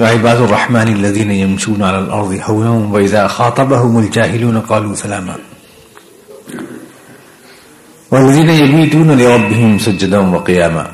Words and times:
وعباد 0.00 0.40
الرحمن 0.40 0.88
الذين 0.88 1.30
يمشون 1.30 1.82
على 1.82 1.98
الأرض 1.98 2.40
هونا 2.42 2.70
وإذا 2.70 3.26
خاطبهم 3.26 3.98
الجاهلون 3.98 4.60
قالوا 4.60 4.94
سلاما. 4.94 5.36
والذين 8.10 8.50
يبيتون 8.50 9.18
لربهم 9.18 9.78
سجدا 9.78 10.18
وقياما 10.18 10.92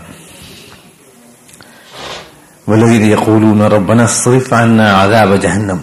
والذين 2.66 3.04
يقولون 3.04 3.62
ربنا 3.62 4.04
اصرف 4.04 4.54
عنا 4.54 4.96
عذاب 4.96 5.40
جهنم 5.40 5.80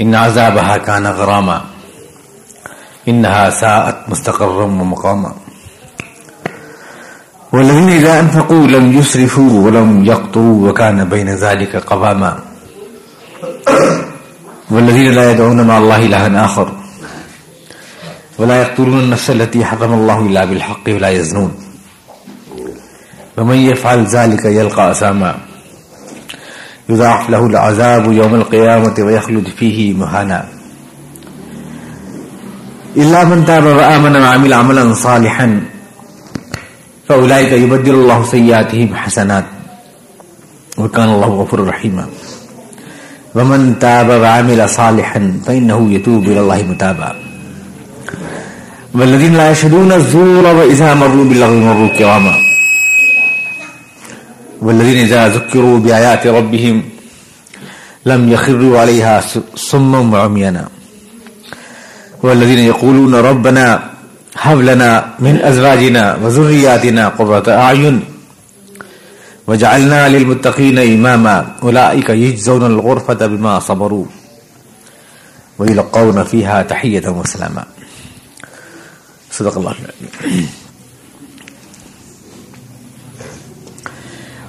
إن 0.00 0.14
عذابها 0.14 0.76
كان 0.76 1.06
غراما. 1.06 1.64
إنها 3.08 3.50
ساءت 3.50 4.08
مستقرا 4.08 4.64
ومقاما 4.64 5.47
والذين 7.52 7.88
إذا 7.88 8.20
أنفقوا 8.20 8.66
لم 8.66 8.98
يسرفوا 8.98 9.50
ولم 9.60 10.04
يقطوا 10.04 10.68
وكان 10.68 11.04
بين 11.04 11.28
ذلك 11.28 11.76
قواما. 11.76 12.38
والذين 14.70 15.12
لا 15.12 15.32
يدعون 15.32 15.66
مع 15.66 15.78
الله 15.78 15.96
إلها 15.96 16.44
آخر. 16.44 16.72
ولا 18.38 18.62
يقتلون 18.62 18.98
النفس 18.98 19.30
التي 19.30 19.64
حرم 19.64 19.92
الله 19.92 20.20
إلا 20.20 20.44
بالحق 20.44 20.86
ولا 20.88 21.08
يزنون. 21.08 21.52
ومن 23.36 23.56
يفعل 23.56 24.04
ذلك 24.04 24.44
يلقى 24.44 24.90
أساما 24.90 25.34
يضاعف 26.88 27.30
له 27.30 27.46
العذاب 27.46 28.12
يوم 28.12 28.34
القيامة 28.34 28.94
ويخلد 28.98 29.48
فيه 29.58 29.94
مهانا. 29.94 30.48
إلا 32.96 33.24
من 33.24 33.44
تاب 33.44 33.64
وآمن 33.64 34.16
وعمل 34.16 34.52
عملا 34.52 34.94
صالحا. 34.94 35.60
فأولئك 37.08 37.52
يبدل 37.52 37.94
الله 37.94 38.24
سيئاتهم 38.24 38.94
حسنات. 38.94 39.44
وكان 40.78 41.08
الله 41.08 41.26
غفور 41.26 41.66
رحيما 41.66 42.06
ومن 43.34 43.78
تاب 43.78 44.08
وعمل 44.08 44.68
صالحا 44.68 45.40
فإنه 45.46 45.92
يتوب 45.92 46.22
إلى 46.22 46.40
الله 46.40 46.62
متابا. 46.62 47.16
والذين 48.94 49.34
لا 49.34 49.50
يشهدون 49.50 49.92
الزور 49.92 50.44
وإذا 50.46 50.94
مروا 50.94 51.24
باللغو 51.24 51.58
مروا 51.60 51.88
كراما. 51.98 52.34
والذين 54.62 54.98
إذا 55.06 55.28
ذكروا 55.28 55.78
بآيات 55.78 56.26
ربهم 56.26 56.82
لم 58.06 58.32
يخروا 58.32 58.78
عليها 58.78 59.22
صما 59.54 59.98
وعميانا. 59.98 60.68
والذين 62.22 62.58
يقولون 62.58 63.14
ربنا 63.14 63.87
هب 64.38 64.60
لنا 64.60 65.14
من 65.18 65.40
أزواجنا 65.40 66.16
وذرياتنا 66.22 67.08
قرة 67.08 67.46
أعين 67.48 68.04
وجعلنا 69.46 70.08
للمتقين 70.08 70.78
إماما 70.78 71.36
أولئك 71.62 72.08
يجزون 72.10 72.66
الغرفة 72.66 73.26
بما 73.26 73.60
صبروا 73.60 74.06
ويلقون 75.58 76.24
فيها 76.24 76.62
تحية 76.62 77.06
وسلاما 77.08 77.64
صدق 79.32 79.56
الله 79.58 79.74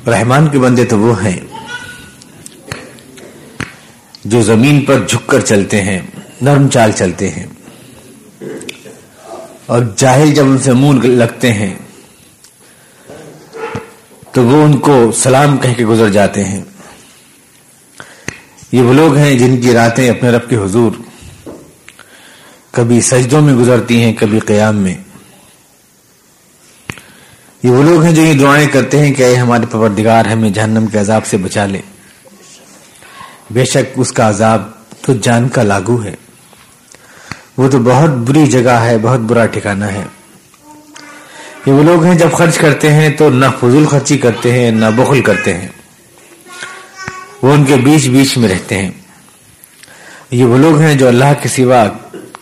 رحمان 0.08 0.48
کے 0.50 0.60
بندے 0.60 0.84
تو 0.86 1.00
وہ 1.00 1.24
ہیں 1.24 1.40
جو 4.26 4.42
زمین 4.42 4.86
پر 4.86 5.06
جھک 5.08 5.28
کر 5.28 5.40
چلتے 5.40 5.82
ہیں، 5.82 6.02
نرم 6.42 6.68
چال 6.70 6.92
چلتے 6.92 7.30
ہیں۔ 7.30 7.46
اور 9.70 9.82
جاہل 9.96 10.34
جب 10.34 10.46
ان 10.46 10.58
سے 10.58 10.74
منہ 10.74 11.06
لگتے 11.06 11.54
ہیں، 11.54 11.74
تو 14.32 14.44
وہ 14.44 14.64
ان 14.64 14.80
کو 14.80 15.12
سلام 15.12 15.58
کہہ 15.58 15.74
کے 15.74 15.86
گزر 15.86 16.10
جاتے 16.10 16.44
ہیں۔ 16.44 16.64
یہ 18.72 18.82
وہ 18.82 18.94
لوگ 18.94 19.16
ہیں 19.16 19.40
جن 19.40 19.62
کی 19.62 19.74
راتیں 19.74 20.10
اپنے 20.10 20.30
رب 20.30 20.50
کے 20.50 20.56
حضور 20.56 20.92
کبھی 22.72 23.02
سجدوں 23.02 23.42
میں 23.42 23.54
گزرتی 23.54 24.04
ہیں، 24.04 24.14
کبھی 24.14 24.40
قیام 24.40 24.76
میں۔ 24.76 24.96
یہ 27.64 27.70
وہ 27.70 27.84
لوگ 27.84 28.04
ہیں 28.04 28.16
جو 28.16 28.22
یہ 28.22 28.40
دعائیں 28.40 28.68
کرتے 28.68 29.00
ہیں 29.00 29.14
کہ 29.14 29.24
اے 29.24 29.36
ہمارے 29.36 29.66
پروردگار، 29.66 30.26
ہمیں 30.26 30.50
جہنم 30.50 30.88
کے 30.88 31.00
عذاب 31.00 31.26
سے 31.26 31.38
بچا 31.38 31.66
لے۔ 31.66 31.82
بے 33.50 33.66
شک 33.66 33.92
اس 33.96 34.12
کا 34.12 34.30
عذاب 34.30 34.70
تو 35.02 35.14
جان 35.14 35.50
کا 35.50 35.64
لاگو 35.64 36.04
ہے۔ 36.04 36.16
وہ 37.60 37.70
تو 37.70 37.78
بہت 37.80 38.10
بری 38.10 38.48
جگہ 38.48 38.70
ہے، 38.70 38.98
بہت 38.98 39.20
برا 39.20 39.46
ٹھکانہ 39.46 39.86
ہے۔ 39.86 40.04
یہ 41.66 41.72
وہ 41.72 41.84
لوگ 41.84 42.04
ہیں 42.04 42.16
جب 42.16 42.32
خرچ 42.32 42.58
کرتے 42.58 42.94
ہیں 42.94 43.10
تو 43.10 43.30
نہ 43.30 43.46
فضول 43.60 43.86
خرچی 43.86 44.18
کرتے 44.18 44.52
ہیں، 44.52 44.72
نہ 44.72 44.86
بخل 44.96 45.22
کرتے 45.22 45.54
ہیں۔ 45.54 45.68
وہ 47.42 47.54
ان 47.54 47.66
کے 47.66 47.76
بیچ 47.76 48.08
بیچ 48.08 48.38
میں 48.38 48.50
رہتے 48.50 48.78
ہیں۔ 48.78 48.92
یہ 50.32 50.46
وہ 50.46 50.58
لوگ 50.58 50.80
ہیں 50.80 50.96
جو 50.96 51.08
اللہ 51.08 51.34
کے 51.42 51.50
سوا 51.50 51.86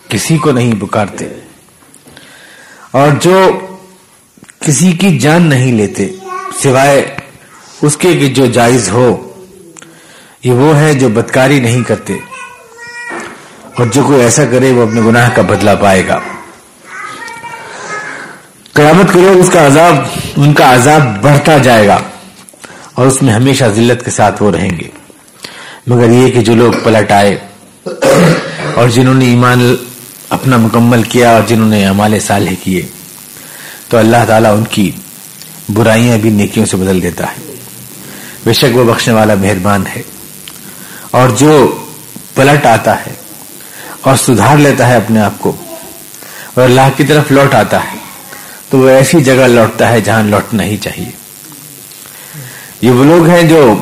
کسی 0.10 0.38
کو 0.38 0.52
نہیں 0.52 0.82
پکارتے۔ 0.82 1.26
اور 2.92 3.08
جو 3.22 3.60
کسی 4.60 4.92
کی 4.92 5.20
جان 5.20 5.42
نہیں 5.42 5.74
لیتے، 5.74 6.08
سوائے 6.64 7.16
اس 7.82 7.98
کے 7.98 8.14
جو 8.14 8.46
جائز 8.46 8.90
ہو۔ 8.90 9.34
یہ 10.44 10.52
وہ 10.52 10.78
ہے 10.78 10.94
جو 10.94 11.10
بدکاری 11.10 11.60
نہیں 11.60 11.84
کرتے۔ 11.84 12.14
اور 13.78 13.86
جو 13.86 14.04
کوئی 14.04 14.22
ایسا 14.22 14.46
کرے 14.46 14.72
وہ 14.72 14.84
اپنے 14.84 15.02
گناہ 15.02 15.30
کا 15.30 15.42
بدلہ 15.42 15.72
پائے 15.80 16.08
گا۔ 16.08 16.20
قیامت 18.74 19.14
کے 19.14 19.20
لوگ 19.20 19.40
اس 19.40 19.50
کا 19.50 19.68
عذاب، 19.68 19.96
ان 20.38 20.54
کا 20.54 20.76
عذاب 20.76 21.22
بڑھتا 21.22 21.58
جائے 21.58 21.88
گا 21.88 21.98
اور 22.94 23.08
اس 23.08 23.22
میں 23.22 23.34
ہمیشہ 23.34 23.66
ذلت 23.66 24.06
کے 24.06 24.12
ساتھ 24.12 24.44
وہ 24.44 24.52
رہیں 24.52 24.70
گے۔ 24.70 24.90
مگر 25.88 26.10
یہ 26.10 26.32
کہ 26.32 26.42
جو 26.42 26.56
لوگ 26.56 26.74
پلٹ 26.84 27.12
آئے 27.12 27.38
اور 28.76 28.90
جنہوں 28.90 29.14
نے 29.14 29.26
ایمان 29.26 29.76
اپنا 30.30 30.58
مکمل 30.58 31.04
کیا 31.04 31.32
اور 31.32 31.42
جنہوں 31.48 31.70
نے 31.70 31.88
امال 31.88 32.20
صالح 32.20 32.52
کیے، 32.64 32.82
تو 33.88 33.98
اللہ 33.98 34.18
تعالیٰ 34.28 34.58
ان 34.58 34.64
کی 34.64 34.92
برائیاں 35.70 36.18
بھی 36.18 36.30
نیکیوں 36.30 36.66
سے 36.66 36.78
بدل 36.78 37.02
دیتا 37.02 37.24
ہے۔ 37.24 37.56
بے 38.46 38.54
شک 38.54 38.78
وہ 38.78 38.94
بخشنے 38.94 39.14
والا 39.14 39.34
مہربان 39.36 39.84
ہے۔ 39.96 40.02
اور 41.12 41.30
جو 41.30 41.86
پلٹ 42.36 42.66
آتا 42.66 43.06
ہے 43.06 43.17
اور 44.02 44.16
سدھار 44.16 44.58
لیتا 44.58 44.88
ہے 44.88 44.96
اپنے 44.96 45.20
آپ 45.22 45.40
کو۔ 45.40 45.56
اور 46.54 46.64
اللہ 46.64 46.90
کی 46.98 47.04
طرف 47.04 47.32
لوٹ 47.32 47.54
آتا 47.56 47.78
ہے، 47.84 47.98
تو 48.70 48.78
وہ 48.78 48.90
ایسی 48.90 49.24
جگہ 49.24 49.48
لوٹتا 49.48 49.90
ہے 49.90 50.02
جہاں 50.02 50.24
لوٹنا 50.24 50.64
ہی 50.64 50.78
چاہیے۔ 50.78 51.10
یہ 52.82 52.92
وہ 52.92 53.04
لوگ 53.04 53.28
ہیں 53.28 53.44
جو 53.44 53.76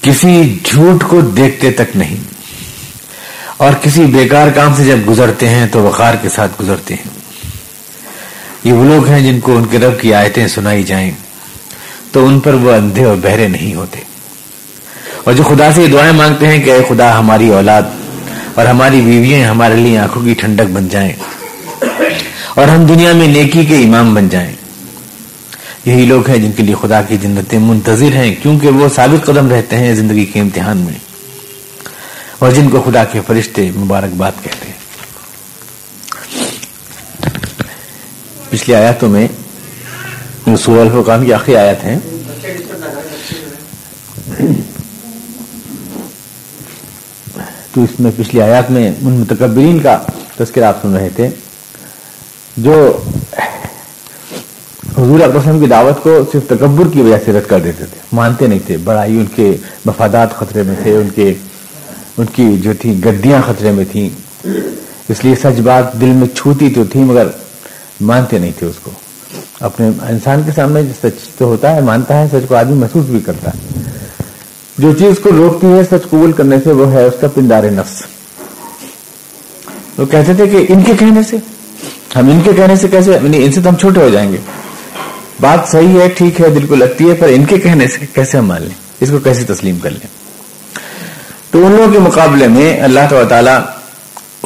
کسی 0.00 0.58
جھوٹ 0.64 1.04
کو 1.04 1.20
دیکھتے 1.20 1.70
تک 1.72 1.96
نہیں، 1.96 2.16
اور 3.56 3.72
کسی 3.82 4.04
بیکار 4.06 4.48
کام 4.54 4.74
سے 4.74 4.84
جب 4.84 4.98
گزرتے 5.08 5.48
ہیں 5.48 5.66
تو 5.66 5.82
وقار 5.82 6.14
کے 6.14 6.28
ساتھ 6.28 6.62
گزرتے 6.62 6.94
ہیں۔ 6.94 7.16
یہ 8.64 8.72
وہ 8.72 8.84
لوگ 8.84 9.08
ہیں 9.08 9.20
جن 9.20 9.40
کو 9.40 9.56
ان 9.56 9.64
کے 9.64 9.78
رب 9.78 10.00
کی 10.00 10.14
آیتیں 10.14 10.46
سنائی 10.48 10.82
جائیں، 10.82 11.10
تو 12.12 12.26
ان 12.26 12.40
پر 12.40 12.54
وہ 12.54 12.72
اندھے 12.72 13.04
اور 13.04 13.16
بہرے 13.16 13.48
نہیں 13.48 13.74
ہوتے۔ 13.74 14.00
اور 15.24 15.34
جو 15.34 15.42
خدا 15.42 15.72
سے 15.72 15.82
یہ 15.82 15.88
دعائیں 15.88 16.12
مانگتے 16.12 16.46
ہیں 16.46 16.62
کہ 16.62 16.70
اے 16.70 16.82
خدا، 16.88 17.18
ہماری 17.18 17.48
اولاد 17.48 17.82
اور 18.58 18.66
ہماری 18.66 19.00
بیویاں 19.00 19.48
ہمارے 19.48 19.74
لیے 19.74 19.98
آنکھوں 19.98 20.22
کی 20.22 20.34
ٹھنڈک 20.34 20.70
بن 20.72 20.88
جائیں 20.88 21.12
اور 22.54 22.68
ہم 22.68 22.86
دنیا 22.86 23.12
میں 23.12 23.26
نیکی 23.28 23.64
کے 23.64 23.76
امام 23.76 24.14
بن 24.14 24.28
جائیں۔ 24.28 24.52
یہی 25.84 26.06
لوگ 26.06 26.30
ہیں 26.30 26.38
جن 26.38 26.52
کے 26.52 26.62
لیے 26.62 26.74
خدا 26.82 27.02
کی 27.02 27.16
جنتیں 27.16 27.58
منتظر 27.58 28.12
ہیں، 28.12 28.34
کیونکہ 28.42 28.68
وہ 28.68 28.88
ثابت 28.94 29.26
قدم 29.26 29.48
رہتے 29.48 29.76
ہیں 29.76 29.94
زندگی 29.94 30.24
کے 30.26 30.40
امتحان 30.40 30.78
میں۔ 30.78 30.94
اور 32.38 32.50
جن 32.50 32.70
کو 32.70 32.82
خدا 32.82 33.04
کے 33.04 33.20
فرشتے 33.26 33.70
مبارکباد 33.76 34.32
کہتے 34.42 34.66
ہیں۔ 34.66 34.78
پچھلی 38.50 38.74
آیاتوں 38.74 39.08
میں 39.08 39.28
سورہ 40.58 40.80
الفقام 40.80 41.24
کی 41.24 41.32
آخری 41.32 41.56
آیت 41.56 41.84
ہیں 41.84 41.98
تو 47.78 47.84
اس 47.84 48.00
میں 48.00 48.10
پچھلی 48.16 48.40
آیات 48.42 48.70
میں 48.70 48.88
ان 48.88 49.12
متکبرین 49.12 49.78
کا 49.78 49.96
تذکر 50.36 50.62
آپ 50.62 50.80
سن 50.82 50.94
رہے 50.96 51.08
تھے، 51.16 51.28
جو 52.56 52.74
حضور 54.96 55.20
اکرم 55.20 55.60
کی 55.60 55.66
دعوت 55.66 56.02
کو 56.02 56.18
صرف 56.32 56.48
تکبر 56.48 56.88
کی 56.92 57.02
وجہ 57.02 57.16
سے 57.24 57.32
رد 57.32 57.48
کر 57.48 57.60
دیتے 57.60 57.84
تھے، 57.84 58.00
مانتے 58.12 58.46
نہیں 58.46 58.58
تھے، 58.66 58.76
بڑائی 58.76 59.18
ان 59.18 59.26
کے 59.34 59.56
مفادات 59.86 60.34
خطرے 60.34 60.62
میں 60.62 60.74
تھے، 60.82 60.96
ان 60.96 61.08
کے، 61.14 61.34
ان 62.18 62.26
کی 62.26 62.48
جو 62.58 62.72
تھی 62.80 63.04
گدیاں 63.04 63.42
خطرے 63.46 63.72
میں 63.72 63.84
تھیں، 63.92 64.08
اس 65.08 65.24
لیے 65.24 65.34
سچ 65.34 65.60
بات 65.60 66.00
دل 66.00 66.12
میں 66.20 66.28
چھوتی 66.34 66.70
تو 66.70 66.84
تھی، 66.84 67.00
مگر 67.00 67.26
مانتے 68.00 68.38
نہیں 68.38 68.52
تھے 68.58 68.66
اس 68.66 68.78
کو۔ 68.82 68.90
اپنے 69.60 69.90
انسان 70.08 70.42
کے 70.46 70.52
سامنے 70.54 70.82
سچ 71.02 71.28
تو 71.38 71.44
ہوتا 71.44 71.74
ہے، 71.76 71.80
مانتا 71.80 72.20
ہے، 72.20 72.26
سچ 72.28 72.48
کو 72.48 72.54
آدمی 72.54 72.74
محسوس 72.74 73.06
بھی 73.06 73.20
کرتا 73.20 73.50
ہے۔ 73.50 73.86
جو 74.78 74.92
چیز 74.92 75.18
کو 75.18 75.30
روکتی 75.30 75.66
ہے 75.66 75.82
سچ 75.84 76.10
قبول 76.10 76.32
کرنے 76.32 76.56
سے 76.64 76.72
وہ 76.72 76.92
ہے 76.92 77.04
اس 77.04 77.14
کا 77.20 77.26
پندار 77.34 77.64
نفس۔ 77.64 78.02
وہ 79.98 80.06
کہتے 80.06 80.34
تھے 80.34 80.46
کہ 80.46 80.66
ان 80.68 80.82
کے 80.82 80.92
کہنے 80.98 81.22
سے؟ 81.22 81.36
ہم 82.16 82.30
ان 82.30 82.40
کے 82.44 82.50
کہنے 82.56 82.76
سے 82.76 82.88
کیسے؟ 82.88 83.12
یعنی 83.12 83.44
ان 83.44 83.52
سے 83.52 83.60
تو 83.60 83.68
ہم 83.68 83.76
چھوٹے 83.76 84.00
ہو 84.00 84.08
جائیں 84.08 84.32
گے۔ 84.32 84.36
بات 85.40 85.68
صحیح 85.68 86.00
ہے، 86.00 86.08
ٹھیک 86.08 86.40
ہے، 86.40 86.48
دل 86.48 86.66
کو 86.66 86.74
لگتی 86.74 87.08
ہے، 87.08 87.14
پر 87.14 87.28
ان 87.28 87.44
کے 87.44 87.58
کہنے 87.58 87.88
سے 87.88 88.06
کیسے 88.14 88.38
ہم 88.38 88.46
مان 88.46 88.62
لیں؟ 88.62 88.74
اس 89.00 89.10
کو 89.10 89.18
کیسے 89.18 89.54
تسلیم 89.54 89.78
کر 89.78 89.90
لیں؟ 89.90 90.06
تو 91.50 91.66
ان 91.66 91.72
لوگوں 91.72 91.92
کے 91.92 91.98
مقابلے 91.98 92.48
میں 92.48 92.80
اللہ 92.80 93.24
تعالیٰ 93.28 93.58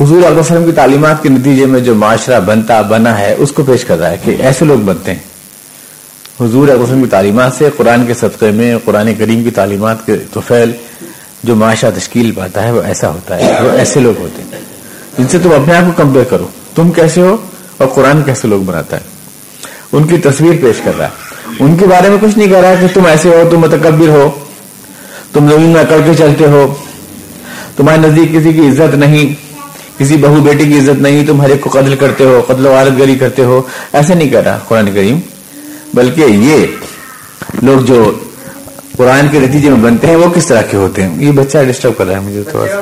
حضور 0.01 0.23
علیہ 0.27 0.39
وسلم 0.39 0.65
کی 0.65 0.73
تعلیمات 0.73 1.23
کے 1.23 1.29
نتیجے 1.29 1.67
میں 1.67 1.81
جو 1.81 1.95
معاشرہ 1.95 2.41
بنتا، 2.41 2.83
بنا 2.83 3.19
ہے، 3.19 3.35
اس 3.39 3.53
کو 3.53 3.65
پیش 3.65 3.85
کر 3.85 3.99
رہا 3.99 4.11
ہے 4.11 4.17
کہ 4.25 4.37
ایسے 4.41 4.65
لوگ 4.65 4.79
بنتے 4.79 5.13
ہیں۔ 5.13 5.32
حضور 6.45 6.69
علیہ 6.69 6.83
وسلم 6.83 7.03
کی 7.03 7.11
تعلیمات 7.11 7.53
سے 7.59 7.69
قرآن 7.77 8.07
کے 8.07 8.15
صدقے 8.15 8.51
میں، 8.51 8.77
قرآن 8.85 9.15
کریم 9.19 9.45
کی 9.45 9.51
تعلیمات 9.51 10.07
کے 10.07 10.17
توفیل 10.33 10.73
جو 11.43 11.57
معاشرہ 11.57 11.91
تشکیل 11.99 12.31
پاتا 12.31 12.63
ہے، 12.63 12.71
وہ 12.71 12.83
ایسا 12.83 13.09
ہوتا 13.09 13.37
ہے، 13.37 13.63
وہ 13.63 13.71
ایسے 13.71 14.01
لوگ 14.01 14.21
ہوتے 14.21 14.43
ہیں۔ 14.43 14.61
جن 15.19 15.29
سے 15.29 15.39
تم 15.43 15.53
اپنے 15.53 15.75
آپ 15.75 15.83
کو 15.87 16.03
کمپیئر 16.03 16.25
کرو۔ 16.25 16.47
تم 16.75 16.91
کیسے 16.91 17.21
ہو؟ 17.21 17.37
اور 17.77 17.89
قرآن 17.89 18.23
کیسے 18.23 18.49
لوگ 18.49 18.61
بناتا 18.61 18.97
ہے؟ 18.97 19.03
ان 19.93 20.05
کی 20.05 20.17
تصویر 20.17 20.53
پیش 20.63 20.81
کر 20.85 20.93
رہا 20.99 21.07
ہے۔ 21.07 21.11
ان 21.61 21.77
کے 21.77 21.87
بارے 21.87 22.09
میں 22.09 22.19
کچھ 22.21 22.39
نہیں 22.39 22.49
کہہ 22.49 22.59
رہا 22.59 22.75
کہ 22.81 22.87
تم 22.95 23.07
ایسے 23.07 23.29
ہو، 23.29 23.49
تم 23.51 23.61
متکبر 23.61 24.09
ہو۔ 24.09 24.31
تم 25.33 25.49
زمین 25.49 25.69
میں 25.69 25.81
اکڑ 25.81 25.97
کے 26.05 26.13
چلتے 26.19 26.47
ہو۔ 26.47 26.75
تمہارے 27.77 27.99
نزدیک 28.01 28.35
کسی 28.35 28.53
کی 28.53 28.69
عزت 28.69 28.95
نہیں۔ 28.95 29.35
کسی 29.99 30.17
بہو 30.17 30.35
بیٹی 30.35 30.65
کی 30.65 30.79
عزت 30.79 31.03
نہیں۔ 31.03 31.27
تم 31.27 31.43
ہر 31.43 31.49
ایک 31.49 31.61
کو 31.61 31.71
قتل 31.71 31.97
کرتے 31.97 32.25
ہو، 32.25 32.43
قتل 32.47 32.67
و 32.67 32.75
عالت 32.75 32.99
گری 32.99 33.15
کرتے 33.15 33.45
ہو۔ 33.45 33.63
ایسے 33.93 34.15
نہیں 34.15 34.31
کر 34.31 34.45
رہا 34.45 34.59
قرآن 34.69 34.87
کریم۔ 34.95 35.21
بلکہ 35.95 36.21
یہ 36.21 36.67
لوگ 37.63 37.81
جو 37.81 38.13
قرآن 38.97 39.29
کے 39.31 39.39
نتیجے 39.39 39.71
میں 39.71 39.79
بنتے 39.79 40.07
ہیں، 40.07 40.17
وہ 40.17 40.31
کس 40.35 40.47
طرح 40.47 40.63
کے 40.63 40.77
ہوتے 40.77 41.03
ہیں؟ 41.03 41.25
یہ 41.25 41.33
بچہ 41.33 41.59
ڈسٹرب 41.69 41.93
کر 41.99 42.07
رہا 42.07 42.15
ہے 42.15 42.21
مجھے 42.21 42.43
تھوڑا 42.51 42.67
سا 42.67 42.81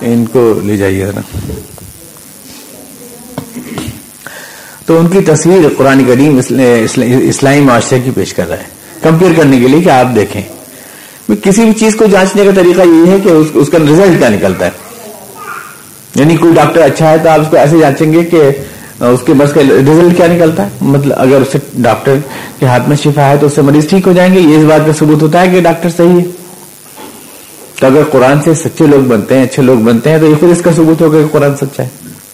ان 0.00 0.24
کو 0.32 0.60
لے 0.64 0.76
جائیے 0.76 1.04
نا 1.14 1.20
تو 4.86 4.98
ان 4.98 5.08
کی 5.08 5.18
تصویر 5.20 5.68
قرآن 5.76 6.04
کریم 6.04 6.40
اسلامی 7.22 7.60
معاشرے 7.60 8.00
کی 8.00 8.10
پیش 8.10 8.34
کر 8.34 8.48
رہا 8.48 8.58
ہے۔ 8.58 8.64
کمپیئر 9.02 9.32
کرنے 9.36 9.60
کے 9.60 9.68
لیے 9.68 9.80
کہ 9.80 9.90
آپ 9.90 10.06
دیکھیں۔ 10.14 10.42
کسی 11.42 11.64
بھی 11.64 11.72
چیز 11.72 11.96
کو 11.96 12.06
جانچنے 12.06 12.44
کا 12.44 12.50
طریقہ 12.54 12.80
یہ 12.80 13.10
ہے 13.10 13.16
کہ 13.24 13.28
اس 13.54 13.68
کا 13.68 13.78
رزلٹ 13.78 14.18
کیا 14.18 14.28
نکلتا 14.28 14.66
ہے۔ 14.66 14.70
یعنی 16.14 16.36
کوئی 16.36 16.54
ڈاکٹر 16.54 16.80
اچھا 16.80 17.10
ہے 17.10 17.18
تو 17.18 17.28
آپ 17.28 17.40
اس 17.40 17.46
کو 17.50 17.56
ایسے 17.56 17.78
جانچیں 17.78 18.12
گے 18.12 18.24
کہ 18.24 18.42
اس 19.00 19.20
کے 19.26 19.32
بس 19.34 19.52
کا 19.52 19.60
ریزلٹ 19.60 20.16
کیا 20.16 20.26
نکلتا 20.26 20.64
ہے؟ 20.64 20.68
مطلب 20.80 21.12
اگر 21.16 21.40
اسے 21.40 21.58
ڈاکٹر 21.74 22.14
کے 22.58 22.66
ہاتھ 22.66 22.88
میں 22.88 22.96
شفا 22.96 23.28
ہے 23.28 23.36
تو 23.40 23.46
اس 23.46 23.52
سے 23.54 23.62
مریض 23.62 23.88
ٹھیک 23.88 24.06
ہو 24.06 24.12
جائیں 24.12 24.34
گے۔ 24.34 24.40
یہ 24.40 24.56
اس 24.56 24.64
بات 24.64 24.80
کا 24.86 24.92
ثبوت 24.92 25.22
ہوتا 25.22 25.40
ہے 25.40 25.48
کہ 25.48 25.60
ڈاکٹر 25.60 25.88
صحیح 25.96 26.18
ہے۔ 26.18 26.24
تو 27.80 27.86
اگر 27.86 28.02
قرآن 28.12 28.42
سے 28.42 28.54
سچے 28.54 28.86
لوگ 28.86 29.00
بنتے 29.00 29.38
ہیں، 29.38 29.44
اچھے 29.44 29.62
لوگ 29.62 29.76
بنتے 29.76 30.10
ہیں، 30.10 30.18
تو 30.18 30.26
یہ 30.26 30.34
پھر 30.40 30.48
اس 30.48 30.62
کا 30.62 30.72
ثبوت 30.72 31.02
ہوگا 31.02 31.18
کہ 31.18 31.26
قرآن 31.32 31.56
سچا 31.56 31.82
ہے۔ 31.82 31.88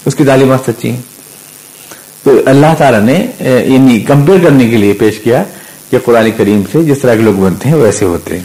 اس 0.05 0.15
کی 0.15 0.25
تعلیمات 0.25 0.59
سچی 0.67 0.91
ہیں۔ 0.91 1.01
تو 2.23 2.41
اللہ 2.47 2.67
تعالیٰ 2.79 3.01
نے 3.01 3.27
یعنی 3.41 4.01
کمپیئر 4.01 4.39
کرنے 4.43 4.69
کے 4.69 4.77
لیے 4.77 4.93
پیش 4.93 5.19
کیا 5.19 5.43
کہ 5.91 5.99
قرآن 6.05 6.31
کریم 6.37 6.63
سے 6.73 6.83
جس 6.83 6.99
طرح 6.99 7.15
کے 7.15 7.21
لوگ 7.21 7.35
بنتے 7.35 7.69
ہیں، 7.69 7.77
ویسے 7.77 8.05
ہوتے 8.05 8.37
ہیں۔ 8.37 8.45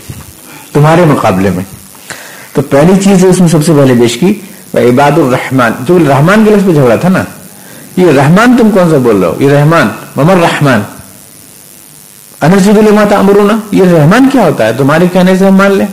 تمہارے 0.73 1.05
مقابلے 1.05 1.49
میں۔ 1.49 1.63
تو 2.53 2.61
پہلی 2.61 2.93
چیز 3.03 3.25
اس 3.25 3.39
میں 3.39 3.47
سب 3.47 3.65
سے 3.65 3.71
پہلے 3.77 3.93
پیش 4.01 4.17
کی 4.17 4.33
عباد 4.73 5.17
الرحمان 5.17 5.71
جو 5.87 5.99
رحمان 5.99 6.45
کے 6.45 6.51
لفظ 6.51 6.65
پہ 6.65 6.71
جھگڑا 6.71 6.95
تھا 6.95 7.09
نا 7.09 7.23
یہ 7.99 8.11
رحمان 8.11 8.55
تم 8.57 8.69
کون 8.71 8.89
سا 8.89 8.97
بول 8.99 9.21
رہے 9.21 9.27
ہو 9.27 9.35
یہ 9.39 9.51
رحمان 9.51 9.87
ممر 10.15 10.37
رحمان 10.41 10.81
انرجید 12.41 12.77
الماتا 12.77 13.17
امرونا 13.17 13.57
یہ 13.71 13.93
رحمان 13.93 14.29
کیا 14.29 14.43
ہوتا 14.43 14.67
ہے 14.67 14.73
تمہارے 14.73 15.05
کہنے 15.13 15.35
سے 15.37 15.45
ہم 15.45 15.57
مان 15.57 15.77
لیں 15.77 15.85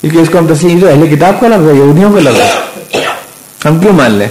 کیونکہ 0.00 0.18
اس 0.18 0.28
کو 0.28 0.38
ہم 0.38 0.46
تسلیم 0.46 0.78
جو 0.78 0.88
اہل 0.88 1.14
کتاب 1.14 1.40
کا 1.40 1.48
لفظ 1.48 1.68
ہے 1.68 1.74
یہودیوں 1.74 2.12
کا 2.12 2.20
لفظ 2.20 2.40
ہے 2.40 3.00
ہم 3.64 3.78
کیوں 3.78 3.92
مان 3.92 4.12
لیں 4.12 4.28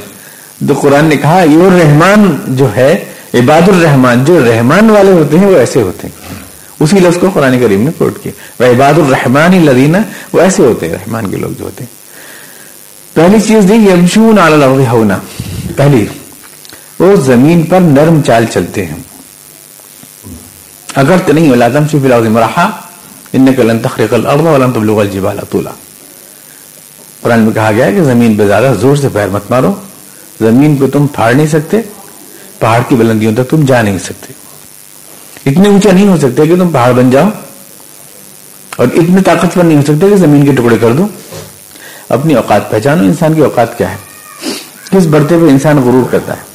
تو 0.67 0.73
قرآن 0.81 1.05
نے 1.05 1.15
کہا 1.17 1.41
یہ 1.43 1.69
رحمان 1.73 2.35
جو 2.55 2.67
ہے 2.75 2.93
عباد 3.33 3.69
الرحمان 3.69 4.23
جو 4.23 4.39
رحمان 4.45 4.89
والے 4.89 5.11
ہوتے 5.11 5.37
ہیں 5.39 5.47
وہ 5.47 5.57
ایسے 5.57 5.81
ہوتے 5.81 6.07
ہیں 6.07 6.39
اسی 6.79 6.99
لفظ 6.99 7.17
کو 7.19 7.29
قرآن 7.33 7.59
کریم 7.59 7.81
نے 7.81 7.91
کوٹ 7.97 8.17
کیا 8.23 8.31
وہ 8.59 8.71
عباد 8.71 8.99
الرحمان 8.99 9.55
لدینہ 9.65 9.97
وہ 10.33 10.41
ایسے 10.41 10.63
ہوتے 10.63 10.87
ہیں 10.87 10.95
رحمان 10.95 11.29
کے 11.31 11.37
لوگ 11.37 11.51
جو 11.57 11.65
ہوتے 11.65 11.83
ہیں 11.83 11.99
پہلی 13.15 13.39
چیز 13.39 13.69
دی 13.69 13.75
یمشون 13.85 14.39
علی 14.39 14.53
الارض 14.53 14.87
ہونا 14.91 15.17
پہلی 15.75 16.05
وہ 17.01 17.15
زمین 17.15 17.63
پر 17.63 17.79
نرم 17.79 18.21
چال 18.21 18.45
چلتے 18.45 18.85
ہیں۔ 18.85 18.95
اگر 20.95 21.15
تو 21.25 21.33
نہیں 21.33 21.53
تم 21.73 21.87
سے 21.91 21.97
فی 22.01 22.07
مراحا 22.07 22.69
ان 23.33 23.53
کے 23.53 23.63
لن 23.63 23.79
تخریق 23.79 24.13
الارض 24.13 24.41
ولن 24.41 24.71
تبلغ 24.71 24.99
الجبال 24.99 25.39
طولا۔ 25.49 25.71
قرآن 27.21 27.39
میں 27.39 27.51
کہا 27.51 27.71
گیا 27.71 27.91
کہ 27.91 28.03
زمین 28.03 28.37
پہ 28.37 28.47
زیادہ 28.47 28.73
زور 28.79 28.95
سے 28.95 29.07
پیر 29.13 29.27
مت 29.27 29.41
مارو۔ 29.49 29.73
زمین 30.41 30.77
کو 30.77 30.87
تم 30.87 31.07
پھاڑ 31.07 31.33
نہیں 31.33 31.47
سکتے، 31.47 31.77
پہاڑ 32.59 32.81
کی 32.89 32.95
بلندیوں 32.95 33.35
تک 33.35 33.49
تم 33.49 33.65
جا 33.65 33.81
نہیں 33.81 33.97
سکتے۔ 33.97 34.33
اتنے 35.45 35.69
اونچا 35.69 35.91
نہیں 35.91 36.07
ہو 36.07 36.17
سکتے 36.17 36.45
کہ 36.45 36.55
تم 36.55 36.69
پہاڑ 36.69 36.91
بن 36.91 37.11
جاؤ۔ 37.11 37.29
اور 38.77 38.87
اتنے 38.93 39.21
طاقتور 39.21 39.63
نہیں 39.63 39.77
ہو 39.77 39.81
سکتے 39.81 40.09
کہ 40.09 40.15
زمین 40.15 40.45
کے 40.45 40.51
ٹکڑے 40.51 40.77
کر 40.81 40.91
دو۔ 40.91 41.07
اپنی 42.09 42.33
اوقات 42.33 42.71
پہچانو 42.71 43.03
انسان 43.03 43.33
کی 43.33 43.41
اوقات 43.41 43.77
کیا 43.77 43.91
ہے۔ 43.91 43.95
کس 44.91 45.05
برتے 45.05 45.35
پہ 45.37 45.49
انسان 45.49 45.77
غرور 45.77 46.11
کرتا 46.11 46.37
ہے؟ 46.37 46.50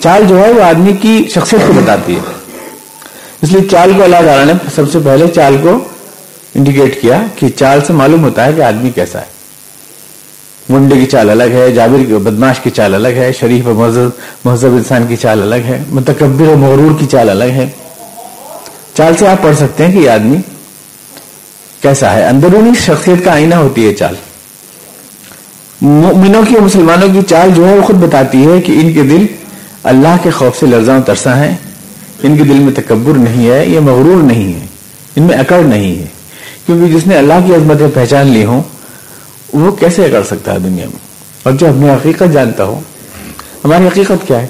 چال 0.00 0.24
جو 0.28 0.38
ہے 0.38 0.52
وہ 0.52 0.62
آدمی 0.62 0.92
کی 0.92 1.24
شخصیت 1.34 1.66
کو 1.66 1.72
بتاتی 1.72 2.14
ہے۔ 2.14 2.20
اس 3.42 3.52
لیے 3.52 3.68
چال 3.68 3.92
کو 3.96 4.02
اللہ 4.02 4.16
تعالیٰ 4.16 4.44
نے 4.44 4.52
سب 4.74 4.92
سے 4.92 4.98
پہلے 5.04 5.28
چال 5.28 5.56
کو 5.62 5.78
انڈیکیٹ 6.54 7.02
کیا 7.02 7.22
کہ 7.36 7.48
چال 7.48 7.80
سے 7.86 7.92
معلوم 7.92 8.24
ہوتا 8.24 8.46
ہے 8.46 8.52
کہ 8.52 8.60
آدمی 8.60 8.90
کیسا 8.90 9.20
ہے۔ 9.20 9.24
منڈے 10.68 10.96
کی 10.96 11.06
چال 11.06 11.30
الگ 11.30 11.44
ہے، 11.44 11.72
جابر 11.72 11.98
کی، 11.98 12.14
بدماش 12.14 12.60
کی 12.60 12.70
چال 12.70 12.94
الگ 12.94 13.08
ہے، 13.08 13.32
شریف 13.32 13.66
و 13.66 13.74
مہذب 13.74 14.08
مہذب 14.44 14.68
انسان 14.68 15.06
کی 15.06 15.16
چال 15.16 15.42
الگ 15.42 15.54
ہے، 15.54 15.82
متکبر 15.90 16.48
و 16.48 16.56
مغرور 16.56 17.00
کی 17.00 17.06
چال 17.06 17.30
الگ 17.30 17.44
ہے۔ 17.44 17.68
چال 18.94 19.16
سے 19.16 19.28
آپ 19.28 19.42
پڑھ 19.42 19.56
سکتے 19.56 19.86
ہیں 19.86 19.92
کہ 19.92 19.98
یہ 19.98 20.10
آدمی 20.10 20.36
کیسا 21.82 22.12
ہے۔ 22.12 22.24
اندرونی 22.24 22.70
شخصیت 22.80 23.24
کا 23.24 23.32
آئینہ 23.32 23.54
ہوتی 23.54 23.88
ہے 23.88 23.94
چال۔ 23.94 24.14
مؤمنوں 25.80 26.42
کی 26.48 26.54
اور 26.54 26.62
مسلمانوں 26.62 27.08
کی 27.12 27.20
چال 27.28 27.50
جو 27.54 27.68
ہے 27.68 27.74
وہ 27.74 27.82
خود 27.82 27.96
بتاتی 27.96 28.46
ہے 28.46 28.60
کہ 28.60 28.72
ان 28.72 28.92
کے 28.92 29.02
دل 29.02 29.26
اللہ 29.84 30.16
کے 30.22 30.30
خوف 30.30 30.60
سے 30.60 30.66
لرزاں 30.66 31.00
ترساں 31.00 31.36
ہیں، 31.36 31.56
ان 32.22 32.36
کے 32.36 32.42
دل 32.42 32.58
میں 32.58 32.72
تکبر 32.72 33.12
نہیں 33.12 33.50
ہے، 33.50 33.66
یہ 33.66 33.80
مغرور 33.80 34.22
نہیں 34.22 34.60
ہے، 34.60 34.66
ان 35.16 35.22
میں 35.22 35.36
اکڑ 35.36 35.58
نہیں 35.58 35.98
ہے۔ 35.98 36.06
کیونکہ 36.66 36.94
جس 36.94 37.06
نے 37.06 37.16
اللہ 37.16 37.32
کی 37.46 37.54
عظمتیں 37.54 37.88
پہچان 37.94 38.26
لی 38.26 38.44
ہوں، 38.44 38.62
وہ 39.52 39.70
کیسے 39.72 40.08
کر 40.10 40.22
سکتا 40.22 40.52
ہے 40.52 40.58
دنیا 40.58 40.84
میں؟ 40.84 40.98
اور 41.42 41.52
جو 41.52 41.68
اپنی 41.68 41.90
حقیقت 41.90 42.32
جانتا 42.32 42.64
ہو، 42.64 42.80
ہماری 43.64 43.86
حقیقت 43.86 44.26
کیا 44.26 44.42
ہے؟ 44.42 44.46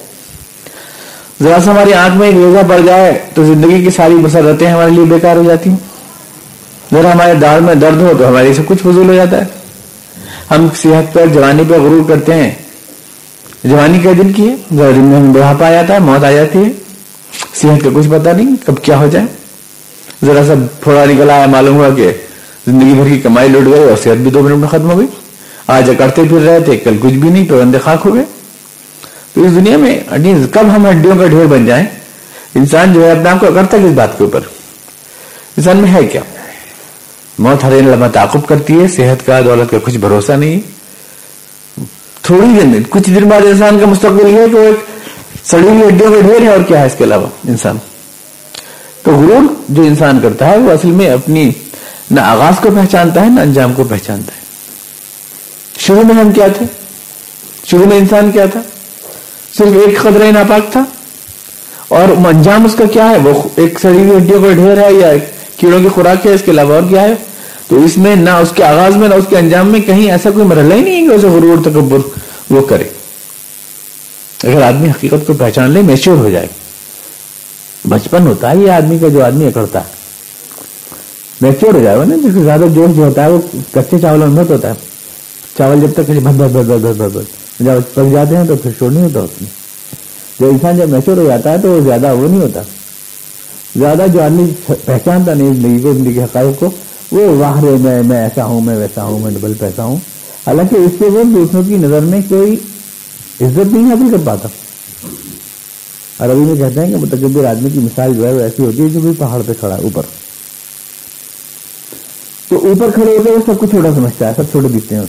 ذرا 1.43 1.59
سا 1.65 1.71
ہماری 1.71 1.95
آنکھ 1.95 2.17
میں 2.17 2.27
ایک 2.27 2.37
روزہ 2.37 2.69
پڑ 2.69 2.79
جائے 2.87 3.19
تو 3.35 3.45
زندگی 3.45 3.85
کی 3.85 3.91
ساری 3.91 4.15
مسرتیں 4.15 4.67
ہمارے 4.67 4.91
لیے 4.91 5.05
بیکار 5.05 5.37
ہو 5.37 5.43
جاتی 5.43 5.71
ہیں۔ 5.71 5.77
ذرا 6.93 7.13
ہمارے 7.13 7.35
دار 7.35 7.61
میں 7.61 7.75
درد 7.75 8.01
ہو 8.01 8.13
تو 8.19 8.29
ہمارے 8.29 8.55
سب 8.55 8.63
کچھ 8.67 8.79
فضول 8.79 9.09
ہو 9.09 9.15
جاتا 9.15 9.37
ہے۔ 9.37 9.45
ہم 10.51 10.69
صحت 10.83 11.13
پر، 11.13 11.27
جوانی 11.27 11.63
پہ 11.69 11.75
غرور 11.75 12.09
کرتے 12.09 12.35
ہیں 12.35 12.51
جوانی 13.69 13.99
کے 13.99 14.15
دن 14.15 14.33
کی 14.33 14.49
ہے۔ 14.49 14.55
ذرا 14.77 14.91
دن 14.91 15.05
میں 15.05 15.33
بڑھاپا 15.35 15.69
آ 15.69 15.71
جاتا 15.71 15.95
ہے 15.95 15.99
موت 15.99 16.25
آ 16.25 16.31
جاتی 16.31 16.59
ہے۔ 16.59 16.71
صحت 17.55 17.85
کا 17.85 17.91
کچھ 17.95 18.09
پتا 18.09 18.33
نہیں 18.33 18.57
کب 18.67 18.83
کیا 18.83 18.99
ہو 18.99 19.09
جائے۔ 19.13 19.27
ذرا 20.27 20.45
سا 20.47 20.55
تھوڑا 20.83 21.05
نکل 21.05 21.31
آیا، 21.31 21.47
معلوم 21.47 21.77
ہوا 21.77 21.89
کہ 21.97 22.13
زندگی 22.67 22.95
بھر 22.95 23.09
کی 23.09 23.21
کمائی 23.21 23.49
لوٹ 23.49 23.65
گئی 23.67 23.83
اور 23.85 23.97
صحت 24.03 24.17
بھی 24.17 24.31
دو 24.31 24.43
منٹ 24.43 24.57
میں 24.57 24.69
ختم 24.69 24.91
ہو 24.91 24.99
گئی۔ 24.99 25.07
آج 25.67 25.91
کرتے 25.99 26.23
پھر 26.29 26.41
رہے 26.41 26.61
تھے، 26.61 26.77
کل 26.77 26.97
کچھ 27.01 27.13
بھی 27.13 27.29
نہیں 27.29 27.49
پہ 27.49 27.79
خاک 27.85 27.99
ہو 28.05 28.15
گئے۔ 28.15 28.25
تو 29.35 29.45
اس 29.45 29.55
دنیا 29.57 29.77
میں 29.77 30.01
کب 30.53 30.65
ہم 30.77 30.87
ہڈیوں 30.91 31.17
کا 31.19 31.27
ڈھیر 31.27 31.47
بن 31.47 31.67
جائیں۔ 31.67 31.87
انسان 32.55 32.93
جو 32.93 33.05
ہے، 33.05 33.11
اپنے 33.11 33.31
آپ 33.31 33.41
کو 33.41 33.47
کرتا 33.55 33.77
کس 33.77 33.93
بات 33.95 34.19
کے 34.19 34.25
اوپر؟ 34.25 34.41
انسان 35.57 35.77
میں 35.77 35.95
ہے 35.95 36.07
کیا؟ 36.07 36.21
موت 37.39 37.65
ہر 37.65 37.71
لمحہ 37.71 38.09
تعقب 38.09 38.47
کرتی 38.47 38.83
ہے، 38.83 38.89
صحت 38.89 39.27
کا، 39.27 39.41
دولت 39.41 39.71
کا 39.71 39.77
کچھ 39.83 39.97
بھروسہ 39.97 40.33
نہیں۔ 40.33 40.78
تھوڑی 42.29 42.47
دن 42.47 42.83
کچھ 42.91 43.11
دن 43.11 43.25
بعد 43.25 43.41
انسان 43.41 43.79
کا 43.81 43.87
مستقبل 43.87 44.29
یہ 44.29 44.39
ہے 44.39 44.47
کہ 44.53 44.57
وہ 44.57 44.65
ایک 44.65 44.77
سڑی 45.45 45.69
ہوئی 45.69 45.89
ہڈیوں 45.89 46.13
کا 46.13 46.21
ڈھیر 46.21 46.43
ہے 46.43 46.49
اور 46.49 46.61
کیا 46.69 46.81
ہے 46.81 46.87
اس 46.87 46.93
کے 46.99 47.05
علاوہ؟ 47.05 47.27
انسان۔ 47.49 47.77
تو 49.03 49.11
غرور 49.11 49.55
جو 49.69 49.83
انسان 49.83 50.21
کرتا 50.23 50.49
ہے 50.49 50.59
وہ 50.59 50.73
اصل 50.73 50.89
میں 50.89 51.11
اپنی 51.11 51.51
نہ 52.11 52.21
آغاز 52.21 52.55
کو 52.63 52.69
پہچانتا 52.71 53.21
ہے، 53.21 53.27
نہ 53.29 53.41
انجام 53.41 53.73
کو 53.73 53.85
پہچانتا 53.85 54.33
ہے۔ 54.35 54.41
شروع 55.79 56.03
میں 56.03 56.15
ہم 56.15 56.33
کیا 56.33 56.49
تھے؟ 56.49 56.67
شروع 57.65 57.87
میں 57.87 57.97
انسان 57.97 58.31
کیا 58.31 58.47
تھا؟ 58.47 58.61
صرف 59.59 59.69
ایک 59.87 59.99
قدرے 60.03 60.31
ناپاک 60.31 60.73
تھا۔ 60.73 60.85
اور 61.89 62.27
انجام 62.27 62.65
اس 62.65 62.75
کا 62.75 62.85
کیا 62.93 63.11
ہے؟ 63.11 63.19
وہ 63.19 63.43
ایک 63.57 63.81
سڑی 63.81 63.99
ہوئی 63.99 64.17
ہڈیوں 64.17 64.43
کا 64.43 64.53
ڈھیر 64.53 64.79
ہے 64.79 64.93
یا 64.93 65.13
کیڑوں 65.57 65.81
کی 65.81 65.89
خوراک 65.89 66.27
ہے، 66.27 66.35
اس 66.35 66.43
کے 66.45 66.51
علاوہ 66.51 66.75
اور 66.75 66.83
کیا 66.89 67.03
ہے؟ 67.03 67.15
تو 67.69 67.85
اس 67.85 67.99
میں 67.99 68.17
نہ 68.17 68.31
اس 68.31 68.53
کے 68.55 68.65
آغاز 68.65 68.97
میں 68.97 69.09
نہ 69.09 69.15
اس 69.15 69.25
کے 69.29 69.37
انجام 69.37 69.69
میں 69.69 69.81
کہیں 69.81 70.11
ایسا 70.11 70.31
کوئی 70.31 70.45
مرحلہ 70.45 70.75
ہی 70.75 70.81
نہیں 70.81 71.03
ہے 71.03 71.09
کہ 71.09 71.15
اسے 71.15 71.27
غرور، 71.27 71.57
تکبر 71.65 71.99
وہ 72.51 72.61
کرے۔ 72.63 72.85
اگر 74.45 74.63
آدمی 74.63 74.91
حقیقت 74.91 75.27
کو 75.27 75.33
پہچان 75.33 75.71
لے 75.71 75.83
میچور 75.83 76.17
ہو 76.17 76.31
جائے۔ 76.31 76.47
بچپن 77.89 78.27
ہوتا 78.27 78.51
ہے 78.51 78.57
یہ 78.57 78.71
آدمی 78.71 78.99
کا 78.99 79.09
جو 79.09 79.25
آدمی 79.25 79.47
اکڑتا 79.47 79.79
ہے۔ 79.79 79.99
میچور 81.41 81.75
ہو 81.75 81.81
جائے 81.83 81.99
نا، 82.07 82.17
جس 82.17 82.35
سے 82.35 82.43
زیادہ 82.45 82.65
جوش 82.75 82.97
جو 82.97 83.05
ہوتا 83.05 83.25
ہے، 83.25 83.29
وہ 83.29 83.41
کچے 83.71 83.99
چاول 83.99 84.19
میں 84.19 84.29
مت 84.29 84.51
ہوتا 84.51 84.69
ہے۔ 84.69 84.75
چاول 85.59 85.81
جب 85.81 85.93
تک 85.93 86.11
بھت 86.11 86.17
بھت 86.17 86.53
بھت 86.53 86.67
بھت 86.67 86.97
بھت 86.97 87.17
بھت 87.17 87.27
جب 87.61 87.73
پک 87.95 88.13
جاتے 88.13 88.37
ہیں 88.37 88.45
تو 88.47 88.57
پھر 88.57 88.71
شور 88.79 88.91
نہیں 88.91 89.03
ہوتا 89.03 89.21
اس 89.21 89.43
میں۔ 89.43 89.51
جو 90.41 90.49
انسان 90.49 90.77
جب 90.77 90.89
میچور 90.89 91.17
ہو 91.17 91.25
جاتا 91.29 91.53
ہے 91.53 91.59
تو 91.59 91.69
وہ 91.69 91.81
زیادہ 91.81 92.15
وہ 92.15 92.29
نہیں 92.29 92.41
ہوتا۔ 92.41 92.61
زیادہ 93.77 94.07
جو 94.13 94.23
آدمی 94.23 94.73
پہچانتا 94.85 95.35
نہیں 95.35 95.55
زندگی 95.55 95.83
کو، 95.83 95.93
زندگی 95.93 96.23
حقائق 96.23 96.61
کو 96.61 96.71
وہ 97.13 97.29
واہ 97.29 97.61
رے 97.61 97.77
میں 97.81 98.03
میں 98.03 98.23
ایسا 98.23 98.45
ہوں، 98.45 98.61
میں 98.61 98.77
ویسا 98.77 99.05
ہوں، 99.05 99.19
میں 99.19 99.31
ڈبل 99.31 99.55
پیسہ 99.55 99.81
ہوں۔ 99.81 99.97
حالانکہ 100.47 100.75
اس 100.75 100.93
سے 100.99 101.05
وہ 101.05 101.23
دوسروں 101.25 101.63
کی 101.63 101.77
نظر 101.77 102.01
میں 102.01 102.21
کوئی 102.29 102.53
عزت 103.41 103.73
نہیں 103.73 103.91
حاصل 103.91 104.11
کر 104.11 104.17
پاتا 104.25 104.49
عربی 106.19 106.41
میں 106.41 106.57
کہتے 106.57 106.81
ہیں 106.81 106.91
کہ 106.91 106.97
متکبر 106.97 107.45
آدمی 107.45 107.71
کی 107.71 107.79
مثال 107.79 108.15
جو 108.15 108.27
ہے 108.27 108.33
وہ 108.33 108.41
ایسی 108.41 108.65
ہوتی 108.65 108.83
ہے 108.83 108.89
جو 108.89 109.01
کوئی 109.01 109.13
پہاڑ 109.19 109.43
پہ 109.47 109.53
کھڑا 109.61 109.77
ہے، 109.77 109.83
اوپر۔ 109.83 110.03
تو 112.49 112.57
اوپر 112.57 112.91
کھڑے 112.91 113.19
ہوتے 113.19 113.31
وہ 113.31 113.39
سب 113.47 113.59
کو 113.59 113.67
چھوٹا 113.67 113.95
سمجھتا 113.95 114.29
ہے، 114.29 114.33
سب 114.37 114.43
چھوٹے 114.51 114.69
دکھتے 114.69 114.95
ہیں۔ 114.95 115.03
اس 115.03 115.09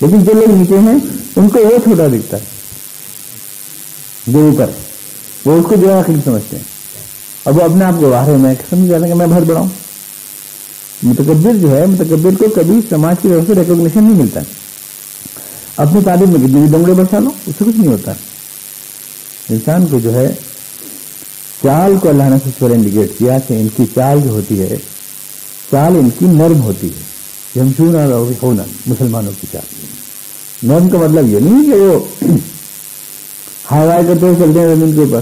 کو 0.00 0.06
لیکن 0.06 0.24
جو 0.24 0.32
لوگ 0.32 0.50
نیچے 0.50 0.78
ہیں، 0.78 0.98
ان 1.36 1.48
کو 1.48 1.58
وہ 1.58 1.78
چھوٹا 1.78 2.06
دکھتا 2.06 2.36
ہے۔ 2.36 2.44
جو 4.26 4.38
اوپر، 4.38 4.70
وہ 5.44 5.58
اس 5.58 5.66
کو 5.68 5.74
جو 5.76 5.92
آخری 5.92 6.14
سمجھتے 6.24 6.56
ہیں۔ 6.56 6.64
اب 7.44 7.56
وہ 7.56 7.62
اپنے 7.62 7.84
آپ 7.84 7.94
کو 8.00 8.10
باہر 8.10 8.30
میں، 8.30 8.54
سمجھ 8.70 8.90
جاتا 8.90 9.06
کہ 9.06 9.14
میں 9.14 9.26
بہت 9.26 9.42
بڑا 9.42 9.60
ہوں۔ 9.60 9.85
متکبر 11.06 11.54
جو 11.54 11.76
ہے، 11.76 11.86
متکبر 11.86 12.30
کو 12.38 12.48
کبھی 12.54 12.74
سماج 12.88 13.16
کی 13.22 13.28
طرف 13.28 13.42
سے 13.46 13.54
ریکوگنیشن 13.54 14.04
نہیں 14.04 14.22
ملتا۔ 14.22 14.40
اپنی 15.76 16.00
تعلیم 16.04 16.28
میں 16.28 16.40
کتنی 16.40 16.60
بھی 16.60 16.68
دنگڑے 16.68 16.92
بچا 16.92 17.18
لو، 17.18 17.30
اس 17.46 17.54
سے 17.58 17.64
کچھ 17.64 17.76
نہیں 17.76 17.92
ہوتا۔ 17.92 18.12
انسان 19.50 19.86
کو 19.86 20.00
جو 20.00 20.14
ہے، 20.14 20.34
چال 21.62 21.94
کو 22.02 22.08
اللہ 22.08 22.22
نے 22.22 22.36
سب 22.58 22.66
انڈیکیٹ 22.66 23.18
کیا 23.18 23.38
کہ 23.38 23.54
ان 23.54 23.68
کی 23.76 23.82
چال 23.94 24.20
جو 24.24 24.30
ہوتی 24.30 24.60
ہے، 24.60 24.76
چال 25.70 25.96
ان 25.96 26.10
کی 26.10 26.24
نرم 26.24 26.62
ہوتی 26.62 26.86
ہے۔ 26.86 27.06
ہونا 28.42 28.62
مسلمانوں 28.86 29.32
کی 29.40 29.46
چال۔ 29.52 29.86
نرم 30.62 30.88
کا 30.88 30.98
مطلب 30.98 31.28
یہ 31.28 31.38
نہیں 31.38 31.64
کہ 31.64 31.72
وہ 31.72 32.24
ہائی 33.70 34.06
کرتے 34.08 34.26
ہوئے 34.26 34.34
چلتے 34.34 34.60
ہیں 34.60 34.74
زمین 34.74 34.92
کے 34.92 35.00
اوپر، 35.00 35.20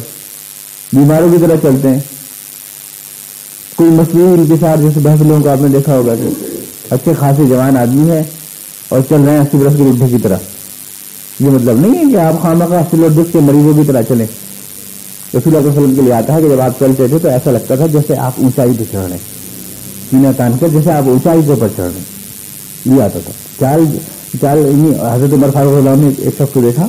بیماروں 0.93 1.33
کی 1.33 1.39
طرح 1.41 1.57
چلتے 1.63 1.89
ہیں۔ 1.89 2.01
کوئی 3.77 3.91
ان 3.91 4.47
کے 4.47 4.55
ساتھ 4.61 4.81
جیسے 4.81 5.01
بحث 5.01 5.21
لوگوں 5.21 5.43
کو 5.43 5.49
آپ 5.49 5.61
نے 5.61 5.69
دیکھا 5.69 5.97
ہوگا 5.97 6.15
کہ 6.15 6.29
اچھے 6.91 7.13
خاصے 7.19 7.45
جوان 7.45 7.77
آدمی 7.77 8.11
ہے 8.11 8.23
اور 8.89 9.01
چل 9.09 9.21
رہے 9.25 9.33
ہیں 9.33 9.41
اسی 9.41 9.57
برس 9.57 9.73
کے 9.77 9.85
ردھے 9.85 10.07
کی 10.09 10.19
طرح۔ 10.23 10.37
یہ 11.41 11.51
مطلب 11.51 11.81
نہیں 11.81 11.95
ہے 11.95 12.13
کہ 12.13 12.17
آپ 12.17 12.43
خامہ 12.43 12.65
کا 12.65 12.79
اسی 12.79 12.97
دکھ 13.17 13.33
کے 13.33 13.41
مریضوں 13.41 13.73
کی 13.75 13.87
طرح 13.87 14.03
چلیں۔ 14.03 14.27
رسول 15.37 15.57
اللہ 15.57 15.69
وسلم 15.69 15.95
کے 15.95 16.03
لیے 16.03 16.13
آتا 16.13 16.35
ہے 16.35 16.43
کہ 16.43 16.49
جب 16.49 16.61
آپ 16.61 16.79
چلتے 16.79 17.09
تھے 17.09 17.19
تو 17.19 17.29
ایسا 17.29 17.51
لگتا 17.51 17.75
تھا 17.75 17.87
جیسے 17.87 18.17
آپ 18.17 18.33
اونچائی 18.37 18.73
پہ 18.79 18.85
چڑھ 18.93 19.09
رہے 19.11 19.19
سینا 20.11 20.31
تان 20.37 20.53
کر 20.61 20.69
جیسے 20.69 20.93
آپ 20.93 21.09
اونچائی 21.09 21.43
کے 21.47 21.51
اوپر 21.51 21.69
چڑھ 21.77 21.91
رہے 21.95 22.95
یہ 22.95 23.03
آتا 23.03 23.19
تھا۔ 23.25 23.33
چال 23.61 23.85
چال 24.41 24.59
یعنی 24.59 24.93
حضرت 25.13 25.33
عمر 25.33 25.51
فاروق 25.51 25.77
اللہ 25.77 26.03
نے 26.03 26.11
ایک 26.19 26.35
شخص 26.39 26.53
کو 26.53 26.61
دیکھا 26.61 26.87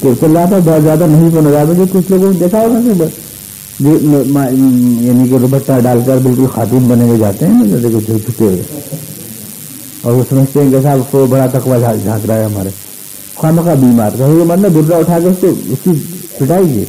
کہ 0.00 0.08
چل 0.20 0.36
رہا 0.36 0.44
تھا، 0.44 0.58
بہت 0.64 0.82
زیادہ 0.82 1.06
نہیں 1.06 1.30
تو 1.34 1.50
زیادہ 1.50 1.72
جو 1.76 1.84
کچھ 1.92 2.10
لوگوں 2.10 2.32
نے 2.32 2.38
دیکھا 2.38 2.60
ہوگا 2.60 2.80
کہ 2.80 3.04
یعنی 3.80 5.28
کہ 5.28 5.38
دوپٹہ 5.38 5.72
ڈال 5.82 6.00
کر 6.06 6.16
بالکل 6.16 6.46
خاتون 6.46 6.88
بنے 6.88 7.04
ہوئے 7.04 7.18
جاتے 7.18 7.46
ہیں 7.46 7.64
جیسے 7.64 7.88
کچھ 7.94 8.04
جھکے 8.04 8.44
ہوئے۔ 8.44 8.62
اور 10.02 10.12
وہ 10.12 10.24
سمجھتے 10.30 10.62
ہیں 10.62 10.70
کہ 10.70 10.76
صاحب 10.82 10.98
کو 11.10 11.26
بڑا 11.26 11.46
تقوا 11.46 11.78
جھانک 11.78 12.26
رہا 12.26 12.34
ہے 12.34 12.44
ہمارے۔ 12.44 12.68
خواہ 13.34 13.52
مخواہ 13.52 13.74
بیمار 13.74 14.10
کہ 14.10 14.24
مرنا 14.24 14.68
درا 14.88 14.96
اٹھا 14.96 15.18
کے 15.18 15.26
اس 15.26 15.36
کو 15.40 15.46
اس 15.46 15.78
کی 15.84 15.90
پٹائی 16.38 16.68
کی۔ 16.68 16.84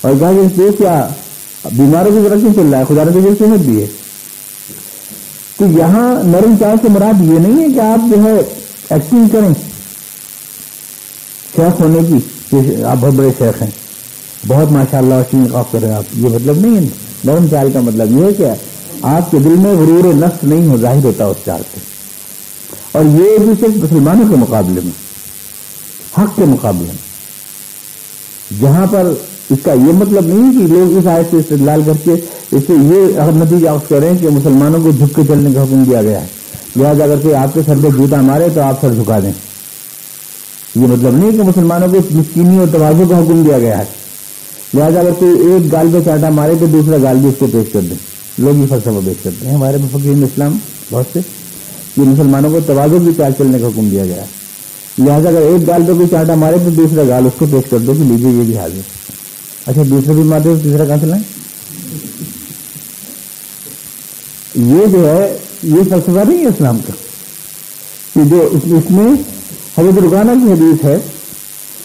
اور 0.00 0.12
کہا 0.20 0.32
کہ 0.32 0.60
یہ 0.60 0.70
کیا؟ 0.78 1.08
بیماروں 1.72 2.10
کی 2.10 2.28
طرف 2.28 2.40
کیوں 2.40 2.54
چل 2.54 2.70
رہا 2.70 2.78
ہے۔ 2.78 2.84
خدا 2.84 3.04
نے 3.04 3.10
تو 3.12 3.46
سمجھ 3.46 3.66
دی 3.66 3.82
ہے۔ 3.82 3.86
تو 5.58 5.66
یہاں 5.66 6.22
نرم 6.22 6.54
چال 6.60 6.76
سے 6.82 6.88
مراد 6.88 7.20
یہ 7.20 7.38
نہیں 7.38 7.68
ہے 7.68 7.72
کہ 7.74 7.80
آپ 7.80 8.16
جو 8.16 8.22
ہے 8.24 8.40
ایکٹنگ 8.90 9.28
کریں۔ 9.28 9.54
شیخ 11.56 11.80
ہونے 11.80 12.18
کی 12.52 12.82
آپ 12.82 12.96
بہت 13.00 13.14
بڑے 13.14 13.28
شیخ 13.38 13.62
ہیں۔ 13.62 13.70
بہت 14.48 14.72
ماشاء 14.72 14.98
اللہ 14.98 15.14
کر 15.30 15.62
کریں 15.70 15.90
آپ، 15.92 16.04
یہ 16.14 16.28
مطلب 16.28 16.60
نہیں 16.60 16.76
ہے، 16.76 16.88
نرم 17.24 17.46
چال 17.50 17.70
کا 17.72 17.80
مطلب 17.80 18.18
یہ 18.18 18.24
ہے 18.24 18.32
کہ 18.32 18.44
آپ 19.02 19.30
کے 19.30 19.38
دل 19.38 19.56
میں 19.56 19.72
غرور 19.72 20.14
نفس 20.14 20.44
نہیں 20.44 20.68
ہو، 20.68 20.76
ظاہر 20.76 21.04
ہوتا 21.04 21.24
اس 21.24 21.36
چال 21.46 21.62
سے 21.74 21.80
اور 22.92 23.04
یہ 23.04 23.38
بھی 23.38 23.52
صرف 23.60 23.84
مسلمانوں 23.84 24.28
کے 24.28 24.36
مقابلے 24.36 24.80
میں، 24.84 24.92
حق 26.20 26.36
کے 26.36 26.44
مقابلے 26.44 26.86
میں۔ 26.86 27.10
جہاں 28.60 28.86
پر 28.86 29.12
اس 29.50 29.58
کا 29.62 29.72
یہ 29.72 29.92
مطلب 29.92 30.26
نہیں 30.26 30.52
کہ 30.52 30.72
لوگ 30.72 30.98
اس 30.98 31.06
آئے 31.06 31.22
سے 31.30 31.36
استدلال 31.36 31.82
کر 31.86 31.92
کے 32.04 32.12
اس 32.50 32.62
سے 32.66 32.72
یہ 32.72 33.18
اگر 33.20 33.32
نتیجہ 33.32 33.68
کریں 33.88 34.18
کہ 34.18 34.28
مسلمانوں 34.28 34.80
کو 34.82 34.90
جھک 34.90 35.16
کے 35.16 35.22
چلنے 35.28 35.52
کا 35.54 35.62
حکم 35.62 35.82
دیا 35.82 36.02
گیا 36.02 36.20
ہے۔ 36.20 36.26
لہٰذا 36.76 37.04
اگر 37.04 37.16
کوئی 37.16 37.34
آپ 37.34 37.54
کے 37.54 37.60
سر 37.66 37.74
پہ 37.82 37.88
جوتا 37.96 38.20
مارے 38.20 38.48
تو 38.54 38.60
آپ 38.60 38.80
سر 38.80 38.94
جھکا 38.94 39.20
دیں۔ 39.20 39.32
یہ 40.74 40.86
مطلب 40.86 41.14
نہیں 41.14 41.30
کہ 41.30 41.42
مسلمانوں 41.42 41.88
کو 41.88 41.96
مسکینی 42.10 42.58
اور 42.58 42.66
توازو 42.72 43.04
کا 43.08 43.18
حکم 43.18 43.42
دیا 43.42 43.58
گیا 43.58 43.78
ہے۔ 43.78 43.84
لہٰذا 44.74 45.00
اگر 45.00 45.10
کوئی 45.18 45.32
ایک 45.40 45.72
گال 45.72 45.88
پہ 45.92 45.98
چاٹا 46.04 46.30
مارے 46.30 46.54
تو 46.60 46.66
دوسرا 46.66 46.96
گال 47.02 47.16
بھی 47.16 47.28
اس 47.28 47.34
کو 47.38 47.46
پیش 47.52 47.72
کر 47.72 47.80
دیں 47.80 47.96
لوگ 48.38 48.54
یہ 48.54 48.66
فلسفہ 48.68 48.90
پیش 49.04 49.16
کرتے 49.22 49.46
ہیں۔ 49.46 49.54
ہمارے 49.54 49.76
فقیر 49.92 50.22
اسلام 50.22 50.58
بہت 50.90 51.06
سے 51.12 51.20
یہ 51.96 52.02
مسلمانوں 52.02 52.50
کو 52.50 52.58
توازو 52.66 52.98
بھی 52.98 53.12
چال 53.16 53.32
چلنے 53.38 53.58
کا 53.58 53.66
حکم 53.66 53.88
دیا 53.88 54.04
گیا۔ 54.04 54.24
لہٰذا 54.98 55.28
اگر 55.28 55.40
ایک 55.40 55.68
گال 55.68 55.82
پہ 55.86 55.92
کوئی 55.92 56.08
چاٹا 56.10 56.34
مارے 56.34 56.56
تو 56.64 56.70
دوسرا 56.70 57.02
گال 57.08 57.26
اس 57.26 57.32
کو 57.38 57.46
پیش 57.50 57.70
کر 57.70 57.78
دو 57.78 57.92
کہ 57.92 58.04
لیجیے 58.04 58.30
یہ 58.30 58.42
بھی 58.42 58.58
حاضر 58.58 58.80
اچھا 59.66 59.82
دوسرے 59.90 60.14
بھی 60.14 60.22
مارتے 60.22 60.54
تیسرا 60.62 60.84
کہاں 60.84 60.96
چلائیں 61.00 61.22
یہ 64.54 64.86
جو 64.86 65.08
ہے، 65.08 65.38
یہ 65.62 65.82
فلسفہ 65.90 66.28
نہیں 66.28 66.38
ہے 66.38 66.46
اسلام 66.46 66.78
کا۔ 66.78 66.92
کہ 68.14 68.20
جو 68.30 68.48
اس 68.52 68.90
میں 68.90 69.12
حضرت 69.78 70.02
رکانہ 70.02 70.30
کی 70.32 70.52
حدیث 70.52 70.84
ہے 70.84 70.98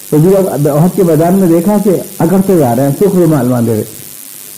تو 0.10 0.18
جی 0.18 0.36
عہد 0.70 0.96
کے 0.96 1.04
میدان 1.04 1.34
میں 1.34 1.48
دیکھا 1.48 1.78
کہ 1.84 1.90
اکڑتے 2.20 2.58
جا 2.58 2.76
رہے 2.76 2.84
ہیں 2.84 2.92
سکھ 2.92 3.16
رومال 3.16 3.48
باندھے 3.48 3.74
ہوئے۔ 3.74 3.84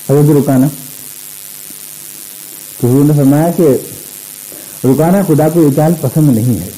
حضرت 0.10 0.38
رکانا 0.38 0.68
تو 2.80 2.88
حضور 2.88 3.06
نے 3.06 3.14
فرمایا 3.18 3.52
کہ 3.52 3.68
رکانا 4.84 5.22
خدا 5.28 5.50
کو 5.50 5.62
یہ 5.62 5.70
چال 5.76 5.94
پسند 6.02 6.30
نہیں 6.30 6.62
ہے۔ 6.62 6.70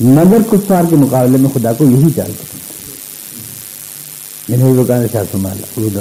نگر 0.00 0.42
کفار 0.50 0.84
کے 0.90 0.96
مقابلے 0.96 1.38
میں 1.38 1.50
خدا 1.54 1.72
کو 1.72 1.84
یہی 1.84 2.10
چال 2.16 2.32
پسند 2.32 2.60
ہے۔ 2.60 2.96
یعنی 4.48 4.82
رکانا 4.82 5.06
شاہ 5.12 5.22
فرمایا 5.32 6.00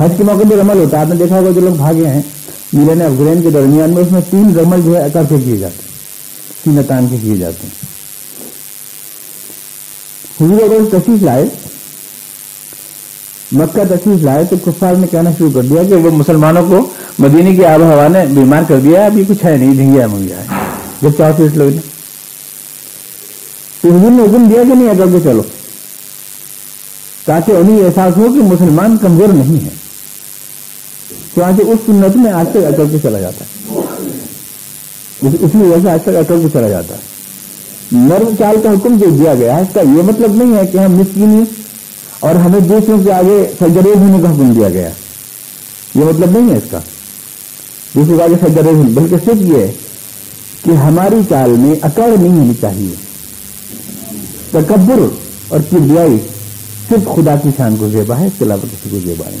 حج 0.00 0.12
کے 0.16 0.24
موقع 0.24 0.48
پہ 0.50 0.54
رمل 0.54 0.78
ہوتا 0.78 0.96
ہے، 0.96 1.02
آپ 1.02 1.08
نے 1.08 1.16
دیکھا 1.16 1.38
ہوگا 1.38 1.50
جو 1.50 1.60
لوگ 1.60 1.74
بھاگے 1.74 2.06
ہیں 2.06 2.22
میلین 2.72 3.02
افغرین 3.02 3.42
کے 3.42 3.50
درمیان 3.50 3.90
میں 3.90 4.02
اس 4.02 4.12
میں 4.12 4.20
تین 4.30 4.56
رمل 4.56 4.82
جو 4.84 4.96
ہے 4.96 5.02
اکڑ 5.02 5.22
کے 5.28 5.36
کیے 5.44 5.56
جاتے 5.56 5.82
ہیں 5.82 5.94
سینہ 6.64 6.86
تان 6.88 7.06
کے 7.10 7.16
کیے 7.22 7.36
جاتے 7.36 7.66
ہیں۔ 7.66 7.93
حضور 10.40 10.62
اگر 10.62 10.98
تشریف 10.98 11.22
لائے، 11.22 11.44
مکہ 13.52 13.84
تشریف 13.84 14.22
لائے، 14.22 14.44
تو 14.50 14.56
کفار 14.64 14.94
نے 14.94 15.06
کہنا 15.06 15.30
شروع 15.38 15.50
کر 15.54 15.62
دیا 15.62 15.82
کہ 15.82 15.94
وہ 15.94 16.10
مسلمانوں 16.10 16.66
کو 16.68 16.90
مدینے 17.18 17.56
کی 17.56 17.64
آب 17.64 17.80
و 17.80 17.84
ہوا 17.84 18.08
نے 18.08 18.24
بیمار 18.26 18.62
کر 18.68 18.80
دیا 18.80 19.06
ابھی 19.06 19.24
کچھ 19.28 19.44
ہے 19.44 19.56
نہیں 19.56 19.74
ڈھنگیا 19.74 20.06
منگیا 20.06 20.40
ہے 20.40 20.46
جب 21.02 21.10
چاہو 21.18 21.36
تو 21.36 21.58
لوگ 21.58 21.68
نے۔ 21.68 21.80
تو 23.80 23.88
حضور 23.88 24.10
نے 24.10 24.22
حکم 24.22 24.48
دیا 24.48 24.62
کہ 24.68 24.74
نہیں، 24.74 24.90
اگر 24.90 25.12
کے 25.12 25.18
چلو۔ 25.24 25.42
تاکہ 27.24 27.52
انہیں 27.52 27.84
احساس 27.84 28.16
ہو 28.16 28.24
کہ 28.24 28.42
مسلمان 28.42 28.96
کمزور 28.96 29.28
نہیں 29.28 29.64
ہے 29.64 29.68
تو 31.34 31.44
آج 31.44 31.54
اس 31.58 31.78
سنت 31.86 32.16
میں 32.16 32.32
آج 32.32 32.46
تک 32.50 32.56
اکڑ 32.56 32.84
کے 32.90 32.98
چلا 33.02 33.20
جاتا 33.20 33.44
ہے۔ 33.44 33.80
اس 35.22 35.54
لیے 35.54 35.66
وجہ 35.66 35.82
سے 35.82 35.90
آج 35.90 36.02
تک 36.02 36.08
اکڑ 36.08 36.36
کے 36.42 36.48
چلا 36.52 36.68
جاتا 36.68 36.94
ہے۔ 36.94 37.13
نرم 37.92 38.28
چال 38.38 38.56
کا 38.62 38.70
حکم 38.70 38.96
جو 38.96 39.06
دیا 39.10 39.34
گیا 39.34 39.56
ہے، 39.56 39.60
اس 39.60 39.68
کا 39.74 39.80
یہ 39.80 40.02
مطلب 40.02 40.34
نہیں 40.34 40.56
ہے 40.56 40.66
کہ 40.66 40.78
ہم 40.78 40.92
مسکینی 40.92 41.42
اور 42.20 42.34
ہمیں 42.34 42.60
دوسروں 42.60 43.02
کے 43.04 43.12
آگے 43.12 43.52
سجریز 43.60 43.96
ہونے 43.96 44.22
کا 44.22 44.30
حکم 44.30 44.52
دیا 44.52 44.68
گیا۔ 44.68 44.88
یہ 45.94 46.04
مطلب 46.04 46.38
نہیں 46.38 46.52
ہے 46.52 46.56
اس 46.56 46.70
کا۔ 46.70 46.78
دوسروں 47.94 48.18
کے 48.18 48.24
آگے 48.24 48.34
سجریز 48.40 48.76
ہونے، 48.76 48.90
بلکہ 48.90 49.16
صرف 49.24 49.36
یہ 49.40 49.56
ہے 49.56 49.72
کہ 50.64 50.70
ہماری 50.70 51.16
چال 51.28 51.50
میں 51.50 51.74
اکڑ 51.82 52.08
نہیں 52.20 52.32
ہونی 52.32 52.54
چاہیے۔ 52.60 52.94
تکبر 54.50 55.06
اور 55.48 55.60
کبریائی 55.70 56.16
صرف 56.88 57.04
خدا 57.16 57.36
کی 57.36 57.48
شان 57.56 57.76
کو 57.76 57.88
زیبا 57.88 58.18
ہے، 58.18 58.26
اس 58.26 58.32
کے 58.38 58.44
علاوہ 58.44 58.66
کسی 58.66 58.88
کو 58.90 58.98
زیبا 59.04 59.30
نہیں۔ 59.30 59.40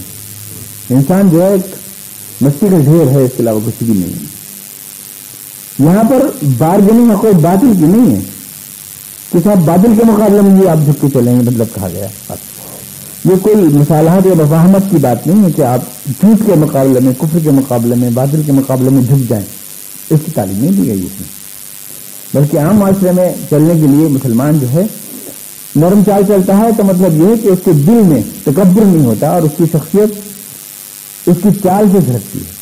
انسان 0.90 1.30
جو 1.30 1.42
ہے، 1.42 1.48
ایک 1.48 1.74
مستی 2.40 2.66
کا 2.70 2.78
ڈھیر 2.78 3.08
ہے، 3.08 3.22
اس 3.22 3.30
کے 3.36 3.42
علاوہ 3.42 3.60
کسی 3.66 3.84
بھی 3.84 4.00
نہیں۔ 4.00 4.34
یہاں 5.78 6.04
پر 6.04 6.30
بارگننگ 6.58 7.16
کوئی 7.20 7.34
باطل 7.34 7.72
کی 7.78 7.84
نہیں 7.84 8.16
ہے۔ 8.16 8.33
کہ 9.34 9.40
صاحب 9.44 9.64
بادل 9.64 9.92
کے 9.96 10.04
مقابلے 10.04 10.40
میں 10.40 10.62
یہ 10.62 10.68
آپ 10.68 10.76
جھک 10.84 11.00
کے 11.00 11.06
چلیں 11.10 11.36
گے 11.36 11.44
مطلب 11.44 11.66
کہا 11.74 11.88
گیا 11.88 12.06
یہ 13.24 13.36
کوئی 13.42 13.56
مصالحات 13.56 14.26
یا 14.26 14.34
مفاہمت 14.34 14.90
کی 14.90 14.96
بات 14.96 15.26
نہیں 15.26 15.44
ہے 15.44 15.52
کہ 15.52 15.62
آپ 15.62 15.80
جھوٹ 16.06 16.46
کے 16.46 16.52
مقابلے 16.54 17.00
میں، 17.00 17.12
کفر 17.18 17.38
کے 17.38 17.50
مقابلے 17.50 17.94
میں، 17.94 18.10
بادل 18.10 18.42
کے 18.46 18.52
مقابلے 18.52 18.90
میں 18.90 19.02
جھک 19.02 19.30
جائیں۔ 19.30 19.44
اس 20.10 20.20
کی 20.26 20.32
تعلیم 20.32 20.58
نہیں 20.58 20.72
دی 20.72 20.86
گئی 20.86 21.06
اس 21.06 21.20
میں۔ 21.20 21.28
بلکہ 22.34 22.58
عام 22.58 22.76
معاشرے 22.76 23.12
میں 23.12 23.32
چلنے 23.50 23.74
کے 23.74 23.86
لیے 23.86 24.08
مسلمان 24.08 24.58
جو 24.58 24.70
ہے، 24.70 24.86
نرم 25.76 26.02
چال 26.06 26.22
چلتا 26.28 26.56
ہے 26.56 26.68
تو 26.76 26.84
مطلب 26.84 27.22
یہ 27.22 27.26
ہے 27.26 27.38
کہ 27.42 27.48
اس 27.48 27.58
کے 27.64 27.72
دل 27.72 28.02
میں 28.02 28.22
تکبر 28.42 28.84
نہیں 28.84 29.06
ہوتا 29.06 29.28
اور 29.28 29.42
اس 29.42 29.52
کی 29.56 29.64
شخصیت، 29.72 30.18
اس 31.26 31.36
کی 31.42 31.48
چال 31.62 31.84
سے 31.92 31.98
جھڑکتی 32.04 32.38
ہے۔ 32.38 32.52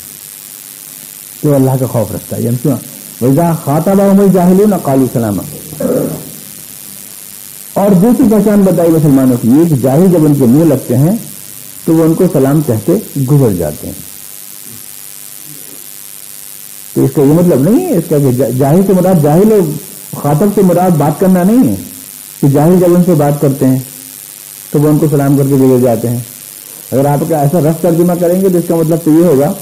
تو 1.41 1.55
اللہ 1.55 1.71
کا 1.79 1.85
خوف 1.85 2.11
رکھتا 2.11 2.37
ہے۔ 2.37 2.41
یعنی 2.41 2.57
کیوں 2.61 2.75
ویزا 3.21 3.53
خاطہ 3.53 3.89
با 3.89 4.25
جاہلوں 4.33 4.67
نہ 4.67 4.75
کالو 4.83 5.05
سلامہ 5.13 5.41
اور 7.83 7.91
دوسری 7.91 8.25
پہچان 8.31 8.61
بتائی 8.61 8.89
مسلمانوں 8.89 9.37
کی 9.41 9.47
یہ 9.47 9.69
کہ 9.69 9.75
جاہل 9.81 10.05
جب 10.11 10.25
ان 10.25 10.35
کے 10.35 10.45
منہ 10.45 10.63
لگتے 10.63 10.97
ہیں 10.97 11.11
تو 11.85 11.93
وہ 11.93 12.03
ان 12.03 12.13
کو 12.13 12.23
سلام 12.33 12.61
کہتے 12.61 12.91
گزر 13.23 13.53
جاتے 13.53 13.87
ہیں۔ 13.87 13.93
تو 16.93 17.03
اس 17.03 17.11
کا 17.15 17.21
یہ 17.21 17.33
مطلب 17.33 17.69
نہیں 17.69 17.85
ہے 17.85 17.97
اس 17.97 18.03
کا 18.09 18.17
کہ 18.17 18.31
جاہل 18.31 18.81
سے 18.87 18.93
مراد 18.93 19.23
جاہل 19.23 19.71
خاطب 20.21 20.45
سے 20.55 20.61
مراد 20.61 20.91
بات 20.91 21.19
کرنا 21.19 21.43
نہیں 21.43 21.71
ہے۔ 21.71 21.75
کہ 22.41 22.47
جاہل 22.47 22.79
جب 22.79 22.95
ان 22.95 23.03
سے 23.03 23.13
بات 23.13 23.41
کرتے 23.41 23.67
ہیں 23.67 23.79
تو 24.69 24.79
وہ 24.79 24.89
ان 24.89 24.97
کو 24.97 25.07
سلام 25.11 25.37
کر 25.37 25.43
کے 25.43 25.53
گزر 25.53 25.83
جاتے 25.83 26.09
ہیں۔ 26.09 26.19
اگر 26.91 27.05
آپ 27.05 27.19
کا 27.29 27.39
ایسا 27.39 27.59
رف 27.59 27.81
ترجمہ 27.81 28.13
کریں 28.19 28.41
گے 28.41 28.49
تو 28.49 28.57
اس 28.57 28.63
کا 28.67 28.75
مطلب 28.75 28.97
تو 29.03 29.11
یہ 29.11 29.25
ہوگا 29.25 29.53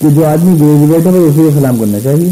کہ 0.00 0.08
جو 0.08 0.26
آدمی 0.26 0.60
گریجویٹ 0.60 1.06
ہے 1.06 1.18
اسی 1.18 1.40
کو 1.40 1.50
سلام 1.50 1.76
کرنا 1.76 2.00
چاہیے۔ 2.00 2.30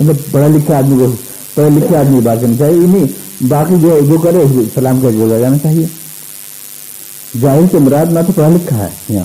مطلب 0.00 0.16
پڑھا 0.32 0.46
لکھا 0.46 0.78
آدمی 0.78 1.06
کو 1.06 1.12
پڑھے 1.56 1.70
لکھے 1.70 1.96
آدمی 1.96 2.20
بات 2.20 2.38
کرنی 2.40 2.56
چاہیے 2.58 2.86
نہیں 2.86 3.04
باقی 3.44 3.74
جو 3.80 4.00
جو 4.08 4.18
کرے 4.18 4.44
سلام 4.74 5.00
کر 5.00 5.10
کے 5.10 5.38
جانا 5.40 5.58
چاہیے۔ 5.58 5.86
جاہل 7.40 7.64
سے 7.72 7.78
مراد 7.78 8.06
نہ 8.06 8.20
تو 8.26 8.32
پڑھا 8.32 8.48
لکھا 8.48 8.76
ہے، 8.76 8.88
یہاں۔ 9.08 9.24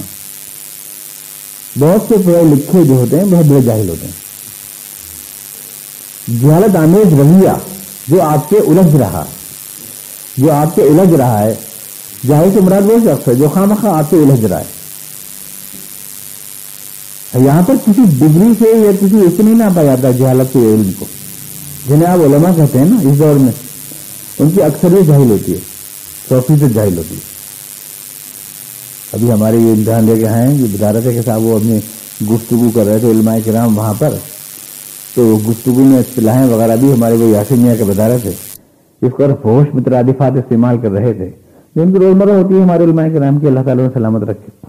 بہت 1.79 2.01
سے 2.07 2.15
پڑھے 2.25 2.43
لکھے 2.43 2.83
جو 2.83 2.93
ہوتے 2.93 3.17
ہیں، 3.17 3.25
بہت 3.25 3.45
بڑے 3.45 3.61
جاہل 3.61 3.89
ہوتے 3.89 4.07
ہیں۔ 4.07 4.13
جہالت 6.41 6.75
آمیز 6.75 7.13
رویہ 7.13 7.51
جو 8.07 8.21
آپ 8.21 8.49
سے 8.49 8.55
الجھ 8.57 8.95
رہا۔ 8.95 9.25
جو 10.37 10.51
آپ 10.51 10.75
سے 10.75 10.81
الجھ 10.81 11.13
رہا 11.13 11.43
ہے، 11.43 11.55
جاہل 12.27 12.49
سے 12.53 12.59
مراد 12.59 12.81
وہ 12.81 12.97
شخص 13.03 13.27
ہے 13.27 13.35
جو 13.35 13.49
خام 13.49 13.73
خواہ 13.81 13.97
آپ 13.97 14.05
سے 14.09 14.15
الجھ 14.15 14.45
رہا 14.45 14.59
ہے۔ 14.59 14.81
یہاں 17.45 17.61
پر 17.61 17.75
کسی 17.75 18.01
ڈگری 18.19 18.53
سے 18.59 18.77
یا 18.85 18.91
کسی 18.91 19.15
اس 19.15 19.33
سے 19.37 19.43
نہیں 19.43 19.55
نہ 19.55 19.63
پایا 19.75 19.95
جاتا 19.95 20.17
جہالت 20.17 20.53
کے 20.53 20.59
علم 20.59 20.91
کو۔ 20.99 21.05
جنہیں 21.87 22.05
آپ 22.05 22.19
علماء 22.19 22.51
کہتے 22.55 22.79
ہیں 22.79 22.85
نا، 22.85 23.09
اس 23.09 23.19
دور 23.19 23.35
میں 23.35 23.51
ان 24.39 24.49
کی 24.49 24.63
اکثریت 24.63 25.07
جاہل 25.07 25.31
ہوتی 25.31 25.53
ہے 25.53 25.57
سو 26.29 26.41
فیصد 26.47 26.75
جاہل 26.75 26.97
ہوتی 26.97 27.15
ہے۔ 27.15 27.19
ابھی 29.13 29.31
ہمارے 29.31 29.57
یہ 29.57 29.71
امتحان 29.71 30.03
لے 30.03 30.15
کے 30.15 30.27
آئے 30.27 30.47
ہیں، 30.47 30.55
یہ 30.55 30.67
بتا 30.73 30.93
رہے 30.93 31.01
تھے 31.01 31.13
کہ 31.13 31.21
صاحب 31.21 31.43
وہ 31.43 31.55
اپنی 31.55 31.79
گفتگو 32.31 32.69
کر 32.75 32.85
رہے 32.85 32.99
تھے 32.99 33.11
علماء 33.11 33.37
کرام 33.45 33.77
وہاں 33.77 33.93
پر۔ 33.99 34.09
تو 35.15 35.39
گفتگو 35.49 35.83
میں 35.83 35.99
اصطلاحیں 35.99 36.49
وغیرہ 36.49 36.75
بھی 36.75 36.93
ہمارے 36.93 37.13
وہ 37.13 37.29
یاسین 37.29 37.59
میاں 37.59 37.75
کے 37.75 37.83
بتا 37.83 38.07
رہے 38.07 38.17
تھے 38.17 38.31
اس 39.01 39.11
پر 39.17 39.31
ہوش 39.45 39.75
مترادفات 39.75 40.31
استعمال 40.31 40.77
کر 40.81 40.91
رہے 40.91 41.13
تھے۔ 41.13 41.29
جو 41.75 41.81
ان 41.81 41.93
کی 41.93 41.99
روزمرہ 41.99 42.29
ہوتی 42.29 42.57
ہے 42.57 42.61
ہمارے 42.61 42.83
علماء 42.83 43.07
کرام 43.13 43.39
کی، 43.39 43.47
اللہ 43.47 43.59
تعالیٰ 43.65 43.83
نے 43.83 43.89
سلامت 43.93 44.29
رکھے۔ 44.29 44.67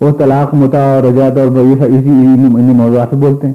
وہ 0.00 0.10
طلاق 0.18 0.54
متا 0.54 0.78
اور 0.78 1.02
رجات 1.02 1.38
اور 1.38 1.46
اسی 1.80 2.08
موضوعات 2.72 3.08
سے 3.10 3.16
بولتے 3.16 3.46
ہیں۔ 3.46 3.54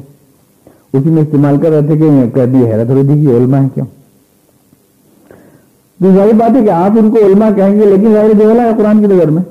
اسی 0.94 1.10
میں 1.10 1.22
استعمال 1.22 1.58
کر 1.58 1.70
رہے 1.70 1.88
تھے 1.88 1.98
کہ 1.98 2.10
کہہ 2.34 2.46
دی 2.46 2.58
حیرت 2.58 2.90
ہو 2.90 3.02
تھی 3.02 3.26
کہ 3.26 3.32
علماء 3.32 3.62
ہے 3.62 3.68
کیوں؟ 3.74 3.86
تو 6.02 6.16
ظاہر 6.16 6.34
بات 6.34 6.56
ہے 6.56 6.66
کہ 6.66 6.70
آپ 6.70 6.92
ان 7.00 7.12
کو 7.12 7.18
علماء 7.18 7.50
کہیں 7.56 7.82
گے، 7.82 7.86
لیکن 7.86 8.14
ظاہر 8.14 8.34
جو 8.40 8.50
ہے 8.50 8.70
قرآن 8.78 9.00
کی 9.00 9.14
نظر 9.14 9.30
میں۔ 9.30 9.44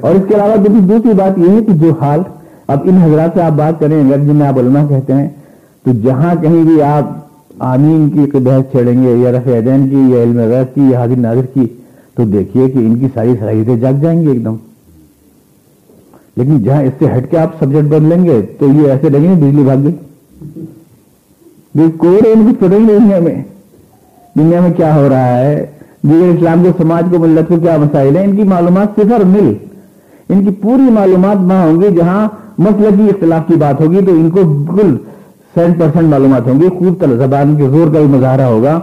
اور 0.00 0.14
اس 0.14 0.22
کے 0.28 0.34
علاوہ 0.34 0.56
دوسری 0.56 1.12
بات 1.14 1.38
یہ 1.38 1.50
ہے 1.50 1.64
کہ 1.66 1.72
جو 1.72 1.92
حال، 2.00 2.20
اب 2.66 2.78
ان 2.84 2.96
حضرات 2.96 3.30
سے 3.34 3.42
آپ 3.42 3.52
بات 3.52 3.80
کریں 3.80 4.04
اگر 4.06 4.18
جن 4.18 4.36
میں 4.36 4.46
آپ 4.46 4.58
علماء 4.58 4.86
کہتے 4.88 5.12
ہیں، 5.12 5.28
تو 5.84 5.90
جہاں 6.04 6.34
کہیں 6.42 6.62
بھی 6.62 6.82
آپ 6.82 7.04
آمین 7.58 8.10
کی 8.10 8.38
بحث 8.38 8.70
چھیڑیں 8.70 9.02
گے، 9.02 9.16
یا 9.16 9.32
رفع 9.32 9.58
عدین 9.58 9.88
کی، 9.88 10.14
یا 10.14 10.22
علم 10.22 10.38
غیر 10.38 10.64
کی، 10.64 10.80
یا 10.90 10.98
حاضر 10.98 11.16
ناظر 11.16 11.46
کی، 11.54 11.66
تو 12.14 12.24
دیکھیے 12.24 12.68
کہ 12.68 12.78
ان 12.78 12.98
کی 12.98 13.06
ساری 13.14 13.34
صلاحیتیں 13.38 13.76
جاگ 13.76 13.92
جائیں 14.02 14.22
گی 14.22 14.26
ایک 14.26 14.44
دم۔ 14.44 14.56
لیکن 16.36 16.62
جہاں 16.62 16.82
اس 16.82 16.92
سے 16.98 17.04
ہٹ 17.18 17.30
کے 17.30 17.38
آپ 17.38 17.64
سبجیکٹ 17.64 17.84
بدل 17.84 18.02
لیں 18.02 18.24
گے، 18.24 18.42
تو 18.58 18.68
یہ 18.68 18.90
ایسے 18.90 19.08
لگیں 19.08 19.36
گے، 19.36 19.46
بجلی 19.46 19.62
بھاگ 19.62 19.76
گئی۔ 19.76 19.94
کوئی 21.98 22.18
کچھ 22.18 22.58
پتہ 22.58 22.74
ہی 22.74 22.78
نہیں 22.78 22.98
دنیا 22.98 23.18
میں۔ 23.20 23.42
دنیا 24.38 24.60
میں 24.60 24.72
کیا 24.72 24.96
ہو 24.96 25.08
رہا 25.08 25.38
ہے؟ 25.38 25.66
دیگر 26.02 26.28
اسلام 26.28 26.62
کے 26.62 26.70
سماج 26.76 27.04
کو، 27.10 27.18
ملت 27.18 27.48
کو 27.48 27.56
کیا 27.56 27.76
مسائل 27.76 28.16
ہیں؟ 28.16 28.24
ان 28.24 28.36
کی 28.36 28.42
معلومات 28.42 28.86
صفر 28.96 29.24
مل۔ 29.24 29.54
ان 30.28 30.44
کی 30.44 30.50
پوری 30.50 30.90
معلومات 30.90 31.36
وہاں 31.36 31.66
ہوں 31.66 31.80
گی 31.80 31.96
جہاں 31.96 32.28
مسلکی 32.58 33.08
اختلاف 33.08 33.42
کی 33.46 33.54
بات 33.54 33.80
ہوگی 33.80 34.00
تو 34.06 34.12
ان 34.12 34.30
کو 34.30 34.44
بالکل 34.44 34.96
سینٹ 35.54 35.78
پرسینٹ 35.78 36.08
معلومات 36.08 36.48
ہوں 36.48 36.60
گی۔ 36.60 36.68
خوب 36.68 37.04
زبان 37.18 37.56
کے 37.56 37.68
زور 37.68 37.84
کا 37.84 37.98
بھی 37.98 38.06
مظاہرہ 38.06 38.42
ہوگا۔ 38.42 38.80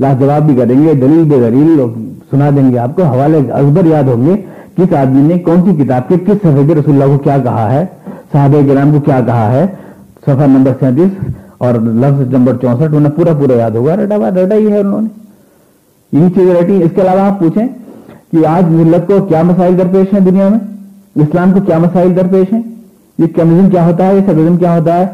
لاجواب 0.00 0.42
بھی 0.42 0.56
کریں 0.56 0.82
گے، 0.82 0.94
دلیل 0.94 1.22
بے 1.22 1.50
دلیل 1.50 1.80
سنا 2.30 2.50
دیں 2.56 2.70
گے 2.70 2.78
آپ 2.78 2.96
کو۔ 2.96 3.02
حوالے 3.02 3.52
ازبر 3.52 3.86
یاد 3.86 4.02
ہوں 4.02 4.26
گے 4.26 4.42
کس 4.76 4.92
آدمی 4.92 5.22
نے 5.22 5.38
کون 5.38 5.62
سی 5.64 5.84
کتاب 5.84 6.08
کے 6.08 6.14
کس 6.26 6.36
صفحے 6.42 6.74
رسول 6.74 7.02
اللہ 7.02 7.04
کو 7.04 7.18
کیا 7.18 7.38
کہا 7.38 7.72
ہے، 7.72 7.86
صحابہ 8.32 8.72
کرام 8.72 8.92
کو 8.92 9.00
کیا 9.00 9.20
کہا 9.26 9.52
ہے۔ 9.52 9.66
صفحہ 10.26 10.46
نمبر 10.46 10.72
سینتیس 10.80 11.32
اور 11.58 11.74
لفظ 12.02 12.34
نمبر 12.34 12.56
چونسٹھ 12.56 12.94
انہیں 12.94 13.12
پورا 13.16 13.32
پورا 13.32 13.56
یاد 13.56 13.70
ہوگا 13.70 13.96
رٹا 13.96 14.16
ہوا 14.16 14.30
رٹا 14.30 14.54
ہی 14.54 14.70
ہے 14.72 14.78
انہوں 14.78 15.00
نے 15.00 15.08
یہی 16.12 16.30
چیزیں 16.34 16.54
رٹی 16.54 16.82
اس 16.82 16.90
کے 16.94 17.02
علاوہ 17.02 17.20
آپ 17.20 17.38
پوچھیں 17.38 17.66
کہ 18.32 18.46
آج 18.46 18.70
ملت 18.70 19.06
کو 19.06 19.24
کیا 19.26 19.42
مسائل 19.42 19.78
درپیش 19.78 20.12
ہیں 20.14 20.20
دنیا 20.20 20.48
میں 20.48 20.58
اسلام 21.16 21.52
کو 21.52 21.60
کیا 21.60 21.78
مسائل 21.78 22.16
درپیش 22.16 22.52
ہیں 22.52 22.62
یہ 23.18 23.26
کمیزم 23.36 23.70
کیا 23.70 23.84
ہوتا 23.86 24.06
ہے 24.06 24.16
یہ 24.16 24.20
سبزم 24.26 24.56
کیا 24.56 24.76
ہوتا 24.76 24.98
ہے 24.98 25.06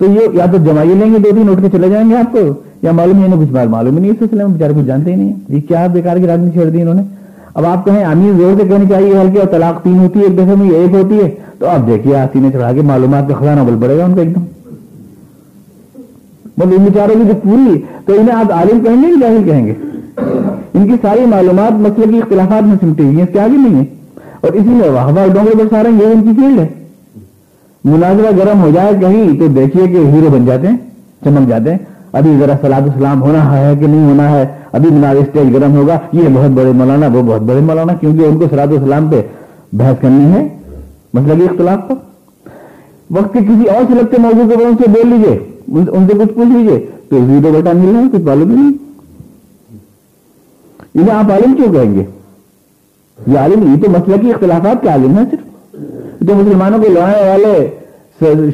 تو 0.00 0.06
یہ 0.06 0.36
یا 0.36 0.46
تو 0.52 0.58
جمائی 0.64 0.94
لیں 0.94 1.10
گے 1.12 1.18
دو 1.18 1.30
تین 1.36 1.48
اٹھ 1.48 1.60
کے 1.62 1.68
چلے 1.72 1.88
جائیں 1.88 2.08
گے 2.10 2.16
آپ 2.16 2.32
کو 2.32 2.38
یا 2.82 2.92
معلوم 2.92 3.22
ہی 3.24 3.40
کچھ 3.40 3.52
بار 3.52 3.66
معلوم 3.66 3.96
ہی 3.96 4.00
نہیں 4.00 4.12
اس 4.12 4.18
سلسلے 4.18 4.44
میں 4.44 4.52
بےچارے 4.54 4.74
کچھ 4.74 4.86
جانتے 4.86 5.10
ہی 5.10 5.16
نہیں 5.16 5.32
یہ 5.48 5.60
کیا 5.68 5.86
بیکار 5.86 6.16
کی 6.16 6.26
راجنی 6.26 6.50
چھوڑ 6.50 6.64
دی 6.64 6.80
انہوں 6.80 6.94
نے 6.94 7.02
اب 7.54 7.66
آپ 7.66 7.84
کہیں 7.84 8.04
امیر 8.04 8.32
زور 8.32 8.60
سے 8.60 8.68
کہنی 8.68 8.88
چاہیے 8.88 9.16
ہلکے 9.18 9.38
اور 9.38 9.48
طلاق 9.50 9.82
تین 9.82 9.98
ہوتی 9.98 10.20
ہے 10.20 10.24
ایک 10.24 10.36
دفعہ 10.38 10.54
میں 10.54 10.70
ایک 10.70 10.94
ہوتی 10.94 11.18
ہے 11.18 11.30
تو 11.62 11.68
آپ 11.68 11.86
دیکھیے 11.86 12.16
آسینے 12.16 12.50
چڑھا 12.52 12.72
کے 12.72 12.80
معلومات 12.80 13.28
کا 13.28 13.34
خزانہ 13.34 13.60
بل 13.60 13.74
پڑے 13.80 13.98
گا 13.98 14.04
ان 14.04 14.14
کا 14.14 14.20
ایک 14.20 14.34
دم۔ 14.34 14.40
مطلب 16.56 16.72
ان 16.78 16.84
بیچاروں 16.84 17.14
کی 17.14 17.28
جو 17.28 17.34
پوری، 17.42 17.82
تو 18.06 18.12
انہیں 18.12 18.36
آپ 18.36 18.52
عالم 18.52 18.80
کہیں 18.80 19.02
گے 19.02 19.08
یا 19.08 19.16
جاہل 19.20 19.44
کہیں 19.44 19.66
گے؟ 19.66 19.74
ان 20.74 20.86
کی 20.86 20.92
ساری 21.02 21.26
معلومات 21.26 21.72
مسئلے 21.72 22.12
کی 22.12 22.18
اختلافات 22.18 22.62
میں 22.62 22.76
سمٹی 22.80 23.04
ہوئی 23.04 23.16
ہیں، 23.16 23.22
اس 23.22 23.28
کے 23.32 23.40
آگے 23.40 23.56
نہیں 23.56 23.80
ہے 23.80 23.84
اور 24.40 24.52
اسی 24.52 24.68
لیے 24.68 24.88
واہ 24.88 25.06
واہ 25.06 25.26
ڈونگے 25.26 25.56
برسا 25.56 25.82
رہے 25.82 25.90
ہیں، 25.90 26.00
یہ 26.00 26.06
ان 26.06 26.22
کی 26.22 26.40
فیلڈ 26.40 26.60
ہے۔ 26.60 26.66
مناظرہ 27.84 28.30
گرم 28.36 28.62
ہو 28.62 28.70
جائے 28.74 28.92
کہیں 29.00 29.38
تو 29.38 29.46
دیکھیے 29.46 29.86
کہ 29.86 29.96
ہیرو 29.96 30.30
بن 30.30 30.46
جاتے 30.46 30.68
ہیں 30.68 30.76
چمک 31.24 31.48
جاتے 31.48 31.70
ہیں۔ 31.70 31.78
ابھی 32.12 32.36
ذرا 32.38 32.52
سلاد 32.60 32.82
اسلام 32.82 33.22
ہونا 33.22 33.58
ہے 33.58 33.76
کہ 33.80 33.86
نہیں 33.86 34.08
ہونا 34.08 34.30
ہے؟ 34.30 34.46
ابھی 34.72 34.90
مناظر 34.90 35.20
اسٹیج 35.20 35.54
گرم 35.54 35.76
ہوگا، 35.76 35.98
یہ 36.12 36.28
بہت 36.32 36.50
بڑے 36.50 36.72
مولانا، 36.72 37.06
وہ 37.06 37.22
بہت 37.22 37.40
بڑے 37.40 37.60
مولانا، 37.60 37.94
کیونکہ 37.94 38.24
ان 38.24 38.38
کو 38.38 38.44
سلاد 38.50 38.66
اسلام 38.66 39.08
پہ 39.10 39.22
بحث 39.72 39.96
کرنی 40.00 40.32
ہے۔ 40.32 40.48
مطلب 41.14 41.42
اختلاف 41.50 41.78
پر۔ 41.88 41.94
وقت 43.10 43.32
کے 43.32 43.38
کسی 43.38 43.68
اور 43.68 43.84
سے 43.88 43.94
لگتے 43.94 44.16
موضوع 44.18 44.56
کے 44.56 44.64
ان 44.64 44.74
سے 44.76 44.90
بول 44.90 45.08
لیجیے 45.08 45.38
ان 45.68 46.06
سے 46.06 46.18
کچھ 46.18 46.34
پوچھ 46.34 46.56
لیجیے 46.56 46.86
تو 47.08 47.16
ویڈیو 47.16 47.52
بیٹا 47.52 47.72
مل 47.72 47.92
رہا 47.92 48.00
ہے، 48.00 48.04
کچھ 48.12 48.20
معلوم 48.20 48.50
نہیں۔ 48.50 48.72
انہیں 50.94 51.14
آپ 51.14 51.30
عالم 51.32 51.54
کیوں 51.54 51.72
کہیں 51.72 51.94
گے؟ 51.94 52.04
یہ 53.26 53.38
عالم، 53.38 53.74
یہ 53.74 53.82
تو 53.82 53.90
مسئلہ 53.90 54.16
کی 54.16 54.32
اختلافات 54.32 54.82
کے 54.82 54.88
عالم 54.88 55.18
ہے 55.18 55.24
صرف۔ 55.30 55.74
جو 56.20 56.34
مسلمانوں 56.34 56.78
کو 56.78 56.88
لڑانے 56.92 57.28
والے 57.28 57.70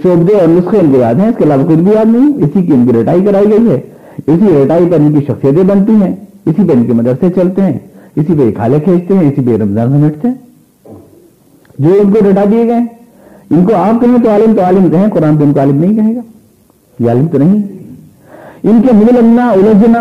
شوبدے 0.03 0.35
اور 0.35 0.49
نسخے 0.49 0.79
ان 0.79 0.92
کو 0.92 0.99
یاد 0.99 1.14
ہیں، 1.14 1.29
اس 1.29 1.35
کے 1.38 1.44
علاوہ 1.44 1.68
کچھ 1.68 1.79
بھی 1.79 1.92
یاد 1.92 2.05
نہیں۔ 2.05 2.37
اسی 2.37 2.66
کی 2.66 2.73
ان 2.73 2.87
کی 2.87 3.03
رٹائی 3.03 3.25
کرائی 3.25 3.47
گئی 3.51 3.71
ہے۔ 3.71 3.81
اسی 4.27 4.64
رٹائی 4.64 4.88
پر 4.90 4.97
ان 4.97 5.12
کی 5.12 5.25
شخصیتیں 5.25 5.62
بنتی 5.62 5.92
ہیں۔ 5.92 6.16
اسی 6.47 6.68
پہ 6.68 6.73
ان 6.73 6.87
کے 6.87 6.92
مدرسے 6.92 7.27
چلتے 7.35 7.62
ہیں۔ 7.62 7.79
اسی 8.16 8.35
پہ 8.38 8.53
کھالے 8.53 8.81
کھینچتے 8.81 9.14
ہیں، 9.14 9.33
اسی 9.33 9.42
پہ 9.47 9.57
رمضان 9.57 9.90
میں 9.90 9.99
مٹتے 9.99 10.29
ہیں۔ 10.29 10.35
جو 11.79 11.88
ان 12.01 12.12
کو 12.12 12.31
رٹا 12.31 12.45
دیے 12.51 12.64
گئے 12.64 12.99
ان 13.51 13.64
کو 13.64 13.75
آپ 13.75 14.01
کہیں 14.01 14.19
تو 14.25 14.31
عالم 14.31 14.57
تو 14.57 14.62
عالم 14.62 14.91
کہیں، 14.91 15.07
قرآن 15.09 15.38
تو 15.38 15.45
ان 15.45 15.53
کو 15.53 15.61
عالم 15.61 15.77
نہیں 15.77 15.95
کہے 15.95 16.17
گا۔ 16.17 16.21
یہ 17.01 17.09
عالم 17.09 17.27
تو 17.27 17.38
نہیں۔ 17.38 17.62
ان 18.62 18.83
کے 18.83 18.93
مل 18.93 19.07
لگنا 19.14 19.51
الجھنا 19.51 20.01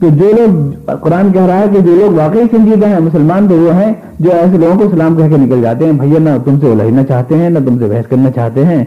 تو 0.00 0.08
جو 0.08 0.32
لوگ 0.32 0.80
قرآن 1.00 1.32
کہہ 1.32 1.46
رہا 1.46 1.58
ہے 1.58 1.64
کہ 1.72 1.80
جو 1.80 1.94
لوگ 1.94 2.14
واقعی 2.14 2.42
سنجیدہ 2.50 2.86
ہیں 2.86 3.00
مسلمان 3.00 3.48
تو 3.48 3.54
وہ 3.54 3.74
ہیں، 3.74 3.92
جو 4.18 4.30
ایسے 4.32 4.58
لوگوں 4.58 4.78
کو 4.78 4.90
سلام 4.90 5.16
کہہ 5.16 5.28
کے 5.28 5.36
نکل 5.36 5.62
جاتے 5.62 5.84
ہیں، 5.84 5.92
بھیا، 5.92 6.18
نہ 6.18 6.30
تم 6.44 6.60
سے 6.60 6.72
الجھنا 6.72 7.04
چاہتے 7.04 7.36
ہیں، 7.36 7.50
نہ 7.50 7.58
تم 7.58 7.78
سے 7.78 7.84
بحث 7.86 8.06
کرنا 8.08 8.30
چاہتے 8.30 8.64
ہیں۔ 8.64 8.84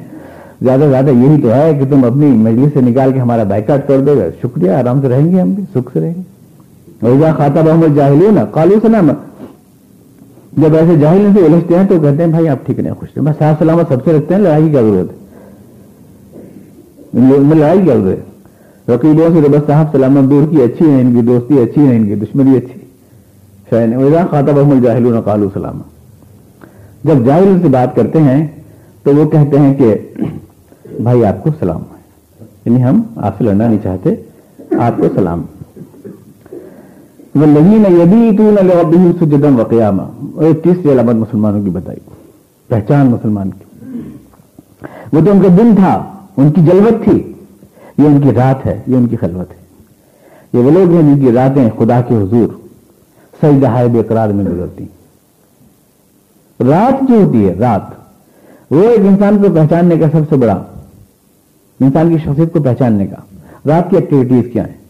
زیادہ 0.61 0.79
سے 0.79 0.89
زیادہ 0.89 1.09
یہی 1.09 1.41
تو 1.41 1.53
ہے 1.53 1.73
کہ 1.73 1.85
تم 1.89 2.05
اپنی 2.05 2.25
مجلس 2.25 2.73
سے 2.73 2.81
نکال 2.81 3.11
کے 3.13 3.19
ہمارا 3.19 3.43
بائیکاٹ 3.43 3.87
کر 3.87 3.99
دو۔ 3.99 4.15
گے 4.15 4.29
شکریہ، 4.41 4.71
آرام 4.71 5.01
سے 5.01 5.09
رہیں 5.09 5.31
گے 5.31 5.41
ہم 5.41 5.53
بھی، 5.53 5.63
سکھ 5.63 5.89
سے 5.93 5.99
رہیں 5.99 6.13
گے۔ 6.17 6.35
خاطہ 7.37 7.59
محمد 7.59 7.95
جاہل 7.95 8.19
نا 8.31 8.45
کالو 8.45 8.75
سلام 8.81 9.09
جب 10.57 10.75
ایسے 10.75 10.95
جاہل 10.97 11.29
سے 11.33 11.45
الجھتے 11.45 11.77
ہیں 11.77 11.87
تو 11.87 11.99
کہتے 11.99 12.23
ہیں 12.23 12.29
بھائی 12.31 12.47
آپ 12.49 12.65
ٹھیک 12.65 12.79
نہیں 12.79 12.93
خوش 12.93 13.17
بس 13.17 13.37
صاف 13.39 13.59
سلامت 13.59 13.87
سب 13.87 14.03
سے 14.05 14.17
رکھتے 14.17 14.33
ہیں، 14.33 14.41
لڑائی 14.41 14.63
کی 14.63 14.69
کیا 14.69 14.81
ضرورت 14.81 15.11
ہے؟ 15.11 15.17
لڑائی 17.55 17.79
کی 17.79 17.85
ضرورت 17.85 18.07
ہے؟ 18.07 18.93
رقیبوں 18.93 19.29
سے 19.33 19.49
بس 19.49 19.67
صاحب 19.67 19.91
سلامت، 19.91 20.29
دور 20.29 20.47
کی 20.49 20.61
اچھی 20.61 20.89
ہے 20.91 21.01
ان 21.01 21.13
کی، 21.15 21.21
دوستی 21.21 21.61
اچھی 21.61 21.87
ہے 21.87 21.95
ان 21.95 22.05
کی، 22.05 22.15
دشمنی 22.15 22.57
اچھی۔ 22.57 22.79
شاید 23.69 24.13
خاطہ 24.31 24.51
محمد 24.51 24.83
جاہل 24.83 25.21
کالو 25.25 25.49
سلام 25.53 25.81
جب 27.03 27.25
جاہل 27.25 27.57
سے 27.61 27.67
بات 27.67 27.95
کرتے 27.95 28.19
ہیں 28.21 28.45
تو 29.03 29.15
وہ 29.15 29.29
کہتے 29.29 29.59
ہیں 29.59 29.73
کہ 29.73 29.93
بھائی 30.99 31.25
آپ 31.25 31.43
کو 31.43 31.49
سلام 31.59 31.81
یعنی 32.65 32.83
ہم 32.83 33.01
آپ 33.15 33.37
سے 33.37 33.43
لڑنا 33.43 33.67
نہیں 33.67 33.79
چاہتے، 33.83 34.15
آپ 34.79 34.97
کو 34.97 35.07
سلام۔ 35.15 35.41
وہ 37.35 37.45
لگی 37.45 37.77
نہ 37.77 37.87
یدی 37.87 38.37
تو 38.37 38.51
نہ 38.51 39.11
سجدم 39.19 39.59
وقیامہ 39.59 40.03
تیسری 40.63 40.91
علامت 40.91 41.15
مسلمانوں 41.15 41.63
کی 41.63 41.69
بتائی 41.69 41.99
پہچان 42.67 43.07
مسلمان 43.07 43.49
کی۔ 43.49 43.63
وہ 45.13 45.25
تو 45.25 45.31
ان 45.31 45.41
کا 45.41 45.47
دن 45.57 45.75
تھا، 45.75 46.13
ان 46.37 46.51
کی 46.51 46.61
جلوت 46.65 47.03
تھی، 47.03 47.33
یہ 47.97 48.05
ان 48.05 48.21
کی 48.21 48.31
رات 48.31 48.65
ہے، 48.65 48.81
یہ 48.87 48.95
ان 48.95 49.07
کی 49.07 49.15
خلوت 49.15 49.51
ہے۔ 49.51 49.65
یہ 50.53 50.59
وہ 50.59 50.71
لوگ 50.71 50.93
ہیں 50.93 51.15
جن 51.15 51.21
کی 51.21 51.31
راتیں 51.31 51.69
خدا 51.77 52.01
کے 52.01 52.15
حضور 52.15 52.47
سجدہ 53.41 53.87
بے 53.93 54.03
قرار 54.03 54.29
میں 54.29 54.45
گزرتی۔ 54.45 54.85
رات 56.59 57.09
جو 57.09 57.23
ہوتی 57.23 57.47
ہے، 57.49 57.53
رات، 57.53 57.81
وہ 58.71 58.83
ایک 58.83 58.99
انسان 58.99 59.37
کو 59.37 59.53
پہچاننے 59.53 59.97
کا 59.97 60.05
سب 60.11 60.21
سے 60.29 60.35
بڑا، 60.35 60.63
انسان 61.79 62.09
کی 62.09 62.17
شخصیت 62.17 62.53
کو 62.53 62.63
پہچاننے 62.63 63.07
کا۔ 63.07 63.15
رات 63.65 63.89
کی 63.89 63.95
ایکٹیویٹیز 63.95 64.53
کیا 64.53 64.67
ہیں؟ 64.67 64.84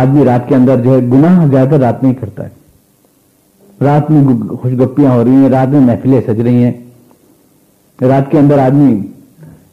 آدمی 0.00 0.24
رات 0.24 0.48
کے 0.48 0.54
اندر 0.54 0.80
جو 0.80 0.94
ہے 0.94 1.00
گناہ 1.12 1.46
زیادہ 1.46 1.74
رات 1.74 2.02
میں 2.02 2.10
ہی 2.10 2.14
کرتا 2.14 2.44
ہے۔ 2.44 3.84
رات 3.84 4.10
میں 4.10 4.22
خوش 4.56 4.72
گپیاں 4.72 5.10
ہو 5.10 5.24
رہی 5.24 5.30
ہیں، 5.30 5.48
رات 5.48 5.68
میں 5.68 5.80
محفلیں 5.80 6.20
سج 6.26 6.40
رہی 6.40 6.62
ہیں۔ 6.64 6.72
رات 8.00 8.30
کے 8.30 8.38
اندر 8.38 8.58
آدمی 8.58 9.00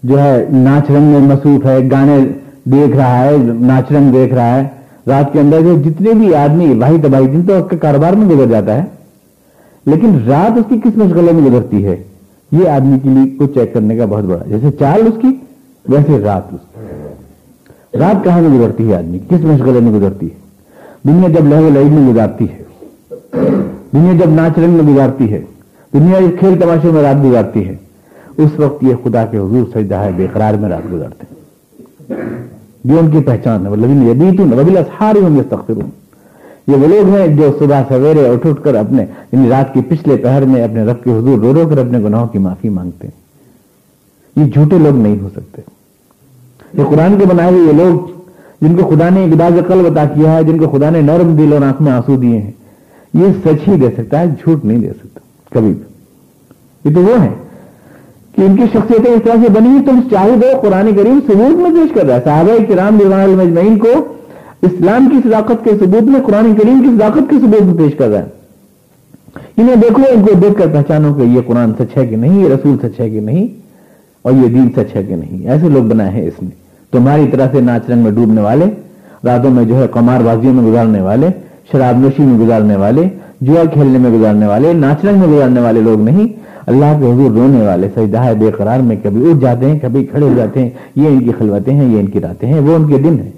جو 0.03 0.21
ہے 0.21 0.45
ناچ 0.51 0.91
رنگ 0.91 1.03
میں 1.03 1.19
مصروف 1.19 1.65
ہے، 1.65 1.77
گانے 1.91 2.17
دیکھ 2.65 2.95
رہا 2.97 3.23
ہے، 3.23 3.37
ناچ 3.61 3.91
رنگ 3.91 4.11
دیکھ 4.11 4.33
رہا 4.33 4.55
ہے۔ 4.55 4.67
رات 5.07 5.33
کے 5.33 5.39
اندر 5.39 5.61
جو 5.61 5.75
جتنے 5.81 6.13
بھی 6.13 6.33
آدمی 6.35 6.73
واحد 6.73 7.03
تباہی، 7.03 7.27
جن 7.27 7.41
تو 7.47 7.53
اس 7.53 7.69
کے 7.69 7.77
کاروبار 7.77 8.13
میں 8.13 8.29
گزر 8.29 8.45
جاتا 8.45 8.77
ہے، 8.77 8.85
لیکن 9.85 10.17
رات 10.27 10.57
اس 10.57 10.65
کی 10.69 10.79
کس 10.83 10.97
مشغلے 10.97 11.31
میں 11.31 11.49
گزرتی 11.49 11.85
ہے۔ 11.85 11.95
یہ 12.51 12.69
آدمی 12.69 12.99
کے 12.99 13.09
لیے 13.09 13.37
کو 13.37 13.47
چیک 13.47 13.73
کرنے 13.73 13.97
کا 13.97 14.05
بہت 14.05 14.23
بڑا 14.23 14.43
جیسے 14.47 14.71
چال 14.79 15.07
اس 15.07 15.21
کی، 15.21 15.27
ویسے 15.89 16.19
رات 16.19 16.53
اس 16.53 16.59
کی۔ 16.73 16.90
رات 17.99 18.23
کہاں 18.23 18.41
میں 18.41 18.59
گزرتی 18.59 18.89
ہے 18.89 18.95
آدمی؟ 18.95 19.19
کس 19.19 19.43
مشغلے 19.43 19.79
میں 19.79 19.91
گزرتی 19.91 20.25
ہے؟ 20.25 20.39
دنیا 21.07 21.29
جب 21.29 21.45
لہو 21.47 21.69
لہی 21.73 21.89
میں 21.89 22.13
گزارتی 22.13 22.45
ہے، 22.45 22.63
دنیا 23.93 24.13
جب 24.13 24.29
ناچ 24.29 24.59
رنگ 24.59 24.69
میں 24.69 24.93
گزارتی 24.93 25.33
ہے، 25.33 25.41
دنیا 25.93 26.19
کھیل 26.39 26.61
تماشے 26.61 26.87
میں 26.91 27.03
رات 27.03 27.23
گزارتی 27.23 27.67
ہے، 27.67 27.75
اس 28.37 28.49
وقت 28.57 28.83
یہ 28.83 28.95
خدا 29.03 29.25
کے 29.25 29.37
حضور 29.37 29.63
سجدہ 29.73 29.95
ہے، 29.95 30.11
بے 30.15 30.27
قرار 30.33 30.53
میں 30.53 30.69
رات 30.69 30.93
گزارتے 30.93 31.25
ہیں۔ 31.29 31.41
یہ 32.83 32.99
ان 32.99 33.11
کی 33.11 33.19
پہچان 33.19 33.65
ہے۔ 33.65 33.71
یہ 36.67 36.75
وہ 36.75 36.87
لوگ 36.87 37.15
ہیں 37.15 37.27
جو 37.27 37.51
صبح 37.59 37.81
سویرے 37.87 38.27
اٹھ 38.27 38.47
اٹھ 38.47 38.63
کر 38.63 38.75
اپنے 38.75 39.05
یعنی 39.31 39.49
رات 39.49 39.73
کے 39.73 39.79
پچھلے 39.89 40.17
پہر 40.17 40.41
میں 40.41 40.63
اپنے 40.63 40.83
رب 40.83 41.03
کے 41.03 41.09
حضور 41.11 41.39
رو 41.39 41.53
رو 41.53 41.69
کر 41.69 41.77
اپنے 41.77 41.99
گناہوں 41.99 42.27
کی 42.27 42.37
معافی 42.37 42.69
مانگتے 42.69 43.07
ہیں۔ 43.07 43.21
یہ 44.35 44.51
جھوٹے 44.51 44.77
لوگ 44.77 44.95
نہیں 44.95 45.19
ہو 45.21 45.29
سکتے۔ 45.35 45.61
یہ 46.73 46.83
قرآن 46.89 47.17
کے 47.19 47.25
بنائے 47.25 47.51
ہوئے 47.51 47.67
یہ 47.67 47.77
لوگ 47.77 48.09
جن 48.61 48.75
کو 48.75 48.89
خدا 48.89 49.09
نے 49.09 49.25
گداز 49.25 49.59
قلب 49.67 49.85
عطا 49.87 50.05
کیا 50.05 50.35
ہے، 50.35 50.43
جن 50.43 50.57
کو 50.57 50.69
خدا 50.69 50.89
نے 50.89 51.01
نرم 51.01 51.35
دل 51.35 51.53
اور 51.53 51.61
آنکھ 51.61 51.81
میں 51.81 51.91
آنسو 51.91 52.15
دیے 52.15 52.37
ہیں، 52.37 52.51
یہ 53.13 53.33
سچ 53.43 53.67
ہی 53.67 53.79
دے 53.79 53.89
سکتا 53.97 54.19
ہے، 54.19 54.25
جھوٹ 54.27 54.65
نہیں 54.65 54.77
دے 54.77 54.89
سکتا، 54.89 55.19
کبھی 55.51 55.73
بھی۔ 55.73 56.89
یہ 56.89 56.95
تو 56.95 57.01
وہ 57.01 57.21
ہے 57.21 57.29
کہ 58.35 58.41
ان 58.41 58.55
کی 58.55 58.63
شخصیتیں 58.73 59.11
اس 59.11 59.23
طرح 59.23 59.43
سے 59.43 59.49
بنی 59.49 59.77
تم 59.85 59.99
چاہے 60.11 60.35
دو 60.41 60.47
قرآن 60.61 60.95
کریم 60.95 61.19
ثبوت 61.27 61.57
میں 61.57 61.71
پیش 61.71 61.93
کر 61.93 62.05
رہا 62.05 62.15
ہے 62.15 62.21
صحابہ 62.25 62.57
کرام 62.69 62.99
المجمعین 63.13 63.77
کو 63.77 63.89
اسلام 64.61 65.09
کی 65.09 65.27
صداقت 65.27 65.63
کے 65.63 65.71
ثبوت 65.79 66.03
میں، 66.03 66.21
قرآن 66.25 66.53
کریم 66.55 66.81
کی 66.81 66.95
صداقت 66.97 67.29
کے 67.29 67.39
ثبوت 67.39 67.61
میں 67.61 67.77
پیش 67.77 67.97
کر 67.97 68.09
رہا 68.09 68.19
ہے 68.19 68.39
انہیں 69.57 69.75
دیکھو، 69.75 70.03
ان 70.11 70.25
کو 70.25 70.33
دیکھ 70.41 70.57
کر 70.59 70.67
پہچانو 70.67 71.13
کہ 71.13 71.21
یہ 71.21 71.41
قرآن 71.47 71.73
سچ 71.79 71.97
ہے 71.97 72.07
کہ 72.07 72.15
نہیں، 72.15 72.39
یہ 72.41 72.53
رسول 72.53 72.77
سچ 72.81 72.99
ہے 72.99 73.09
کہ 73.09 73.19
نہیں، 73.19 73.47
اور 74.21 74.33
یہ 74.33 74.47
دین 74.47 74.69
سچ 74.75 74.95
ہے 74.95 75.03
کہ 75.03 75.15
نہیں۔ 75.15 75.47
ایسے 75.49 75.69
لوگ 75.69 75.83
بنائے 75.83 76.09
ہیں 76.09 76.27
اس 76.27 76.43
نے۔ 76.43 76.60
تمہاری 76.91 77.27
طرح 77.31 77.47
سے 77.51 77.61
ناچ 77.61 77.89
رنگ 77.89 78.01
میں 78.01 78.11
ڈوبنے 78.11 78.41
والے 78.41 78.65
راتوں 79.23 79.51
میں 79.51 79.65
جو 79.65 79.75
ہے 79.75 79.87
قمار 79.87 80.21
بازیوں 80.21 80.53
میں 80.53 80.71
گزارنے 80.71 81.01
والے، 81.01 81.27
شراب 81.71 81.99
نوشی 81.99 82.23
میں 82.23 82.45
گزارنے 82.45 82.75
والے، 82.75 83.01
جوا 83.41 83.63
کھیلنے 83.73 83.97
میں 83.97 84.19
گزارنے 84.19 84.45
والے، 84.45 84.73
ناچ 84.73 85.05
رنگ 85.05 85.19
میں 85.19 85.27
گزارنے 85.27 85.61
والے 85.61 85.81
لوگ 85.81 86.01
نہیں، 86.01 86.27
اللہ 86.65 86.97
کے 86.99 87.05
حضور 87.05 87.31
رونے 87.31 87.67
والے، 87.67 87.89
سجدہ 87.95 88.33
بے 88.39 88.51
قرار 88.51 88.79
میں 88.79 88.95
کبھی 89.03 89.31
اٹھ 89.31 89.39
جاتے 89.39 89.71
ہیں، 89.71 89.79
کبھی 89.81 90.05
کھڑے 90.05 90.25
ہو 90.25 90.33
جاتے 90.35 90.61
ہیں، 90.61 90.69
یہ 90.95 91.07
ان 91.07 91.19
کی 91.19 91.31
خلوتیں 91.37 91.73
ہیں، 91.73 91.93
یہ 91.93 91.99
ان 91.99 92.05
کی 92.05 92.21
راتیں 92.21 92.53
ہیں، 92.53 92.59
وہ 92.59 92.75
ان 92.75 92.87
کے 92.87 92.97
دن 92.97 93.19
ہیں۔ 93.19 93.31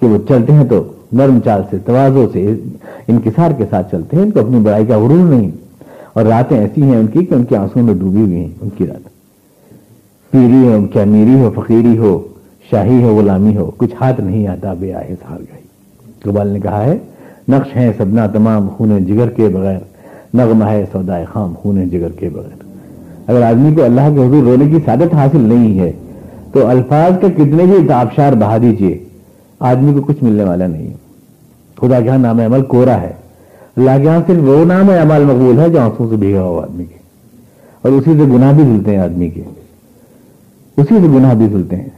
کہ 0.00 0.06
وہ 0.06 0.18
چلتے 0.28 0.52
ہیں 0.52 0.64
تو 0.64 0.92
نرم 1.12 1.38
چال 1.44 1.62
سے 1.70 1.76
توازوں 1.78 2.26
سے، 2.32 2.54
انکسار 3.08 3.50
کے 3.50 3.64
ساتھ 3.70 3.90
چلتے 3.90 4.16
ہیں، 4.16 4.24
ان 4.24 4.30
کو 4.30 4.40
اپنی 4.40 4.58
بڑائی 4.58 4.86
کا 4.86 4.96
غرور 4.98 5.30
نہیں۔ 5.30 5.50
اور 6.12 6.24
راتیں 6.24 6.58
ایسی 6.58 6.82
ہیں 6.82 6.96
ان 6.96 7.06
کی 7.06 7.24
کہ 7.24 7.34
ان 7.34 7.44
کے 7.44 7.56
آنسو 7.56 7.80
میں 7.80 7.94
ڈوبی 7.94 8.20
ہوئی 8.20 8.34
ہیں، 8.34 8.48
ان 8.60 8.68
کی 8.76 8.86
رات 8.86 9.09
پیری 10.30 10.68
ہو، 10.68 10.86
کیا 10.92 11.04
میری 11.04 11.34
ہو، 11.34 11.50
فقیری 11.54 11.98
ہو، 11.98 12.28
شاہی 12.70 13.02
ہو، 13.02 13.16
غلامی 13.16 13.56
ہو، 13.56 13.70
کچھ 13.76 13.94
ہاتھ 14.00 14.20
نہیں 14.20 14.46
آتا 14.46 14.74
بے 14.74 14.94
آئے 14.94 15.14
سار 15.28 15.38
گئی۔ 15.38 15.62
اقبال 16.24 16.48
نے 16.48 16.60
کہا 16.60 16.84
ہے، 16.84 16.98
نقش 17.48 17.76
ہیں 17.76 17.92
سبنا 17.96 18.26
تمام 18.26 18.68
خون 18.68 19.04
جگر 19.04 19.28
کے 19.28 19.48
بغیر، 19.48 19.78
نغمہ 20.34 20.64
ہے 20.64 20.84
سودائے 20.92 21.24
خام 21.24 21.54
خون 21.56 21.88
جگر 21.88 22.08
کے 22.08 22.28
بغیر۔ 22.28 22.62
اگر 23.26 23.42
آدمی 23.42 23.74
کو 23.74 23.84
اللہ 23.84 24.00
کے 24.00 24.26
حضور 24.26 24.42
رونے 24.42 24.64
کی 24.70 24.78
سعادت 24.84 25.14
حاصل 25.14 25.40
نہیں 25.40 25.78
ہے، 25.78 25.92
تو 26.52 26.66
الفاظ 26.66 27.12
کے 27.20 27.26
کتنے 27.30 27.64
بھی 27.64 27.92
آبشار 27.92 28.32
بہا 28.32 28.58
دیجیے 28.62 28.98
آدمی 29.60 29.92
کو 29.92 30.00
کچھ 30.00 30.24
ملنے 30.24 30.44
والا 30.44 30.66
نہیں۔ 30.66 30.94
خدا 31.80 32.00
کے 32.00 32.08
ہاں 32.08 32.18
نام 32.18 32.40
عمل 32.40 32.62
کورا 32.62 33.00
ہے۔ 33.00 33.12
اللہ 33.76 33.90
کے 34.02 34.08
ہاں 34.08 34.20
صرف 34.26 34.42
وہ 34.42 34.64
نام 34.64 34.90
عمل 34.90 35.24
مقبول 35.24 35.58
ہے 35.58 35.68
جو 35.68 35.80
آنسوں 35.80 36.10
سے 36.10 36.16
بھیگا 36.16 36.42
ہوا 36.42 36.62
آدمی 36.62 36.84
کے۔ 36.84 36.94
اور 37.82 37.92
اسی 37.92 38.10
سے 38.12 38.24
گناہ 38.24 38.52
بھی 38.52 38.64
دھلتے 38.64 38.90
ہیں 38.90 38.98
آدمی 38.98 39.28
کے۔ 39.28 39.42
اسی 40.76 40.94
سے 40.94 41.08
گناہ 41.08 41.34
بھی 41.34 41.46
دھلتے 41.46 41.76
ہیں۔ 41.76 41.88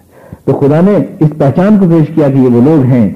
تو 0.45 0.53
خدا 0.53 0.81
نے 0.81 1.05
اس 1.21 1.31
پہچان 1.39 1.77
کو 1.81 1.87
پیش 1.91 2.15
کیا 2.15 2.29
کہ 2.29 2.35
یہ 2.35 2.49
وہ 2.49 2.61
لوگ 2.63 2.83
ہیں 2.83 3.11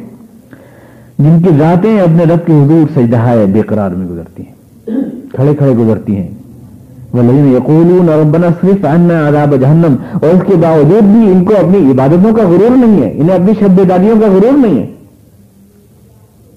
جن 1.18 1.42
کی 1.42 1.48
راتیں 1.58 2.00
اپنے 2.00 2.24
رب 2.24 2.46
کے 2.46 2.52
حضور 2.52 3.00
سجدہ 3.00 3.44
بے 3.52 3.62
قرار 3.62 3.90
میں 3.90 4.06
گزرتی 4.06 4.42
ہیں۔ 4.46 4.52
کھڑے 5.32 5.54
کھڑے 5.54 5.70
گزرتی 5.70 6.16
ہیں۔ 6.16 6.28
یقولون 7.52 8.08
ربنا 8.08 8.46
صرف 8.60 8.84
عنا 8.84 9.28
عذاب 9.28 9.60
جہنم۔ 9.60 9.96
اور 10.12 10.28
اس 10.28 10.40
کے 10.46 10.54
باوجود 10.54 11.02
بھی 11.02 11.32
ان 11.32 11.44
کو 11.44 11.54
اپنی 11.54 11.90
عبادتوں 11.90 12.34
کا 12.34 12.42
غرور 12.42 12.76
نہیں 12.76 13.02
ہے، 13.02 13.12
انہیں 13.12 13.34
اپنی 13.34 13.52
شب 13.60 13.88
دادیوں 13.88 14.20
کا 14.20 14.26
غرور 14.26 14.58
نہیں 14.58 14.78
ہے۔ 14.78 14.86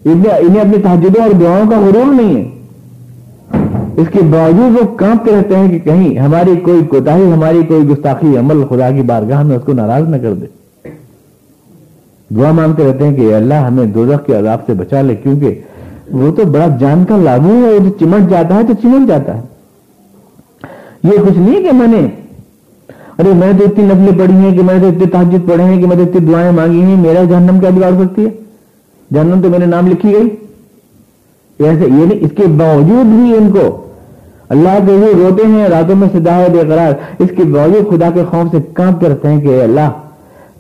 انہیں 0.05 0.62
اپنی 0.62 0.81
تحجدوں 0.83 1.21
اور 1.21 1.31
دعاؤں 1.31 1.69
کا 1.69 1.79
غرور 1.79 2.13
نہیں 2.13 2.35
ہے۔ 2.35 2.59
اس 4.01 4.07
کے 4.12 4.21
باوجود 4.21 4.77
وہ 4.79 4.95
کانپتے 4.95 5.31
رہتے 5.31 5.55
ہیں 5.55 5.67
کہ 5.69 5.79
کہیں 5.79 6.17
ہماری 6.19 6.55
کوئی 6.63 6.83
کوتا 6.83 7.15
ہماری 7.15 7.62
کوئی 7.67 7.88
گستاخی، 7.88 8.38
عمل 8.38 8.63
خدا 8.69 8.89
کی 8.91 9.01
بارگاہ 9.01 9.43
میں 9.43 9.57
اس 9.57 9.63
کو 9.65 9.73
ناراض 9.73 10.07
نہ 10.09 10.15
کر 10.15 10.33
دے۔ 10.33 10.45
دعا 12.29 12.51
مانگتے 12.51 12.88
رہتے 12.88 13.07
ہیں 13.07 13.15
کہ 13.15 13.33
اللہ 13.35 13.53
ہمیں 13.53 13.85
دوزخ 13.85 14.25
کے 14.25 14.35
عذاب 14.35 14.65
سے 14.65 14.73
بچا 14.73 15.01
لے، 15.01 15.15
کیونکہ 15.15 15.62
وہ 16.12 16.31
تو 16.31 16.45
بڑا 16.45 16.67
جان 16.79 17.05
کا 17.05 17.17
لاگو 17.17 17.55
ہے 17.65 17.79
جو 17.79 17.89
چمٹ 17.99 18.29
جاتا 18.29 18.55
ہے 18.55 18.63
تو 18.67 18.73
چمٹ 18.81 19.07
جاتا 19.07 19.38
ہے۔ 19.38 19.41
یہ 21.03 21.17
کچھ 21.27 21.38
نہیں 21.38 21.62
کہ 21.63 21.71
میں 21.71 21.88
نے، 21.88 22.07
ارے 23.19 23.33
میں 23.33 23.51
تو 23.57 23.65
اتنی 23.65 23.85
نفلیں 23.85 24.17
پڑھی 24.19 24.33
ہیں 24.33 24.57
کہ 24.57 24.63
میں 24.63 24.79
تو 24.81 24.88
اتنے 24.88 25.05
تحجد 25.05 25.49
پڑھے 25.49 25.63
ہیں 25.63 25.81
کہ 25.81 25.88
میں 25.88 25.95
تو 25.95 26.03
اتنی 26.03 26.25
دعائیں 26.25 26.51
مانگی 26.51 26.81
ہیں، 26.81 26.95
میرا 26.95 27.23
جہنم 27.23 27.59
کیا 27.59 27.69
بگاڑ 27.69 27.91
سکتی 28.03 28.25
ہے؟ 28.25 28.29
جہنم 29.13 29.41
تو 29.41 29.49
میرے 29.49 29.65
نام 29.65 29.88
لکھی 29.88 30.13
گئی۔ 30.13 30.29
ایسے 31.59 31.85
یہ 31.85 32.05
نہیں، 32.05 32.19
اس 32.19 32.31
کے 32.38 32.47
باوجود 32.47 33.05
بھی 33.05 33.38
ان 33.38 33.51
کو 33.51 33.85
اللہ 34.49 34.77
کے 34.85 34.91
وہ 34.91 35.07
روتے 35.13 35.47
ہیں، 35.47 35.69
راتوں 35.69 35.95
میں 35.95 36.07
سے 36.12 36.19
داہ 36.19 36.47
بے 36.49 36.59
قرار۔ 36.67 36.91
اس 37.19 37.29
کے 37.38 37.43
باوجود 37.43 37.89
خدا 37.89 38.09
کے 38.13 38.23
خوف 38.29 38.51
سے 38.51 38.57
کانپتے 38.73 39.05
کرتے 39.05 39.27
ہیں 39.27 39.41
کہ 39.41 39.47
اے 39.47 39.63
اللہ، 39.63 39.89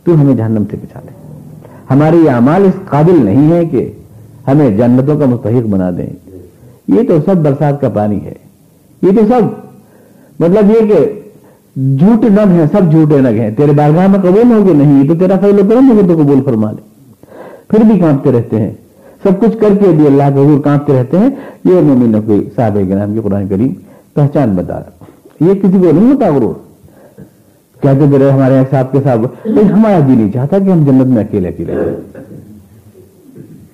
تو 0.03 0.21
ہمیں 0.21 0.35
جہنم 0.35 0.63
سے 0.71 0.77
بچا 0.77 0.99
لے 1.05 1.11
ہمارے 1.91 2.15
یہ 2.15 2.31
اعمال 2.31 2.63
اس 2.63 2.89
قابل 2.89 3.25
نہیں 3.25 3.51
ہے 3.51 3.65
کہ 3.65 3.91
ہمیں 4.47 4.77
جنتوں 4.77 5.19
کا 5.19 5.25
مستحق 5.25 5.67
بنا 5.67 5.89
دیں۔ 5.97 6.09
یہ 6.87 7.07
تو 7.07 7.17
سب 7.25 7.37
برسات 7.37 7.81
کا 7.81 7.89
پانی 7.89 8.25
ہے۔ 8.25 8.33
یہ 9.01 9.11
تو 9.15 9.21
سب 9.27 9.41
مطلب 10.39 10.71
یہ 10.71 10.93
کہ 10.93 11.21
جھوٹ 11.97 12.25
نگ 12.25 12.51
ہیں، 12.51 12.65
سب 12.71 12.91
جھوٹے 12.91 13.21
نگ 13.21 13.39
ہیں۔ 13.39 13.51
تیرے 13.51 13.71
بارگاہ 13.71 14.07
میں 14.07 14.19
قبول 14.19 14.51
ہوگے 14.51 14.73
نہیں، 14.73 15.07
تو 15.07 15.15
تیرا 15.15 15.39
فضل 15.39 15.69
کرم 15.69 15.91
ہوگا 15.91 16.07
تو 16.07 16.21
قبول 16.21 16.41
فرما 16.45 16.71
لے 16.71 16.81
پھر 17.67 17.83
بھی 17.83 17.99
کانپتے 17.99 18.31
رہتے 18.31 18.61
ہیں۔ 18.61 18.73
سب 19.23 19.39
کچھ 19.39 19.57
کر 19.57 19.69
کے 19.79 19.89
بھی 19.89 20.07
اللہ 20.07 20.23
کے 20.23 20.39
حضور 20.39 20.59
کانپتے 20.59 20.99
رہتے 20.99 21.17
ہیں۔ 21.17 21.29
یہ 21.65 21.81
مومن 21.81 22.21
کوئی 22.21 22.49
صاحب 22.55 22.77
گرام 22.89 23.13
کی 23.13 23.19
قرآن 23.23 23.47
کریم 23.47 23.73
پہچان 24.13 24.55
بتا 24.55 24.79
رہا 24.79 25.05
یہ 25.39 25.53
کسی 25.53 25.77
کو 25.81 25.91
نہیں 25.91 26.13
ہوتا 26.13 26.29
غرور۔ 26.29 26.53
کہتے 27.81 28.19
رہے 28.19 28.31
ہمارے 28.31 28.63
صاحب 28.71 28.91
کے 28.91 28.97
صاحب 29.03 29.25
ہمارا 29.45 29.99
بھی 29.99 30.15
نہیں 30.15 30.31
چاہتا 30.31 30.57
کہ 30.59 30.69
ہم 30.69 30.83
جنت 30.83 31.05
میں 31.05 31.23
اکیلے 31.23 31.47
اکیلے 31.47 31.73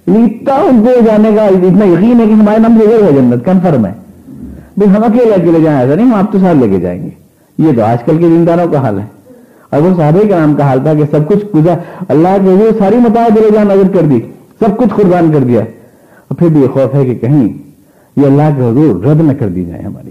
ان 0.07 0.85
کو 0.85 1.05
جانے 1.05 1.29
کا 1.35 1.45
اتنا 1.45 1.85
یقین 1.85 2.19
ہے 2.19 2.25
کہ 2.27 2.31
ہمارے 2.31 2.57
نام 2.57 2.79
ضرور 2.79 3.03
ہے 3.03 3.11
جنت 3.11 3.45
کنفرم 3.45 3.85
ہے۔ 3.85 3.91
بھائی 4.77 4.97
ہم 4.97 5.03
اکیلے 5.03 5.33
اکیلے 5.33 5.59
جائیں، 5.59 5.79
ایسا 5.79 5.95
نہیں، 5.95 6.05
ہم 6.05 6.15
آپ 6.15 6.31
تو 6.31 6.39
ساتھ 6.39 6.57
لے 6.57 6.69
کے 6.69 6.79
جائیں 6.79 7.03
گے۔ 7.03 7.09
یہ 7.57 7.67
تو 7.75 7.83
آج 7.83 8.03
کل 8.03 8.17
کے 8.17 8.23
دینداروں 8.23 8.71
کا 8.71 8.79
حال 8.79 8.99
ہے۔ 8.99 9.05
اور 9.69 9.81
وہ 9.81 9.95
صحابہ 9.95 10.29
کا 10.29 10.39
نام 10.39 10.55
کا 10.55 10.63
حال 10.63 10.79
تھا 10.83 10.93
کہ 10.93 11.03
سب 11.11 11.27
کچھ 11.27 11.45
گزا 11.55 11.75
اللہ 12.07 12.27
کے 12.27 12.49
وہ 12.49 12.69
ساری 12.79 12.95
متا 12.95 13.27
جان 13.55 13.67
نظر 13.67 13.95
کر 13.95 14.01
دی۔ 14.01 14.19
سب 14.59 14.77
کچھ 14.77 14.93
قربان 14.95 15.31
کر 15.31 15.39
دیا۔ 15.39 15.59
اور 16.27 16.37
پھر 16.37 16.47
بھی 16.47 16.61
یہ 16.61 16.67
خوف 16.67 16.95
ہے 16.95 17.05
کہ 17.05 17.15
کہیں 17.15 17.47
یہ 18.17 18.25
اللہ 18.25 18.41
کے 18.57 18.61
حضور 18.61 19.03
رد 19.03 19.21
نہ 19.21 19.33
کر 19.33 19.47
دی 19.47 19.65
جائے 19.65 19.81
ہماری۔ 19.81 20.09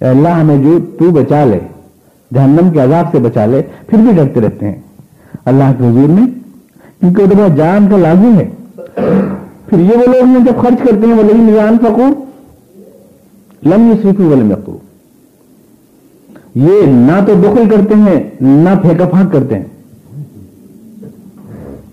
اللہ، 0.00 0.28
ہمیں 0.28 0.58
جو 0.58 0.78
تو 0.98 1.10
بچا 1.10 1.44
لے، 1.44 1.58
جہنم 2.34 2.70
کے 2.72 2.80
عذاب 2.80 3.06
سے 3.12 3.18
بچا 3.18 3.46
لے، 3.46 3.62
پھر 3.86 3.98
بھی 3.98 4.12
ڈرتے 4.12 4.40
رہتے 4.40 4.66
ہیں۔ 4.66 4.80
اللہ 5.44 5.64
کے 5.78 5.84
حضور 5.84 6.08
میں، 6.08 6.26
کیونکہ 7.00 7.22
وہ 7.22 7.56
جان 7.56 7.88
کا 7.90 7.96
لازم 7.96 8.40
ہے۔ 8.40 8.50
پھر 9.66 9.78
یہ 9.78 9.96
وہ 9.96 10.06
لوگ 10.06 10.24
ہیں 10.24 10.44
جب 10.44 10.62
خرچ 10.62 10.78
کرتے 10.78 11.06
ہیں، 11.06 11.14
وہ 11.14 11.22
لگی 11.22 11.38
نظام 11.38 11.78
فکور 11.78 12.20
لمبی 13.66 14.02
سیکھو 14.02 14.30
والے 14.30 14.42
میں 14.42 14.78
یہ 16.54 16.86
نہ 16.86 17.24
تو 17.26 17.34
دخل 17.34 17.68
کرتے 17.70 17.94
ہیں، 17.94 18.30
نہ 18.40 18.82
پھینکا 18.82 19.04
پھانک 19.04 19.32
کرتے 19.32 19.54
ہیں۔ 19.54 19.64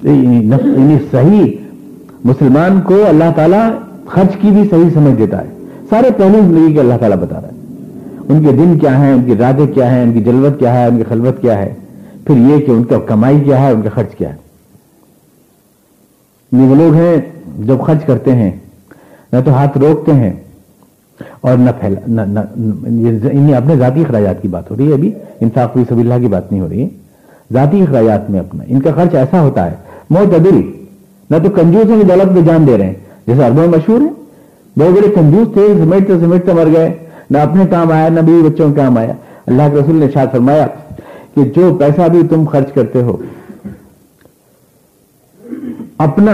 یعنی 0.03 0.97
صحیح 1.11 1.57
مسلمان 2.23 2.81
کو 2.81 3.05
اللہ 3.09 3.31
تعالیٰ 3.35 3.69
خرچ 4.05 4.33
کی 4.41 4.49
بھی 4.49 4.63
صحیح 4.69 4.89
سمجھ 4.93 5.17
دیتا 5.17 5.41
ہے۔ 5.41 5.47
سارے 5.89 6.09
پہلو 6.17 6.37
زندگی 6.41 6.73
کے 6.73 6.79
اللہ 6.79 6.93
تعالیٰ 6.99 7.17
بتا 7.17 7.41
رہا 7.41 7.47
ہے۔ 7.47 7.53
ان 8.29 8.43
کے 8.43 8.51
دن 8.51 8.79
کیا 8.79 8.99
ہیں، 8.99 9.13
ان 9.13 9.23
کی 9.25 9.35
راتیں 9.35 9.67
کیا 9.67 9.91
ہیں، 9.91 10.03
ان 10.03 10.13
کی 10.13 10.23
جلوت 10.23 10.59
کیا 10.59 10.73
ہے، 10.73 10.85
ان 10.85 10.97
کی 10.97 11.03
خلوت 11.09 11.41
کیا 11.41 11.57
ہے۔ 11.57 11.73
پھر 12.23 12.37
یہ 12.37 12.65
کہ 12.65 12.71
ان 12.71 12.83
کا 12.83 12.99
کمائی 12.99 13.39
کیا 13.39 13.59
ہے، 13.59 13.71
ان 13.71 13.81
کا 13.81 13.89
خرچ 13.89 14.15
کیا 14.15 14.29
ہے۔ 14.29 14.35
وہ 16.51 16.75
لوگ 16.75 16.93
ہیں 16.93 17.17
جب 17.59 17.79
خرچ 17.85 18.05
کرتے 18.05 18.35
ہیں، 18.35 18.51
نہ 19.33 19.37
تو 19.45 19.53
ہاتھ 19.53 19.77
روکتے 19.77 20.13
ہیں 20.13 20.33
اور 21.41 21.57
نہ 21.57 21.69
پھیلا، 21.79 22.25
نہ 22.25 22.39
یعنی 23.33 23.53
اپنے 23.53 23.75
ذاتی 23.75 24.01
اخراجات 24.01 24.41
کی 24.41 24.47
بات 24.47 24.71
ہو 24.71 24.77
رہی 24.77 24.87
ہے 24.87 24.93
ابھی۔ 24.93 25.11
انصاف 25.39 25.73
کی 25.73 25.79
سب 25.89 25.97
اللہ 25.97 26.13
کی 26.21 26.27
بات 26.27 26.51
نہیں 26.51 26.61
ہو 26.61 26.69
رہی۔ 26.69 26.83
ہے 26.83 26.89
ذاتی 27.53 27.81
اخراجات 27.81 28.29
میں 28.29 28.39
اپنا، 28.39 28.63
ان 28.67 28.81
کا 28.81 28.89
خرچ 28.95 29.15
ایسا 29.15 29.41
ہوتا 29.41 29.71
ہے 29.71 29.75
معتدل 30.09 30.61
نہ 31.29 31.37
تو 31.43 31.49
کنجوس 31.55 31.89
ہیں 31.89 32.01
کہ 32.01 32.07
دولت 32.07 32.35
پہ 32.35 32.41
جان 32.41 32.67
دے 32.67 32.77
رہے 32.77 32.85
ہیں۔ 32.85 32.93
جیسے 33.27 33.45
اربوں 33.45 33.61
میں 33.61 33.77
مشہور 33.77 34.01
ہیں 34.01 34.13
بڑے 34.77 34.89
بڑے 34.89 35.09
کنجوس 35.15 35.53
تھے 35.53 35.67
سمیٹتے 35.77 36.19
سمیٹتے 36.19 36.53
مر 36.53 36.67
گئے۔ 36.75 36.89
نہ 37.29 37.37
اپنے 37.37 37.63
کام 37.69 37.91
آیا، 37.91 38.09
نہ 38.09 38.19
بیوی 38.19 38.49
بچوں 38.49 38.69
کے 38.69 38.75
کام 38.75 38.97
آیا۔ 38.97 39.13
اللہ 39.47 39.69
کے 39.71 39.79
رسول 39.79 39.95
نے 39.95 40.07
شاد 40.13 40.27
فرمایا 40.31 40.67
کہ 41.35 41.43
جو 41.55 41.75
پیسہ 41.79 42.07
بھی 42.09 42.21
تم 42.29 42.45
خرچ 42.51 42.71
کرتے 42.73 43.01
ہو، 43.01 43.15
اپنا 45.97 46.33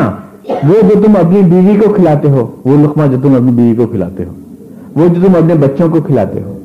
وہ 0.50 0.82
جو 0.82 1.02
تم 1.04 1.16
اپنی 1.16 1.42
بیوی 1.42 1.78
کو 1.80 1.94
کھلاتے 1.94 2.30
ہو، 2.30 2.46
وہ 2.66 2.78
لقمہ 2.84 3.06
جو 3.12 3.18
تم 3.22 3.36
اپنی 3.36 3.52
بیوی 3.52 3.76
کو 3.76 3.88
کھلاتے 3.88 4.26
ہو، 4.26 4.34
وہ 4.96 5.08
جو 5.08 5.28
تم 5.28 5.36
اپنے 5.36 5.56
بچوں 5.56 5.90
کو 5.90 6.02
کھلاتے 6.02 6.42
ہو، 6.42 6.58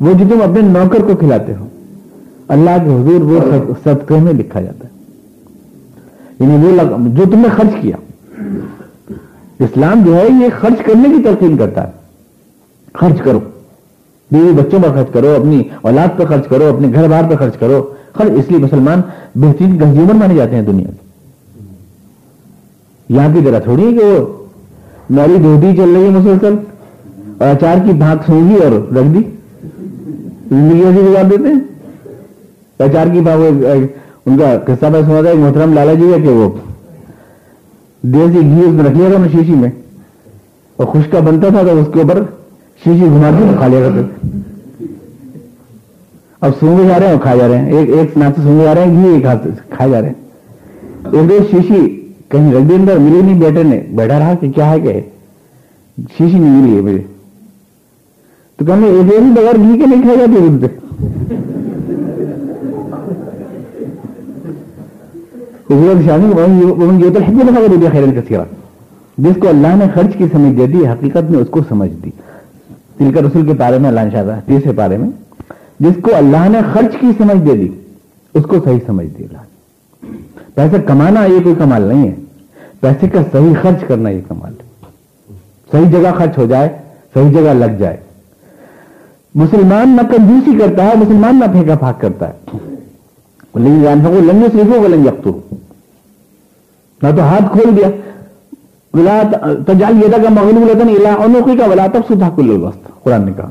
وہ 0.00 0.12
جو 0.12 0.24
تم 0.30 0.42
اپنے 0.42 0.60
نوکر 0.68 1.02
کو 1.02 1.16
کھلاتے 1.16 1.54
ہو، 1.54 1.66
اللہ 2.48 2.76
کے 2.84 2.90
حضور 2.90 3.20
وہ 3.20 3.38
صدقے 3.84 4.18
میں 4.20 4.32
لکھا 4.32 4.60
جاتا 4.60 4.84
ہے۔ 4.84 4.91
یعنی 6.42 6.56
وہ 6.64 6.70
لگ... 6.76 7.08
جو 7.16 7.24
تم 7.32 7.38
نے 7.38 7.48
خرچ 7.56 7.74
کیا۔ 7.80 7.96
اسلام 9.60 10.02
جو 10.04 10.16
ہے 10.16 10.26
یہ 10.40 10.48
خرچ 10.60 10.84
کرنے 10.84 11.08
کی 11.08 11.22
تلقین 11.22 11.56
کرتا 11.56 11.86
ہے۔ 11.86 11.92
خرچ 12.92 13.20
کرو۔ 13.24 13.40
بیوی 14.30 14.52
بچوں 14.52 14.78
پر 14.82 14.88
خرچ 14.88 15.12
کرو، 15.12 15.34
اپنی 15.38 15.62
اولاد 15.82 16.18
پر 16.18 16.24
خرچ 16.24 16.46
کرو، 16.48 16.66
اپنے 16.74 16.88
گھر 16.94 17.08
بار 17.08 17.24
پر 17.30 17.36
خرچ 17.36 17.58
کرو۔ 17.58 17.82
خرچ 18.12 18.30
اس 18.38 18.50
لیے 18.50 18.58
مسلمان 18.58 19.00
بہترین 19.34 19.78
کنزیومر 19.78 20.14
مانے 20.14 20.34
جاتے 20.34 20.54
ہیں 20.54 20.62
دنیا 20.62 20.90
کے 20.90 21.00
یہاں 23.14 23.28
کی 23.34 23.40
طرح 23.44 23.58
تھوڑی 23.58 23.86
ہے 23.86 23.92
کہ 23.98 24.04
وہ 24.04 24.26
میری 25.10 25.36
دھوتی 25.42 25.76
چل 25.76 25.94
رہی 25.94 26.04
ہے 26.04 26.10
مسلسل، 26.10 26.54
اور 27.38 27.48
اچار 27.48 27.76
کی 27.86 27.92
بھاگ 27.92 28.16
سونگی 28.26 28.56
اور 28.56 28.72
رکھ 28.96 29.08
دی 29.14 29.22
زندگی 30.50 30.84
ایسی 30.84 31.00
گزار 31.00 31.24
دیتے 31.24 31.48
ہیں۔ 31.48 31.60
اچار 32.78 33.06
کی 33.12 33.20
بھاگ 33.20 33.38
ان 34.26 34.36
کا 34.38 34.56
قصہ 34.66 34.86
میں 34.86 35.00
سنا 35.02 35.20
تھا 35.20 35.28
ایک 35.28 35.38
محترم 35.38 35.72
لالا 35.74 35.92
جی 35.92 36.12
ہے 36.12 36.20
کہ 36.22 36.28
وہ 36.30 36.48
دیر 38.02 38.26
سے 38.26 38.40
گھی 38.40 38.60
اس 38.60 38.72
میں 38.72 38.84
رکھ 38.84 38.96
لیا 38.96 39.08
تھا 39.08 39.26
شیشی 39.32 39.54
میں 39.54 39.70
اور 40.78 40.86
خشکا 40.86 41.20
بنتا 41.20 41.48
تھا 41.48 41.62
تو 41.62 41.78
اس 41.80 41.86
کے 41.94 42.00
اوپر 42.00 42.22
شیشی 42.82 43.06
گھماتی 43.06 43.54
کھا 43.58 43.66
لیا 43.66 43.88
کرتے 43.88 44.02
تھے 44.02 44.38
اب 46.42 46.52
سونگے 46.60 46.86
جا 46.88 46.98
رہے 46.98 47.06
ہیں 47.06 47.12
اور 47.12 47.20
کھا 47.22 47.34
جا 47.36 47.48
رہے 47.48 47.58
ہیں 47.58 47.78
ایک 47.78 47.90
ایک 47.90 48.16
ناچ 48.18 48.36
سونگے 48.36 48.64
جا 48.64 48.74
رہے 48.74 48.84
ہیں 48.84 49.02
گھی 49.02 49.12
ایک 49.14 49.24
ہاتھ 49.24 49.46
کھائے 49.70 49.90
جا 49.90 50.00
رہے 50.00 50.08
ہیں 50.08 51.18
ایک 51.18 51.28
دو 51.28 51.38
شیشی 51.50 51.80
کہیں 52.28 52.52
رکھ 52.52 52.68
دی 52.68 52.74
اندر 52.74 52.98
ملی 52.98 53.20
نہیں 53.22 53.40
بیٹے 53.40 53.62
نے 53.62 53.80
بیٹھا 53.94 54.18
رہا 54.18 54.34
کہ 54.34 54.50
کیا 54.52 54.70
ہے 54.70 54.80
کہ 54.80 55.00
شیشی 56.18 56.38
نہیں 56.38 56.60
ملی 56.60 56.76
ہے 56.76 56.80
مجھے 56.80 57.02
تو 58.58 58.64
کہنے 58.64 58.86
ایک 58.86 59.10
دیر 59.10 59.30
بغیر 59.34 59.56
گھی 59.58 59.78
کے 59.78 59.86
نہیں 59.86 60.02
کھائی 60.02 60.18
جاتی 60.18 61.51
دودھ 65.72 66.08
پہ 68.28 68.44
جس 69.18 69.36
کو 69.40 69.48
اللہ 69.48 69.74
نے 69.76 69.84
خرچ 69.94 70.16
کی 70.16 70.26
سمجھ 70.32 70.52
دے 70.56 70.66
دی، 70.66 70.86
حقیقت 70.88 71.30
میں 71.30 71.38
اس 71.38 71.48
کو 71.50 71.60
سمجھ 71.68 71.90
دی. 72.04 72.10
تل 72.98 73.12
کر 73.12 73.24
رسول 73.24 73.46
کے 73.46 73.52
پارے 73.58 73.78
میں 73.78 73.88
اللہ 73.88 74.00
شاہ 74.12 74.40
تیسرے 74.46 74.72
پارے 74.72 74.96
میں، 74.96 75.08
جس 75.80 75.96
کو 76.02 76.14
اللہ 76.16 76.48
نے 76.48 76.58
خرچ 76.72 76.96
کی 77.00 77.10
سمجھ 77.18 77.38
دے 77.46 77.56
دی، 77.56 77.68
اس 78.34 78.44
کو 78.44 78.56
صحیح 78.64 78.78
سمجھ 78.86 79.06
دی 79.06 79.24
اللہ 79.24 79.42
پیسے 80.54 80.76
کمانا 80.86 81.24
یہ 81.24 81.40
کوئی 81.42 81.54
کمال 81.54 81.82
نہیں 81.82 82.08
ہے. 82.08 82.14
پیسے 82.80 83.08
کا 83.08 83.20
صحیح 83.32 83.54
خرچ 83.62 83.84
کرنا 83.88 84.08
یہ 84.10 84.20
کمال 84.28 84.52
ہے. 84.52 85.34
صحیح 85.72 85.90
جگہ 85.90 86.12
خرچ 86.18 86.38
ہو 86.38 86.46
جائے، 86.46 86.68
صحیح 87.14 87.32
جگہ 87.32 87.54
لگ 87.54 87.78
جائے. 87.78 87.96
مسلمان 89.34 89.96
نہ 89.96 90.02
کنجوسی 90.10 90.58
کرتا 90.58 90.84
ہے، 90.84 90.96
مسلمان 90.96 91.38
نہ 91.38 91.44
پھینکا 91.52 91.74
پھاک 91.74 92.00
کرتا 92.00 92.28
ہے. 92.28 92.58
لنگے 93.54 94.46
صرف 94.52 94.66
وہ 94.66 94.88
لنگ 94.88 95.06
نہ 97.02 97.08
تو 97.16 97.20
ہاتھ 97.20 97.44
کھول 97.52 97.76
دیا۔ 97.76 97.88
تجال 99.66 100.02
یہ 100.02 100.08
تھا 100.08 100.18
کہ 100.22 100.28
مغلوب 100.28 100.68
لتن 100.68 100.88
الہی 100.88 101.56
کا 101.56 101.66
ولا 101.66 101.86
تب 101.92 102.00
سدھا 102.08 102.30
کل 102.36 102.50
الوسط۔ 102.50 103.02
قرآن 103.02 103.24
نے 103.24 103.32
کہا۔ 103.36 103.50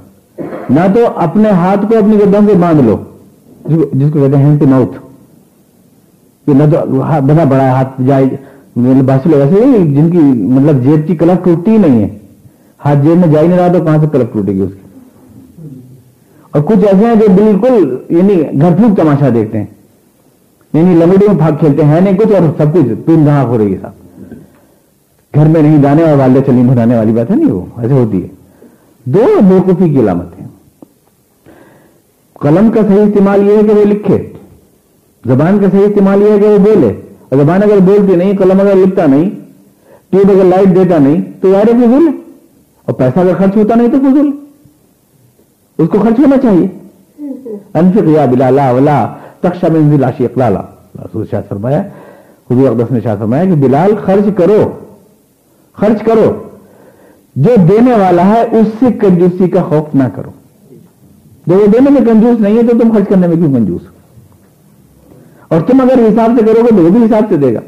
نہ 0.69 0.79
تو 0.95 0.99
اپنے 1.15 1.49
ہاتھ 1.49 1.79
کو 1.81 1.97
اپنی 1.97 2.19
گردن 2.19 2.45
سے 2.47 2.53
باندھ 2.53 2.81
لو، 2.81 2.97
جس 3.93 4.09
کو 4.13 4.19
کہتے 4.19 4.37
ہیں 4.37 4.45
ہینڈ 4.45 4.63
ماؤتھ۔ 4.63 4.97
نہ 6.47 6.63
تو 6.71 6.77
بڑا 7.27 7.43
بڑا 7.43 7.69
ہاتھ 7.69 8.01
جائے 8.07 8.25
باسی 8.75 9.29
لوگ 9.29 9.39
ایسے 9.41 9.77
جن 9.77 10.09
کی 10.11 10.17
مطلب 10.17 10.83
جیب 10.83 11.07
کی 11.07 11.15
کلف 11.15 11.43
ٹوٹتی 11.43 11.71
ہی 11.71 11.77
نہیں 11.77 12.03
ہے۔ 12.03 12.17
ہاتھ 12.85 12.99
جیب 12.99 13.17
میں 13.17 13.27
جا 13.27 13.41
ہی 13.41 13.47
نہیں 13.47 13.59
رہا 13.59 13.67
تو 13.67 13.83
کہاں 13.83 13.97
سے 14.01 14.07
کلف 14.11 14.33
ٹوٹے 14.33 14.51
گی 14.51 14.61
اس 14.61 14.71
کی؟ 14.71 14.87
اور 16.51 16.61
کچھ 16.61 16.85
ایسے 16.85 17.05
ہیں 17.05 17.15
جو 17.15 17.27
بالکل 17.35 17.95
یعنی 18.09 18.61
گھر 18.61 18.75
پھوک 18.77 18.97
تماشا 18.97 19.29
دیکھتے 19.33 19.57
ہیں۔ 19.57 19.65
یعنی 20.73 20.95
لمڈی 20.95 21.25
میں 21.27 21.35
بھاگ 21.35 21.51
کھیلتے 21.59 21.83
ہیں 21.83 22.01
نہیں 22.01 22.17
کچھ 22.17 22.31
اور 22.31 22.41
سب 22.57 22.73
کچھ 22.73 23.05
تین 23.05 23.25
دھاک 23.25 23.47
ہو 23.47 23.57
رہی 23.57 23.73
ہے 23.73 23.77
صاحب 23.81 25.35
گھر 25.35 25.45
میں 25.45 25.61
نہیں 25.61 25.81
جانے 25.81 26.03
اور 26.03 26.17
والدہ 26.17 26.39
چلی 26.45 26.61
بنانے 26.61 26.97
والی 26.97 27.11
بات 27.11 27.31
ہے 27.31 27.35
نہیں 27.35 27.51
وہ 27.51 27.65
ایسے 27.77 27.93
ہوتی 27.93 28.23
ہے۔ 28.23 28.27
دو 29.05 29.25
بیوقوفی 29.49 29.89
کی 29.89 29.99
علامت 29.99 30.41
ہے 30.41 30.45
قلم 32.33 32.71
کا 32.71 32.81
صحیح 32.87 33.01
استعمال 33.01 33.47
یہ 33.47 33.57
ہے 33.57 33.63
کہ 33.63 33.73
وہ 33.73 33.85
لکھے 33.85 34.33
زبان 35.25 35.59
کا 35.59 35.65
صحیح 35.71 35.85
استعمال 35.85 36.21
یہ 36.21 36.31
ہے 36.31 36.39
کہ 36.39 36.47
وہ 36.47 36.57
بولے۔ 36.57 37.01
اور 37.29 37.37
زبان 37.39 37.63
اگر 37.63 37.79
بولتی 37.79 38.15
نہیں 38.15 38.37
قلم 38.37 38.59
اگر 38.59 38.75
لکھتا 38.75 39.05
نہیں 39.05 39.29
ٹیوب 40.09 40.31
اگر 40.31 40.43
لائٹ 40.43 40.75
دیتا 40.75 40.97
نہیں 40.97 41.21
تو 41.41 41.47
یار 41.47 41.65
فضول 41.65 42.07
ہے۔ 42.07 42.13
اور 42.85 42.93
پیسہ 42.93 43.19
اگر 43.19 43.33
خرچ 43.37 43.57
ہوتا 43.57 43.75
نہیں 43.75 43.87
تو 43.87 43.97
فضول 43.99 44.31
اس 45.77 45.89
کو 45.89 45.97
خرچ 45.99 46.19
ہونا 46.19 46.37
چاہیے۔ 46.37 46.67
انفق 47.73 48.07
یا 48.07 48.25
بلالا 48.25 48.71
ولا 48.71 49.13
تخشا 49.41 49.67
منزل 49.73 50.03
عاشی 50.03 50.25
اقلالا 50.25 50.61
رسول 50.95 51.25
شاہ 51.31 51.41
فرمایا، 51.49 51.79
حضور 52.51 52.69
اقدس 52.69 52.91
نے 52.91 52.99
شاہ 53.01 53.15
فرمایا 53.19 53.45
کہ 53.45 53.51
بلال 53.51 53.95
خرچ 54.05 54.37
کرو 54.37 54.71
خرچ 55.73 56.03
کرو۔ 56.03 56.43
جو 57.35 57.55
دینے 57.69 57.91
والا 57.91 58.25
ہے، 58.25 58.41
اس 58.41 58.67
سے 58.79 58.85
کنجوسی 58.91 59.49
کا 59.49 59.63
خوف 59.63 59.95
نہ 59.95 60.03
کرو۔ 60.15 60.29
جو 61.47 61.55
وہ 61.55 61.65
دینے 61.65 61.89
میں 61.89 62.13
کنجوس 62.13 62.39
نہیں 62.39 62.57
ہے 62.57 62.61
تو 62.63 62.79
تم 62.79 62.91
خرچ 62.91 63.07
کرنے 63.09 63.27
میں 63.27 63.35
کیوں 63.35 63.53
کنجوس 63.53 63.81
اور 65.47 65.61
تم 65.61 65.81
اگر 65.81 65.93
حساب 65.93 66.31
سے 66.39 66.45
کرو 66.45 66.61
گے 66.63 66.69
تو 66.69 66.75
وہ 66.75 66.89
بھی 66.89 67.05
حساب 67.05 67.23
سے 67.29 67.37
دے 67.37 67.53
گا۔ 67.53 67.59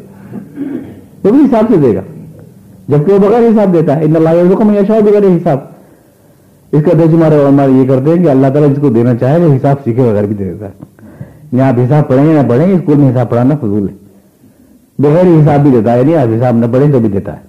وہ 1.24 1.30
بھی 1.30 1.40
حساب 1.40 1.66
سے 1.70 1.78
دے 1.78 1.96
گا۔ 1.96 2.02
جبکہ 2.88 3.14
وہ 3.14 3.20
بغیر 3.20 3.40
حساب 3.40 3.74
دیتا 3.74 3.96
ہے۔ 3.96 4.04
ان 4.04 4.16
اللہ 4.16 4.30
میں 4.64 4.82
یشا 4.82 5.00
بغیر 5.00 5.24
حساب۔ 5.24 5.58
اس 6.72 6.84
کا 6.84 6.92
ترجمہ 6.92 7.26
ہمارے 7.26 7.72
یہ 7.72 7.88
کرتے 7.88 8.10
ہیں 8.10 8.26
کہ 8.26 8.30
اللہ 8.30 8.48
تعالیٰ 8.48 8.70
جس 8.70 8.82
کو 8.82 8.90
دینا 8.90 9.16
چاہے 9.16 9.40
وہ 9.40 9.54
حساب 9.54 9.76
سیکھے 9.84 10.04
بغیر 10.04 10.24
بھی 10.24 10.36
دے 10.36 10.54
دیتا 10.54 10.66
ہے۔ 10.66 10.93
یہاں 11.54 11.68
آپ 11.68 11.80
حساب 11.80 12.08
پڑھیں 12.08 12.26
گے 12.26 12.34
نہ 12.34 12.48
پڑھیں 12.50 12.68
گے 12.68 12.74
اسکول 12.74 12.98
میں 12.98 13.12
حساب 13.12 13.30
پڑھانا 13.30 13.56
فضول 13.56 13.88
ہے 13.90 13.94
بغیر 15.00 15.28
حساب 15.28 15.62
بھی 15.62 15.72
دیتا 15.72 15.94
ہے 15.94 16.04
نہیں 16.04 16.16
آپ 16.16 16.36
حساب 16.38 16.58
نہ 16.58 16.66
پڑھیں 16.74 16.92
تو 16.92 17.00
بھی 17.00 17.10
دیتا 17.10 17.34
ہے 17.34 17.42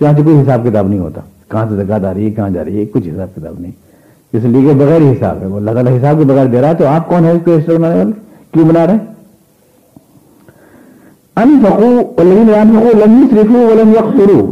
چاہے 0.00 0.22
کوئی 0.22 0.40
حساب 0.40 0.66
کتاب 0.66 0.88
نہیں 0.88 0.98
ہوتا 0.98 1.20
کہاں 1.50 1.66
سے 1.68 1.76
زکات 1.76 2.04
آ 2.04 2.14
رہی 2.14 2.24
ہے 2.24 2.30
کہاں 2.30 2.50
جا 2.50 2.64
رہی 2.64 2.80
ہے 2.80 2.84
کچھ 2.92 3.08
حساب 3.08 3.34
کتاب 3.36 3.60
نہیں 3.60 3.72
اس 4.32 4.44
لیے 4.44 4.62
کہ 4.62 4.74
بغیر 4.74 5.02
حساب 5.02 5.40
ہے 5.42 5.46
وہ 5.46 5.56
اللہ 5.56 5.70
تعالیٰ 5.70 5.96
حساب 5.96 6.18
کے 6.18 6.24
بغیر 6.24 6.46
دے 6.46 6.60
رہا 6.60 6.68
ہے 6.68 6.74
تو 6.74 6.86
آپ 6.86 7.08
کون 7.08 7.24
ہے 7.24 7.30
اس 7.30 7.40
کو 7.44 7.56
رجسٹر 7.56 7.76
بنانے 7.76 7.96
والے 7.96 8.12
کیوں 8.52 8.64
بنا 8.64 8.86
رہے 8.86 8.94
ہیں 8.94 9.10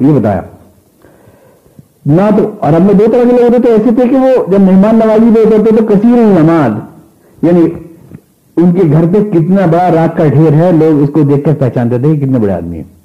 یہ 0.00 0.12
بتایا 0.12 0.40
نہ 2.06 2.28
تو 2.36 2.50
عرب 2.60 2.84
میں 2.84 2.94
دو 2.94 3.04
طرح 3.12 3.24
کے 3.24 3.32
لوگ 3.32 3.42
ہوتے 3.42 3.58
تھے 3.62 3.72
ایسے 3.72 3.94
تھے 3.94 4.08
کہ 4.08 4.16
وہ 4.16 4.30
جب 4.52 4.60
مہمان 4.60 4.98
نوازی 4.98 5.34
پہ 5.34 5.44
ہوتے 5.54 5.76
تو 5.76 5.84
کثیر 5.86 6.22
نماز 6.38 6.72
یعنی 7.42 7.66
ان 8.56 8.72
کے 8.72 8.80
گھر 8.92 9.04
پہ 9.12 9.30
کتنا 9.30 9.66
بڑا 9.66 9.90
رات 9.94 10.16
کا 10.16 10.26
ڈھیر 10.26 10.52
ہے، 10.52 10.72
لوگ 10.72 11.02
اس 11.02 11.10
کو 11.12 11.22
دیکھ 11.22 11.44
کر 11.44 11.54
پہچانتے 11.58 11.98
تھے 11.98 12.16
کہ 12.16 12.26
کتنے 12.26 12.38
بڑے 12.38 12.52
آدمی 12.52 12.76
ہیں۔ 12.76 13.00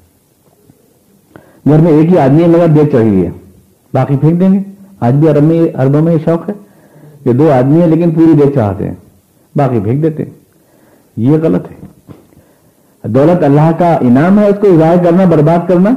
گھر 1.68 1.78
میں 1.78 1.92
ایک 1.92 2.12
ہی 2.12 2.18
آدمی 2.18 2.44
ہے، 2.44 2.48
مگر 2.48 2.68
دیکھ 2.68 2.92
چڑھی 2.92 3.26
ہے۔ 3.26 3.30
باقی 3.94 4.18
پھینک 4.18 4.40
دیں 4.40 4.54
گے۔ 4.54 4.60
آج 5.00 5.14
بھی 5.14 5.30
عرب 5.30 5.44
میں 5.44 5.62
عربوں 5.74 6.02
میں 6.02 6.14
یہ 6.14 6.20
شوق 6.26 6.50
ہے 6.50 6.54
کہ 7.24 7.34
دو 7.34 7.52
آدمی 7.52 7.82
ہیں، 7.82 7.88
لیکن 7.88 8.12
پوری 8.12 8.34
دیکھ 8.46 8.56
چاہتے 8.56 8.88
ہیں۔ 8.88 8.96
باقی 9.56 9.80
پھینک 9.80 10.04
دیتے 10.04 10.24
ہیں۔ 10.24 10.32
یہ 11.18 11.38
غلط 11.44 11.72
ہے۔ 11.72 11.86
دولت 13.04 13.44
اللہ 13.44 13.72
کا 13.78 13.94
انعام 13.94 14.40
ہے، 14.40 14.48
اس 14.48 14.56
کو 14.62 14.78
ضائع 14.80 15.04
کرنا، 15.04 15.26
برباد 15.26 15.68
کرنا۔ 15.68 15.90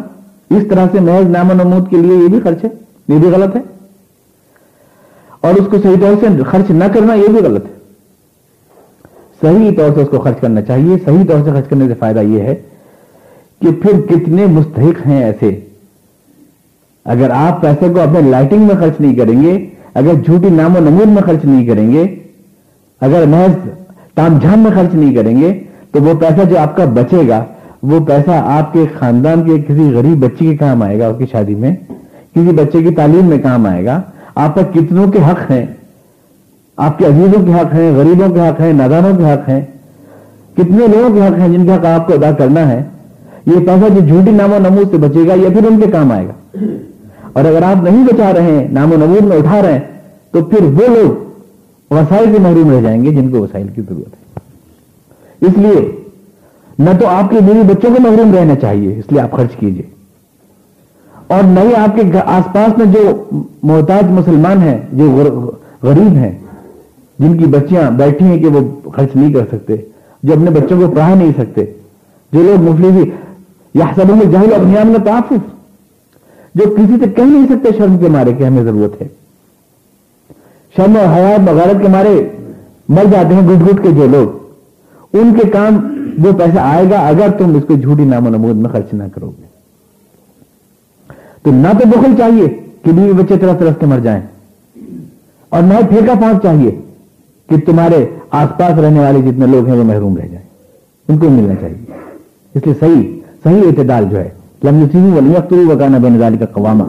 اس 0.51 0.63
طرح 0.71 0.87
سے 0.93 1.01
محض 1.01 1.27
نام 1.31 1.51
و 1.51 1.55
نمود 1.55 1.91
کے 1.91 1.97
لیے 1.97 2.17
یہ 2.17 2.29
بھی 2.29 2.41
خرچ 2.41 2.65
ہے۔ 2.65 2.69
یہ 3.09 3.19
بھی 3.19 3.29
غلط 3.29 3.57
ہے۔ 3.57 3.61
اور 5.41 5.55
اس 5.55 5.69
کو 5.71 5.77
صحیح 5.83 6.01
طور 6.01 6.13
سے 6.21 6.43
خرچ 6.43 6.71
نہ 6.71 6.85
کرنا، 6.85 7.15
یہ 7.15 7.29
بھی 7.29 7.41
غلط 7.41 7.65
ہے۔ 7.65 7.88
صحیح 9.43 9.71
طور 9.77 9.91
سے 9.95 10.03
اس 10.03 10.09
کو 10.09 10.19
خرچ 10.19 10.41
کرنا 10.41 10.63
چاہیے۔ 10.63 10.97
صحیح 11.05 11.25
طور 11.29 11.45
سے 11.45 11.51
خرچ 11.51 11.69
کرنے 11.69 11.89
سے 11.89 11.95
فائدہ 11.95 12.21
یہ 12.21 12.41
ہے 12.41 12.55
کہ 13.61 13.69
پھر 13.83 14.01
کتنے 14.07 14.47
مستحق 14.47 15.07
ہیں 15.07 15.25
ایسے۔ 15.25 15.61
اگر 17.05 17.31
آپ 17.31 17.63
پیسے 17.63 17.89
کو 17.89 18.01
اپنے 18.01 18.21
لائٹنگ 18.21 18.59
میں 18.59 18.75
خرچ 18.81 19.01
نہیں 19.01 19.15
کریں 19.15 19.43
گے، 19.43 19.67
اگر 19.95 20.13
جھوٹی 20.25 20.51
نام 20.51 20.77
و 20.77 20.81
نمود 20.81 21.09
میں 21.09 21.23
خرچ 21.23 21.45
نہیں 21.45 21.67
کریں 21.67 21.93
گے، 21.93 22.17
اگر 23.01 23.25
محض 23.27 23.69
تام 24.15 24.39
جھام 24.39 24.59
میں 24.59 24.71
خرچ 24.75 24.95
نہیں 24.95 25.15
کریں 25.15 25.41
گے، 25.41 25.61
تو 25.93 26.03
وہ 26.03 26.15
پیسہ 26.21 26.45
جو 26.51 26.59
آپ 26.59 26.77
کا 26.77 26.85
بچے 26.85 27.29
گا، 27.29 27.45
وہ 27.83 28.07
پیسہ 28.07 28.31
آپ 28.31 28.73
کے 28.73 28.85
خاندان 28.99 29.45
کے 29.45 29.63
کسی 29.63 29.91
غریب 29.95 30.19
بچے 30.19 30.47
کے 30.51 30.57
کام 30.57 30.83
آئے 30.83 30.99
گا 30.99 31.09
اس 31.09 31.19
کی 31.19 31.25
شادی 31.33 31.55
میں، 31.55 31.77
کسی 32.35 32.51
بچے 32.51 32.83
کی 32.83 32.95
تعلیم 32.95 33.27
میں 33.27 33.39
کام 33.39 33.67
آئے 33.67 33.85
گا۔ 33.85 34.01
آپ 34.35 34.55
پر 34.55 34.63
کتنوں 34.75 35.13
کے 35.13 35.19
حق 35.19 35.51
ہیں۔ 35.51 35.67
آپ 36.79 36.99
کے 36.99 37.07
عزیزوں 37.07 37.47
کے 37.47 37.53
حق 37.53 37.75
ہیں، 37.75 37.93
غریبوں 37.93 38.35
کے 38.35 38.41
حق 38.41 38.61
ہیں، 38.61 38.73
نادانوں 38.73 39.17
کے 39.17 39.25
حق 39.25 39.49
ہیں۔ 39.49 39.61
کتنے 40.57 40.87
لوگوں 40.87 41.15
کے 41.15 41.27
حق 41.27 41.39
ہیں 41.39 41.49
جن 41.49 41.67
کا 41.67 41.75
حق 41.75 41.85
آپ 41.85 42.07
کو 42.07 42.13
ادا 42.13 42.33
کرنا 42.33 42.69
ہے؟ 42.69 42.83
یہ 43.47 43.67
پیسہ 43.67 43.89
جو 43.95 44.07
جھوٹی 44.07 44.31
نام 44.31 44.53
و 44.53 44.59
نمود 44.59 44.91
سے 44.91 44.97
بچے 44.97 45.29
گا 45.29 45.33
یا 45.35 45.49
پھر 45.49 45.67
ان 45.67 45.81
کے 45.81 45.91
کام 45.91 46.13
آئے 46.13 46.27
گا۔ 46.27 46.59
اور 47.33 47.45
اگر 47.45 47.63
آپ 47.63 47.83
نہیں 47.83 48.05
بچا 48.05 48.33
رہے 48.35 48.43
ہیں 48.43 48.69
نام 48.73 48.93
و 48.93 48.97
نمود 48.97 49.23
میں 49.23 49.37
اٹھا 49.37 49.63
رہے 49.63 49.73
ہیں، 49.73 49.81
تو 50.31 50.45
پھر 50.45 50.63
وہ 50.63 50.87
لوگ 50.89 51.29
وسائل 51.95 52.25
سے 52.35 52.41
محروم 52.41 52.71
رہ 52.71 52.81
جائیں 52.81 53.05
گے 53.05 53.11
جن 53.11 53.29
کو 53.29 53.39
وسائل 53.39 53.69
کی 53.69 53.83
ضرورت 53.83 54.15
ہے۔ 54.15 54.41
اس 55.47 55.59
لیے 55.59 56.05
نہ 56.79 56.91
تو 57.01 57.07
آپ 57.07 57.31
کے 57.31 57.37
بیوی 57.47 57.63
بچوں 57.63 57.91
کو 57.97 58.03
محروم 58.03 58.35
رہنا 58.35 58.55
چاہیے، 58.55 58.99
اس 58.99 59.13
لیے 59.13 59.21
آپ 59.21 59.33
خرچ 59.33 59.57
کیجیے۔ 59.57 59.83
اور 61.27 61.43
نہ 61.43 61.61
ہی 61.61 61.75
آپ 61.75 61.97
کے 61.97 62.03
آس 62.25 62.53
پاس 62.53 62.79
میں 62.79 62.87
جو 62.87 63.25
محتاج 63.63 64.05
مسلمان 64.11 64.63
ہیں، 64.63 64.79
جو 64.93 65.25
غریب 65.83 66.15
ہیں 66.15 66.39
جن 67.19 67.37
کی 67.39 67.45
بچیاں 67.47 67.91
بیٹھی 67.91 68.27
ہیں 68.27 68.39
کہ 68.39 68.47
وہ 68.47 68.61
خرچ 68.91 69.17
نہیں 69.17 69.33
کر 69.33 69.45
سکتے، 69.51 69.77
جو 70.23 70.33
اپنے 70.33 70.51
بچوں 70.51 70.81
کو 70.81 70.91
پڑھا 70.95 71.15
نہیں 71.15 71.33
سکتے۔ 71.37 71.65
جو 72.33 72.43
لوگ 72.43 72.63
مفلی 72.63 73.11
یا 73.75 73.87
سب 73.97 74.11
میں 74.17 74.27
جہل 74.33 74.53
اپنے 74.55 74.85
میں 74.85 75.05
تعفف 75.05 75.47
جو 76.55 76.65
کسی 76.77 76.97
سے 77.01 77.11
کہہ 77.17 77.23
نہیں 77.23 77.47
سکتے 77.47 77.77
شرم 77.79 77.99
کے 77.99 78.09
مارے 78.09 78.33
کہ 78.33 78.45
ہمیں 78.45 78.63
ضرورت 78.65 79.01
ہے۔ 79.03 79.07
شرم 80.77 80.97
اور 80.97 81.07
حیات 81.15 81.41
بغیرت 81.41 81.83
کے 81.83 81.89
مارے 81.89 82.15
مر 82.89 83.05
جاتے 83.13 83.35
ہیں 83.35 83.49
گٹ 83.49 83.67
گٹ 83.67 83.83
کے 83.83 83.91
جو 83.91 84.07
لوگ۔ 84.07 84.37
ان 85.13 85.33
کے 85.35 85.49
کام 85.49 85.77
وہ 86.25 86.33
پیسہ 86.39 86.59
آئے 86.59 86.85
گا، 86.91 86.99
اگر 87.09 87.31
تم 87.39 87.55
اس 87.57 87.65
کو 87.69 87.75
جھوٹی 87.75 88.05
نام 88.05 88.27
و 88.27 88.31
نمود 88.31 88.57
میں 88.57 88.71
خرچ 88.71 88.93
نہ 88.95 89.05
کرو 89.15 89.31
گے۔ 89.31 89.47
تو 91.43 91.51
نہ 91.53 91.69
تو 91.79 91.89
بخل 91.89 92.17
چاہیے 92.19 92.49
کہ 92.83 92.93
بیوی 92.93 93.13
بچے 93.13 93.37
طرف 93.37 93.59
طرف 93.59 93.79
کے 93.81 93.87
مر 93.87 93.99
جائیں، 93.99 94.21
اور 95.49 95.63
نہ 95.63 95.75
پھینکا 95.89 96.15
پھانک 96.15 96.43
چاہیے۔ 96.43 96.71
کہ 97.49 97.57
تمہارے 97.67 98.07
آس 98.31 98.59
پاس 98.59 98.79
رہنے 98.79 99.01
والے 99.01 99.19
جتنے 99.23 99.47
لوگ 99.47 99.67
ہیں 99.69 99.77
وہ 99.77 99.85
محروم 99.85 100.17
رہ 100.17 100.27
جائیں۔ 100.27 100.47
ان 101.09 101.19
کو 101.19 101.31
ملنا 101.31 101.55
چاہیے۔ 101.55 101.93
اس 102.55 102.63
لیے 102.65 102.75
صحیح 102.81 103.21
صحیح 103.45 103.63
اعتدال 103.63 104.05
جو 104.11 104.19
ہے، 104.21 104.29
لم 104.65 104.83
يسيبوا 104.83 105.17
ولم 105.17 105.31
يقتلوا 105.31 105.75
وكان 105.75 105.93
بين 105.93 106.19
ذلك 106.19 106.53
قواما۔ 106.53 106.85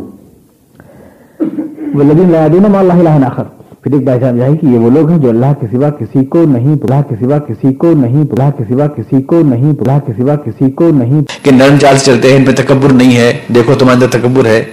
لا 3.04 3.18
مع 3.18 3.44
پھر 3.84 3.94
ایک 3.94 4.04
بات 4.04 4.20
سمجھائی 4.22 4.58
کہ 4.58 4.66
یہ 4.66 4.80
وہ 4.80 4.90
لوگ 4.90 5.10
ہیں 5.10 5.18
جو 5.18 5.30
اللہ 5.30 5.46
کے 5.60 5.68
سوا 5.72 5.90
کسی 5.90 6.26
کو 6.26 6.44
نہیں، 6.44 6.76
اللہ 6.84 7.02
کے 7.10 7.16
سوا 7.20 7.40
کسی 7.40 7.74
کو 7.74 7.92
نہیں، 7.92 8.22
اللہ 8.22 8.50
کے 8.58 8.64
سوا 8.70 8.88
کسی 8.88 9.22
کو 9.22 9.42
نہیں، 9.42 9.70
اللہ 9.70 10.00
کے 10.06 10.14
سوا 10.18 10.36
کسی 10.36 10.72
کو 10.72 10.90
نہیں۔ 10.90 11.22
کہ 11.44 11.52
نرم 11.52 11.78
چال 11.78 11.98
سے 11.98 12.06
چلتے 12.06 12.30
ہیں، 12.30 12.38
ان 12.38 12.46
پہ 12.46 12.52
تکبر 12.52 12.94
نہیں 12.94 13.18
ہے۔ 13.18 13.38
دیکھو 13.56 13.74
تمہارے 13.74 13.96
اندر 13.96 14.20
تکبر 14.20 14.46
ہے۔ 14.46 14.64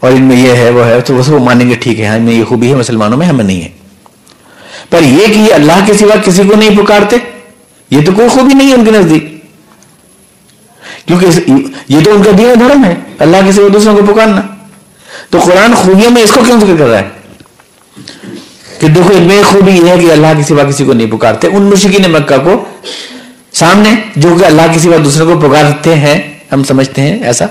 اور 0.00 0.12
ان 0.12 0.22
میں 0.22 0.36
یہ 0.36 0.52
ہے، 0.52 0.70
وہ 0.70 0.86
ہے، 0.86 1.00
تو 1.00 1.14
وہ 1.14 1.38
مانیں 1.38 1.70
گے 1.70 1.74
ٹھیک 1.80 2.00
ہے 2.00 2.04
ہاں 2.04 2.18
میں 2.18 2.32
یہ 2.32 2.44
خوبی 2.44 2.70
ہے، 2.70 2.74
مسلمانوں 2.74 3.18
میں 3.18 3.26
ہمیں 3.26 3.44
نہیں 3.44 3.62
ہے۔ 3.62 3.83
پر 4.94 5.02
یہ 5.02 5.26
کہ 5.26 5.38
یہ 5.38 5.54
اللہ 5.54 5.72
کے 5.86 5.94
سوا 5.94 6.16
کسی 6.16 6.42
کو 6.42 6.56
نہیں 6.56 6.76
پکارتے، 6.76 7.16
یہ 7.90 8.04
تو 8.06 8.12
کوئی 8.12 8.28
خوبی 8.28 8.54
نہیں 8.54 8.68
ہے 8.68 8.74
ان 8.74 8.84
کے 8.84 8.90
نزدیک۔ 8.90 9.44
کیونکہ 11.06 11.26
یہ 11.88 12.04
تو 12.04 12.12
ان 12.12 12.22
کا 12.22 12.30
دین 12.38 12.60
دھرم 12.60 12.84
ہے، 12.84 12.94
اللہ 13.18 13.36
کے 13.46 13.52
سوا 13.52 13.68
دوسروں 13.72 13.96
کو 13.96 14.14
پکارنا۔ 14.14 14.40
تو 15.30 15.38
قرآن 15.38 15.74
خوبیوں 15.74 16.10
میں 16.10 16.22
اس 16.22 16.32
کو 16.32 16.40
کیوں 16.46 16.60
ذکر 16.60 16.76
کر 16.78 16.86
رہا 16.86 16.98
ہے؟ 16.98 17.08
کہ 18.80 18.88
دیکھو 18.88 19.14
ان 19.16 19.22
میں 19.22 19.42
خوبی 19.42 19.72
یہ 19.72 19.88
ہے 19.88 19.98
کہ 19.98 20.12
اللہ 20.12 20.26
کے 20.36 20.42
سوا 20.42 20.64
کسی 20.64 20.84
کو 20.84 20.92
نہیں 20.92 21.06
پکارتے۔ 21.06 21.46
ان 21.46 21.62
مشکین 21.62 22.12
مکہ 22.12 22.38
کو 22.44 22.64
سامنے 23.52 23.90
جو 24.16 24.36
کہ 24.40 24.44
اللہ 24.44 24.62
کے 24.72 24.78
سوا 24.78 24.96
دوسروں 25.04 25.34
کو 25.34 25.48
پکارتے 25.48 25.94
ہیں، 25.94 26.34
ہم 26.52 26.64
سمجھتے 26.64 27.02
ہیں 27.02 27.22
ایسا۔ 27.22 27.44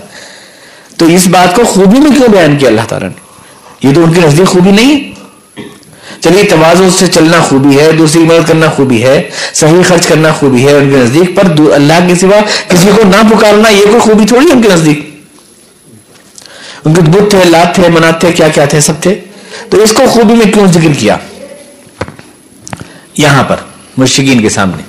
تو 0.98 1.06
اس 1.06 1.28
بات 1.28 1.56
کو 1.56 1.64
خوبی 1.64 2.00
میں 2.00 2.12
کیوں 2.12 2.28
بیان 2.28 2.58
کیا 2.58 2.70
اللہ 2.70 2.82
تعالیٰ 2.88 3.10
نے؟ 3.10 3.34
یہ 3.88 3.94
تو 3.94 4.04
ان 4.04 4.14
کی 4.14 4.22
نزدیک 4.24 4.48
خوبی 4.48 4.72
نہیں 4.72 4.96
ہے۔ 4.96 5.13
چلیے، 6.24 6.44
توازن 6.44 6.90
سے 6.90 7.08
چلنا 7.08 7.42
خوبی 7.42 7.80
ہے، 7.80 7.92
دوسری 7.92 8.22
مدد 8.22 8.48
کرنا 8.48 8.70
خوبی 8.70 9.04
ہے، 9.04 9.30
صحیح 9.54 9.84
خرچ 9.88 10.08
کرنا 10.08 10.32
خوبی 10.32 10.68
ہے 10.68 10.74
ان 10.74 10.90
کے 10.90 10.98
نزدیک، 10.98 11.36
پر 11.36 11.74
اللہ 11.74 11.94
کے 12.08 12.16
سوا 12.16 12.40
کسی 12.68 12.90
کو 12.96 13.02
نہ 13.08 13.36
پکارنا 13.36 13.70
یہ 13.70 13.86
کوئی 13.86 14.00
خوبی 14.00 14.26
تھوڑی 14.26 14.52
ان 14.52 14.62
کے 14.62 14.70
نزدیک؟ 14.74 15.10
ان 16.86 16.94
کے 16.94 17.02
بت 17.02 17.32
تھے، 17.32 17.40
لات 17.46 17.76
تھے، 17.76 17.90
منات 17.90 18.22
تھے، 18.22 18.32
کیا 18.32 18.48
کیا 18.48 18.66
تھے؟ 18.66 18.80
سب 18.80 18.94
تھے۔ 19.02 19.20
تو 19.70 19.82
اس 19.82 19.94
کو 19.94 20.04
خوبی 20.08 20.34
میں 20.34 20.54
کیوں 20.54 20.68
ذکر 20.68 20.94
کیا؟ 21.00 21.18
یہاں 23.18 23.44
پر 23.44 23.56
مشکین 23.98 24.42
کے 24.42 24.50
سامنے۔ 24.50 24.84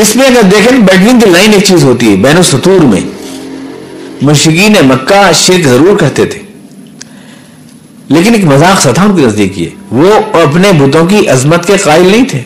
اس 0.00 0.16
میں 0.16 0.26
اگر 0.26 0.42
دیکھیں 0.42 0.78
بیٹوین 0.78 1.20
دی 1.20 1.30
لائن 1.30 1.52
ایک 1.52 1.64
چیز 1.64 1.84
ہوتی 1.84 2.10
ہے، 2.10 2.16
بین 2.16 2.36
السطور 2.36 2.80
میں۔ 2.80 3.00
مشکین 4.22 4.74
مکہ 4.82 5.30
شرک 5.34 5.64
ضرور 5.64 5.98
کہتے 5.98 6.24
تھے۔ 6.24 6.49
لیکن 8.10 8.34
ایک 8.34 8.44
مذاق 8.44 8.80
سا 8.80 8.92
تھا 8.92 9.02
ان 9.02 9.16
کی 9.16 9.24
نزدیک 9.24 9.58
یہ 9.58 9.68
وہ 9.90 10.14
اپنے 10.32 10.72
بتوں 10.72 11.06
کی 11.06 11.28
عظمت 11.28 11.66
کے 11.66 11.76
قائل 11.76 12.06
نہیں 12.06 12.24
تھے۔ 12.24 12.42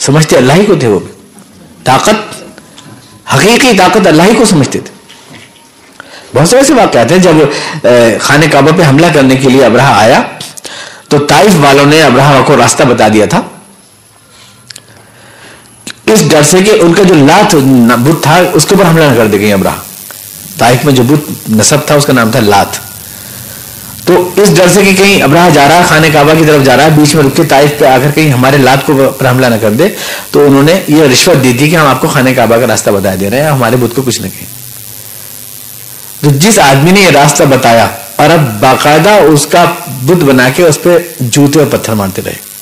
سمجھتے 0.00 0.36
اللہ 0.36 0.52
ہی 0.52 0.64
کو 0.64 0.74
تھے 0.74 0.88
وہ۔ 0.88 0.98
بھی 0.98 1.12
طاقت، 1.84 2.42
حقیقی 3.34 3.76
طاقت 3.78 4.06
اللہ 4.06 4.22
ہی 4.22 4.34
کو 4.34 4.44
سمجھتے 4.44 4.80
تھے۔ 4.80 4.94
بہت 6.34 6.48
سے 6.48 6.56
ایسے 6.56 6.74
واقعات 6.74 7.12
ہیں 7.12 7.18
جب 7.18 7.34
خانہ 8.20 8.44
کعبہ 8.52 8.70
پہ 8.76 8.82
حملہ 8.82 9.06
کرنے 9.14 9.36
کے 9.36 9.48
لیے 9.48 9.64
ابراہ 9.64 9.98
آیا، 9.98 10.22
تو 11.08 11.18
طائف 11.18 11.50
والوں 11.60 11.86
نے 11.86 12.02
ابراہ 12.02 12.42
کو 12.46 12.56
راستہ 12.56 12.82
بتا 12.82 13.08
دیا 13.08 13.26
تھا۔ 13.26 13.40
اس 16.06 16.30
ڈر 16.30 16.42
سے 16.42 16.62
کہ 16.62 16.70
ان 16.70 16.94
کا 16.94 17.02
جو 17.02 17.14
لات 17.14 17.54
بت 17.96 18.22
تھا، 18.22 18.42
اس 18.52 18.66
کے 18.66 18.74
اوپر 18.74 18.90
حملہ 18.90 19.04
نہ 19.04 19.16
کر 19.16 19.26
دے 19.26 19.40
گئی 19.40 19.52
ابراہ۔ 19.52 19.74
طائف 20.58 20.84
میں 20.84 20.92
جو 20.92 21.02
بت 21.02 21.50
نصب 21.50 21.86
تھا، 21.86 21.94
اس 21.94 22.06
کا 22.06 22.12
نام 22.12 22.30
تھا 22.30 22.40
لات۔ 22.40 22.93
تو 24.04 24.30
اس 24.36 24.56
ڈر 24.56 24.68
سے 24.68 24.82
کہ 24.84 24.92
کہیں 24.92 25.22
ابراہ 25.22 25.50
جا 25.50 25.68
رہا 25.68 25.78
ہے، 25.78 25.82
خانہ 25.88 26.06
کعبہ 26.12 26.32
کی 26.38 26.44
طرف 26.46 26.64
جا 26.64 26.76
رہا 26.76 26.84
ہے، 26.84 26.90
بیچ 26.90 27.14
میں 27.14 27.24
رک 27.24 27.36
کے 27.36 27.44
طائف 27.44 27.78
پہ 27.78 27.84
آ 27.84 27.96
کر 28.04 28.10
کہیں 28.10 28.30
ہمارے 28.30 28.56
لات 28.56 28.86
کو 28.86 29.12
پر 29.18 29.30
حملہ 29.30 29.46
نہ 29.46 29.54
کر 29.54 29.70
دے۔ 29.70 29.88
تو 30.30 30.46
انہوں 30.46 30.62
نے 30.62 30.80
یہ 30.88 31.02
رشوت 31.12 31.44
دی 31.44 31.52
تھی 31.58 31.70
کہ 31.70 31.76
ہم 31.76 31.86
آپ 31.86 32.00
کو 32.00 32.08
خانہ 32.08 32.30
کعبہ 32.36 32.56
کا 32.56 32.66
راستہ 32.66 32.90
بتا 32.90 33.10
دے 33.20 33.30
رہے 33.30 33.42
ہیں، 33.42 33.50
ہمارے 33.50 33.76
بدھ 33.76 33.94
کو 33.94 34.02
کچھ 34.02 34.22
نہ 34.22 34.26
کہیں۔ 34.28 34.46
تو 36.20 36.30
جس 36.30 36.58
آدمی 36.58 36.90
نے 36.90 37.00
یہ 37.00 37.06
راستہ 37.06 37.44
بتایا 37.44 37.88
اور 38.16 38.30
اب 38.30 38.60
باقاعدہ 38.60 39.10
اس 39.10 39.46
کا 39.46 39.64
بدھ 39.86 40.24
بنا 40.24 40.48
کے 40.48 40.62
اس 40.62 40.82
پہ 40.82 40.90
جوتے 41.20 41.58
اور 41.58 41.66
پتھر 41.66 41.92
مارتے 41.92 42.22
رہے۔ 42.24 42.54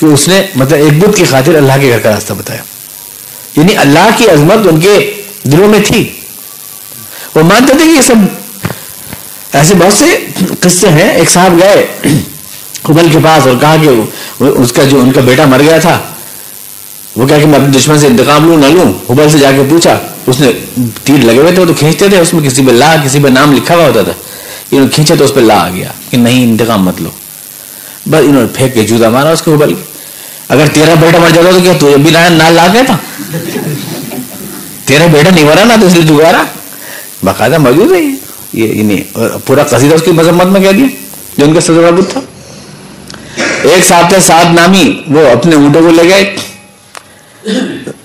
کہ 0.00 0.06
اس 0.06 0.28
نے 0.28 0.42
مطلب 0.54 0.78
ایک 0.78 0.98
بدھ 0.98 1.16
کی 1.16 1.24
خاطر 1.24 1.54
اللہ 1.54 1.72
کے 1.80 1.88
گھر 1.90 1.98
کا 1.98 2.10
راستہ 2.10 2.32
بتایا۔ 2.32 2.62
یعنی 3.56 3.76
اللہ 3.76 4.08
کی 4.16 4.30
عظمت 4.30 4.66
ان 4.66 4.80
کے 4.80 5.22
دلوں 5.42 5.68
میں 5.68 5.80
تھی۔ 5.86 6.12
وہ 7.34 7.42
مانتے 7.42 7.72
تھے 7.72 7.84
کہ 7.84 7.90
یہ 7.90 8.02
سب 8.02 8.43
ایسے 9.58 9.74
بہت 9.74 9.92
سے 9.92 10.06
قصے 10.60 10.88
ہیں۔ 10.88 11.10
ایک 11.10 11.30
صاحب 11.30 11.58
گئے 11.60 11.86
حبل 12.88 13.08
کے 13.12 13.18
پاس 13.24 13.46
اور 13.46 13.56
کہا 13.60 13.76
کہ 13.82 14.44
اس 14.62 14.72
کا 14.72 14.84
جو 14.84 15.00
ان 15.00 15.12
کا 15.12 15.20
بیٹا 15.24 15.44
مر 15.46 15.62
گیا 15.62 15.78
تھا، 15.78 15.98
وہ 17.16 17.26
کہا 17.28 17.38
کہ 17.38 17.46
میں 17.46 17.58
اپنے 17.58 17.78
دشمن 17.78 17.98
سے 17.98 18.06
انتقام 18.06 18.46
لوں، 18.48 18.56
نہ 18.58 18.66
لوں۔ 18.66 18.92
حبل 19.10 19.28
سے 19.30 19.38
جا 19.38 19.50
کے 19.56 19.62
پوچھا، 19.70 19.98
اس 20.26 20.40
نے 20.40 20.50
تیر 21.04 21.24
لگے 21.24 21.38
ہوئے 21.38 21.52
تھے، 21.52 21.62
وہ 21.62 21.66
تو 21.66 21.74
کھینچتے 21.78 22.08
تھے، 22.08 22.18
اس 22.18 22.32
میں 22.34 22.42
کسی 22.48 22.62
پہ 22.66 22.72
لا، 22.72 22.94
کسی 23.04 23.18
پہ 23.22 23.28
نام 23.28 23.52
لکھا 23.52 23.76
ہوا 23.76 23.86
ہوتا 23.86 24.02
تھا۔ 24.02 24.12
انہوں 24.70 24.84
نے 24.84 24.90
کھینچا 24.94 25.14
تو 25.18 25.24
اس 25.24 25.34
پہ 25.34 25.40
لا 25.40 25.58
آ 25.64 25.68
گیا 25.70 25.88
کہ 26.10 26.16
نہیں، 26.16 26.42
انتقام 26.44 26.84
مت 26.84 27.00
لو۔ 27.02 27.10
بس 28.06 28.20
انہوں 28.24 28.42
نے 28.42 28.48
پھینک 28.54 28.74
کے 28.74 28.82
جوتا 28.82 29.08
مارا 29.08 29.30
اس 29.30 29.42
کے 29.42 29.50
حبل 29.50 29.74
اگر 30.48 30.66
تیرا 30.72 30.94
بیٹا 31.00 31.18
مر 31.18 31.30
جاتا 31.34 31.50
تو 31.50 31.60
کیا 31.62 31.72
تو 31.80 31.96
بھی 32.02 32.10
نال 32.10 32.52
لا 32.54 32.66
گیا 32.72 32.82
تھا؟ 32.86 32.96
تیرا 34.84 35.06
بیٹا 35.12 35.30
نہیں 35.34 35.44
مرا 35.44 35.64
نا 35.64 35.76
تو 35.80 35.86
اس 35.86 35.94
لیے 35.94 36.02
دوبارہ؟ 36.02 36.42
باقاعدہ 37.22 37.58
موجود 37.58 37.92
ہے 37.92 38.00
یہ۔ 38.00 38.23
یہ 38.54 38.68
یعنی 38.68 39.02
پورا 39.46 39.62
قصیدہ 39.62 39.94
اس 39.94 40.02
کی 40.02 40.10
مذمت 40.10 40.46
میں 40.46 40.60
کہہ 40.60 40.72
دیا؟ 40.72 40.86
جو 41.38 41.44
ان 41.44 41.54
کا 41.54 41.60
سزا 41.60 41.90
بت 41.90 42.12
تھا؟ 42.12 42.20
ایک 43.62 43.84
ساتھ 43.84 44.08
تھے 44.08 44.20
سات 44.20 44.52
نامی، 44.54 45.02
وہ 45.06 45.28
اپنے 45.28 45.56
اونٹوں 45.56 45.82
کو 45.82 45.90
لے 45.90 46.08
گئے۔ 46.08 46.36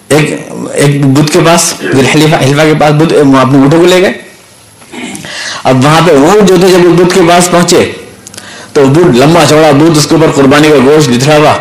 ایک 0.07 0.31
ایک 0.73 1.05
بدھ 1.05 1.31
کے 1.31 1.39
پاس 1.45 1.73
حلیفہ 1.81 2.35
حلیفہ 2.35 2.61
کے 2.61 2.73
پاس 2.79 2.91
بدھ 2.91 3.13
اپنے 3.13 3.57
اونٹوں 3.59 3.79
کو 3.79 3.85
لے 3.85 4.01
گئے۔ 4.01 4.13
اب 5.63 5.85
وہاں 5.85 6.01
پہ 6.05 6.11
اونٹ 6.11 6.49
جو 6.49 6.55
تھے، 6.59 6.67
جب 6.67 6.79
بدھ 6.79 7.13
کے 7.13 7.21
پاس 7.29 7.51
پہنچے، 7.51 7.91
تو 8.73 8.85
بدھ، 8.85 9.17
لمبا 9.17 9.43
چوڑا 9.49 9.71
بدھ، 9.71 9.97
اس 9.97 10.07
کے 10.07 10.15
اوپر 10.15 10.31
قربانی 10.35 10.69
کا 10.69 10.75
گوشت 10.85 11.09
بتھرا 11.09 11.37
ہوا، 11.37 11.51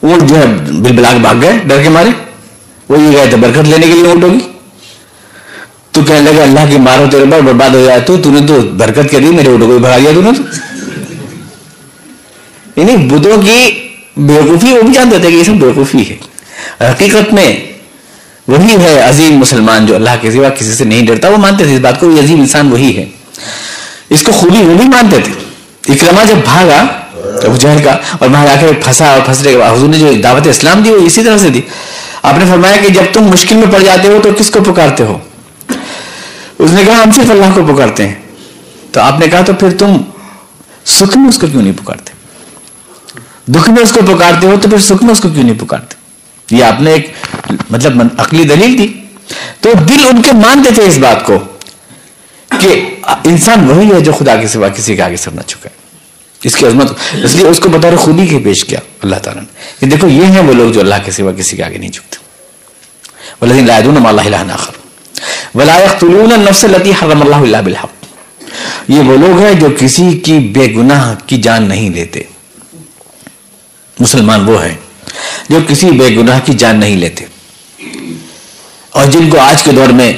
اونٹ 0.00 0.28
جو 0.28 0.36
ہے 0.36 0.46
بل 0.46 0.96
بلا 0.96 1.12
کے 1.12 1.18
بھاگ 1.18 1.34
گئے، 1.42 1.52
ڈر 1.64 1.82
کے 1.82 1.88
مارے۔ 1.88 2.10
وہ 2.88 3.00
یہ 3.00 3.16
گئے 3.16 3.26
تھے 3.26 3.36
برکت 3.36 3.68
لینے 3.68 3.86
کے 3.86 3.92
لیے 3.92 4.08
اونٹوں 4.08 4.30
کی۔ 4.30 4.55
تو 5.96 6.02
کہنے 6.02 6.32
لگا 6.32 6.42
اللہ 6.42 6.70
کی 6.70 6.78
مارو، 6.78 7.04
تیرے 7.10 7.24
پر 7.30 7.40
برباد 7.40 7.70
ہو 7.70 7.84
جائے 7.84 8.00
تو 8.00 8.16
نے 8.16 8.46
تو 8.46 8.60
برکت 8.60 9.10
کر 9.10 9.18
دی 9.18 9.26
میرے 9.26 9.52
اٹھو 9.52 9.66
کو 9.66 9.78
بھگا 9.78 9.98
دیا 9.98 10.10
تو 10.14 10.22
نے 10.22 10.30
تو 10.36 10.42
یعنی 12.76 12.96
بدھوں 12.96 13.42
کی 13.42 13.88
بیوقوفی، 14.16 14.72
وہ 14.72 14.82
بھی 14.82 14.92
جانتے 14.92 15.18
تھے 15.18 15.30
کہ 15.30 15.36
یہ 15.36 15.44
سب 15.44 15.52
بیوقوفی 15.52 16.10
ہے۔ 16.10 16.16
حقیقت 16.80 17.32
میں 17.32 17.56
وہی 18.48 18.76
ہے 18.82 19.00
عظیم 19.00 19.38
مسلمان 19.38 19.86
جو 19.86 19.94
اللہ 19.94 20.10
کے 20.20 20.30
سوا 20.30 20.48
کسی 20.48 20.74
سے 20.74 20.84
نہیں 20.84 21.06
ڈرتا، 21.06 21.28
وہ 21.28 21.36
مانتے 21.36 21.64
تھے، 21.64 21.74
اس 21.74 21.80
بات 21.80 22.00
کو 22.00 22.10
یہ 22.10 22.20
عظیم 22.20 22.40
انسان 22.40 22.72
وہی 22.72 22.96
ہے۔ 22.96 23.04
اس 24.10 24.22
کو 24.22 24.32
خوبی 24.32 24.56
وہ 24.56 24.74
بھی 24.74 24.88
مانتے 24.88 25.16
تھے۔ 25.24 25.32
اکرما 25.92 26.24
جب 26.24 26.36
بھاگا، 26.36 26.86
ابو 27.46 27.56
جہل 27.56 27.82
کا، 27.84 27.90
اور 27.90 28.28
وہاں 28.28 28.46
جا 28.46 28.54
کے 28.60 28.66
پھنسا 28.84 29.06
اور 29.06 29.20
پھنسنے 29.26 29.52
کے 29.52 29.58
بعد 29.58 29.72
حضور 29.72 29.88
نے 29.88 29.98
جو 29.98 30.12
دعوت 30.22 30.46
اسلام 30.46 30.82
دی، 30.82 30.90
وہ 30.90 31.06
اسی 31.06 31.24
طرح 31.24 31.38
سے 31.38 31.50
دی۔ 31.50 31.60
آپ 32.22 32.38
نے 32.38 32.44
فرمایا 32.50 32.76
کہ 32.76 32.88
جب 32.88 33.02
تم 33.12 33.24
مشکل 33.24 33.56
میں 33.56 33.72
پڑ 33.72 33.78
جاتے 33.78 34.08
ہو 34.08 34.20
تو 34.22 34.30
کس 34.38 34.50
کو 34.50 34.72
پکارتے 34.72 35.04
ہو؟ 35.04 35.18
اس 36.58 36.70
نے 36.70 36.82
کہا 36.86 37.02
ہم 37.02 37.12
صرف 37.12 37.30
اللہ 37.30 37.44
کو 37.54 37.74
پکارتے 37.74 38.08
ہیں۔ 38.08 38.14
تو 38.92 39.00
آپ 39.00 39.20
نے 39.20 39.28
کہا 39.28 39.40
تو 39.40 39.52
پھر 39.52 39.76
تم 39.78 39.96
سکھ 40.84 41.18
میں 41.18 41.28
اس 41.28 41.38
کو 41.38 41.46
کیوں 41.46 41.62
نہیں 41.62 41.72
پکارتے؟ 41.72 42.12
دکھ 43.52 43.70
میں 43.70 43.82
اس 43.82 43.92
کو 43.92 44.16
پکارتے 44.16 44.46
ہو 44.46 44.54
تو 44.62 44.68
پھر 44.68 44.78
سکھ 44.78 45.04
میں 45.04 45.12
اس 45.12 45.20
کو 45.20 45.28
کیوں 45.28 45.44
نہیں 45.44 45.60
پکارتے؟ 45.60 45.94
یہ 46.56 46.64
آپ 46.64 46.80
نے 46.80 46.92
ایک 46.92 47.12
مطلب 47.70 48.02
عقلی 48.18 48.44
دلیل 48.44 48.78
دی۔ 48.78 48.88
تو 49.60 49.72
دل 49.88 50.06
ان 50.06 50.22
کے 50.22 50.32
مانتے 50.32 50.70
تھے 50.74 50.86
اس 50.86 50.98
بات 50.98 51.26
کو 51.26 51.38
کہ 52.60 52.94
انسان 53.24 53.70
وہی 53.70 53.92
ہے 53.94 54.00
جو 54.00 54.12
خدا 54.12 54.36
کے 54.36 54.48
سوا 54.48 54.68
کسی 54.68 54.96
کے 54.96 55.02
آگے 55.02 55.16
سر 55.16 55.30
نہ 55.30 55.40
چکا 55.40 55.68
ہے 55.70 55.86
اس 56.44 56.56
کی 56.56 56.66
عظمت 56.66 56.92
اس 57.24 57.34
لیے 57.34 57.46
اس 57.46 57.58
کو 57.58 57.68
بطور 57.68 57.96
خودی 57.96 58.26
کے 58.26 58.38
پیش 58.38 58.64
کیا 58.64 58.80
اللہ 59.02 59.16
تعالیٰ 59.16 59.42
نے۔ 59.42 59.48
کہ 59.80 59.86
دیکھو، 59.86 60.08
یہ 60.08 60.24
ہیں 60.24 60.42
وہ 60.42 60.52
لوگ 60.52 60.72
جو 60.72 60.80
اللہ 60.80 60.94
کے 61.04 61.10
سوا 61.10 61.32
کسی 61.32 61.56
کے 61.56 61.64
آگے 61.64 61.78
نہیں 61.78 61.90
جھکتے۔ 61.90 62.16
والذین 63.40 63.66
لا 63.66 63.78
يدعون 63.78 63.94
مع 63.94 64.12
ولا 65.54 65.76
يقتلون 65.84 66.32
النفس 66.32 66.64
التي 66.64 66.94
حرم 66.94 67.22
الله 67.22 67.40
الا 67.44 67.60
بالحق. 67.66 67.94
یہ 68.88 69.00
وہ 69.08 69.16
لوگ 69.18 69.38
ہیں 69.40 69.52
جو 69.60 69.68
کسی 69.78 70.06
کی 70.24 70.38
بے 70.54 70.66
گناہ 70.76 71.14
کی 71.26 71.36
جان 71.46 71.68
نہیں 71.68 71.90
لیتے. 71.90 72.22
مسلمان 73.96 74.48
وہ 74.48 74.62
ہیں 74.64 74.74
جو 75.50 75.58
کسی 75.68 75.90
بے 75.98 76.08
گناہ 76.16 76.38
کی 76.46 76.52
جان 76.62 76.80
نہیں 76.80 76.96
لیتے. 76.96 77.24
اور 78.90 79.06
جن 79.12 79.28
کو 79.30 79.38
آج 79.40 79.62
کے 79.62 79.72
دور 79.76 79.90
میں 79.98 80.12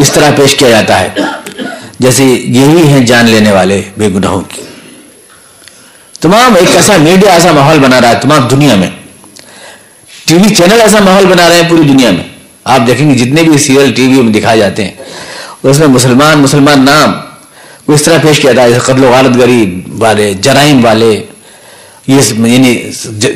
اس 0.00 0.10
طرح 0.12 0.30
پیش 0.36 0.54
کیا 0.60 0.70
جاتا 0.70 1.00
ہے، 1.00 1.08
جیسے 2.00 2.24
یہی 2.24 2.86
ہیں 2.88 3.00
جان 3.06 3.30
لینے 3.30 3.52
والے 3.52 3.80
بے 3.98 4.08
گناہوں 4.14 4.42
کی. 4.50 4.62
تمام 6.20 6.54
ایک 6.60 6.74
ایسا 6.76 6.96
میڈیا، 6.98 7.32
ایسا 7.32 7.52
ماحول 7.52 7.78
بنا 7.78 8.00
رہا 8.00 8.10
ہے، 8.10 8.20
تمام 8.22 8.48
دنیا 8.48 8.74
میں. 8.74 8.90
ٹی 10.26 10.34
وی 10.34 10.54
چینل 10.54 10.80
ایسا 10.80 10.98
ماحول 11.04 11.26
بنا 11.32 11.48
رہے 11.48 11.56
ہیں 11.56 11.68
پوری 11.70 11.88
دنیا 11.88 12.10
میں. 12.10 12.24
آپ 12.64 12.86
دیکھیں 12.86 13.10
گے 13.10 13.14
جتنے 13.14 13.42
بھی 13.42 13.58
سیریل 13.58 13.92
ٹی 13.92 14.06
وی 14.06 14.22
میں 14.22 14.32
دکھائے 14.32 14.58
جاتے 14.58 14.84
ہیں، 14.84 14.90
اس 15.62 15.78
میں 15.78 15.88
مسلمان 15.88 16.38
مسلمان 16.38 16.84
نام 16.84 17.12
کو 17.86 17.92
اس 17.92 18.02
طرح 18.02 18.18
پیش 18.22 18.40
کیا 18.40 18.52
جاتا 18.52 18.74
ہے 18.74 18.78
قتل 18.78 19.04
و 19.04 19.10
غالت 19.10 19.38
گری 19.38 19.80
والے، 19.98 20.34
جرائم 20.34 20.84
والے، 20.84 21.22
یہ 22.06 22.20
یعنی 22.38 22.90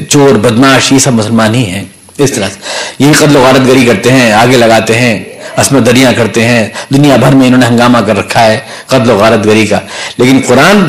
چور، 0.09 0.35
بدماش، 0.35 0.93
یہ 0.93 0.99
سب 0.99 1.13
مسلمان 1.13 1.55
ہی 1.55 1.65
ہیں، 1.67 1.85
اس 2.19 2.33
طرح 2.33 2.49
سے۔ 2.49 2.59
یہی 2.99 3.13
قتل 3.13 3.37
و 3.37 3.43
غارت 3.43 3.67
گری 3.67 3.85
کرتے 3.87 4.13
ہیں، 4.13 4.33
آگے 4.33 4.57
لگاتے 4.57 4.99
ہیں 4.99 5.25
عصمت 5.57 5.87
دریاں 5.87 6.13
کرتے 6.17 6.45
ہیں، 6.45 6.69
دنیا 6.95 7.17
بھر 7.17 7.35
میں 7.35 7.47
انہوں 7.47 7.61
نے 7.61 7.67
ہنگامہ 7.67 7.99
کر 7.99 8.19
رکھا 8.19 8.45
ہے 8.47 8.59
قتل 8.87 9.11
و 9.11 9.17
غارت 9.17 9.45
گری 9.45 9.67
کا۔ 9.67 9.81
لیکن 10.19 10.41
قرآن 10.47 10.87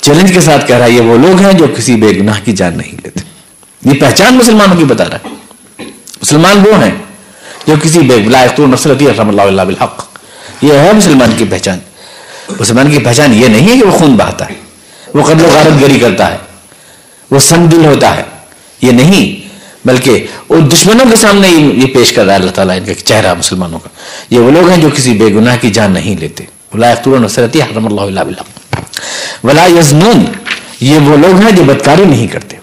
چیلنج 0.00 0.32
کے 0.32 0.40
ساتھ 0.40 0.66
کہہ 0.66 0.76
رہا 0.76 0.86
ہے، 0.86 0.90
یہ 0.90 1.00
وہ 1.00 1.18
لوگ 1.18 1.40
ہیں 1.40 1.52
جو 1.52 1.66
کسی 1.76 1.96
بے 1.96 2.08
گناہ 2.20 2.40
کی 2.44 2.52
جان 2.52 2.76
نہیں 2.76 2.92
لیتے۔ 2.92 3.20
یہ 3.82 4.00
پہچان 4.00 4.34
مسلمانوں 4.34 4.76
کی 4.76 4.84
بتا 4.84 5.04
رہا 5.04 5.16
ہے۔ 5.16 5.28
مسلمان 6.22 6.58
وہ 6.58 6.84
ہیں 6.84 6.94
جو 7.66 7.74
کسی 7.82 7.98
بے 7.98 8.16
نصرتی 8.58 9.06
رحم 9.06 9.28
اللہ 9.28 9.42
اللہ 9.42 9.62
بالحق۔ 9.62 10.18
یہ 10.62 10.72
ہے 10.72 10.92
مسلمان 10.92 11.32
کی 11.38 11.44
پہچان۔ 11.50 11.78
مسلمان 12.60 12.90
کی 12.90 12.98
پہچان 12.98 13.34
یہ 13.34 13.48
نہیں 13.48 13.74
ہے 13.74 13.80
کہ 13.80 13.86
وہ 13.86 13.98
خون 13.98 14.16
بہتا 14.16 14.48
ہے، 14.48 14.54
وہ 15.14 15.22
قتل 15.22 15.44
و 15.44 15.48
غارت 15.54 15.82
گری 15.82 15.98
کرتا 16.00 16.32
ہے، 16.32 16.36
وہ 17.30 17.38
سنگ 17.38 17.66
دل 17.66 17.86
ہوتا 17.86 18.16
ہے۔ 18.16 18.22
یہ 18.82 18.92
نہیں، 18.92 19.48
بلکہ 19.88 20.26
وہ 20.48 20.60
دشمنوں 20.60 21.10
کے 21.10 21.16
سامنے 21.16 21.48
یہ 21.48 21.86
پیش 21.86 22.12
کر 22.12 22.24
رہا 22.24 22.34
ہے 22.34 22.38
اللہ 22.38 22.50
تعالیٰ 22.50 22.76
ان 22.76 22.84
کا 22.84 22.94
چہرہ 22.94 23.34
مسلمانوں 23.34 23.78
کا۔ 23.78 23.88
یہ 24.30 24.38
وہ 24.38 24.50
لوگ 24.50 24.68
ہیں 24.68 24.76
جو 24.76 24.88
کسی 24.94 25.12
بے 25.14 25.24
گناہ 25.24 25.56
کی 25.60 25.70
جان 25.70 25.92
نہیں 25.92 26.16
لیتے۔ 26.20 26.44
نصرتی 27.06 27.62
حرم 27.62 27.86
اللہ 27.86 28.00
اللہ 28.00 28.20
ولا 29.44 29.64
یزنون 29.64 30.24
یہ 30.80 30.98
وہ 30.98 31.16
لوگ 31.16 31.40
ہیں 31.40 31.50
جو 31.50 31.64
بدکاری 31.64 32.04
نہیں 32.04 32.26
کرتے۔ 32.26 32.56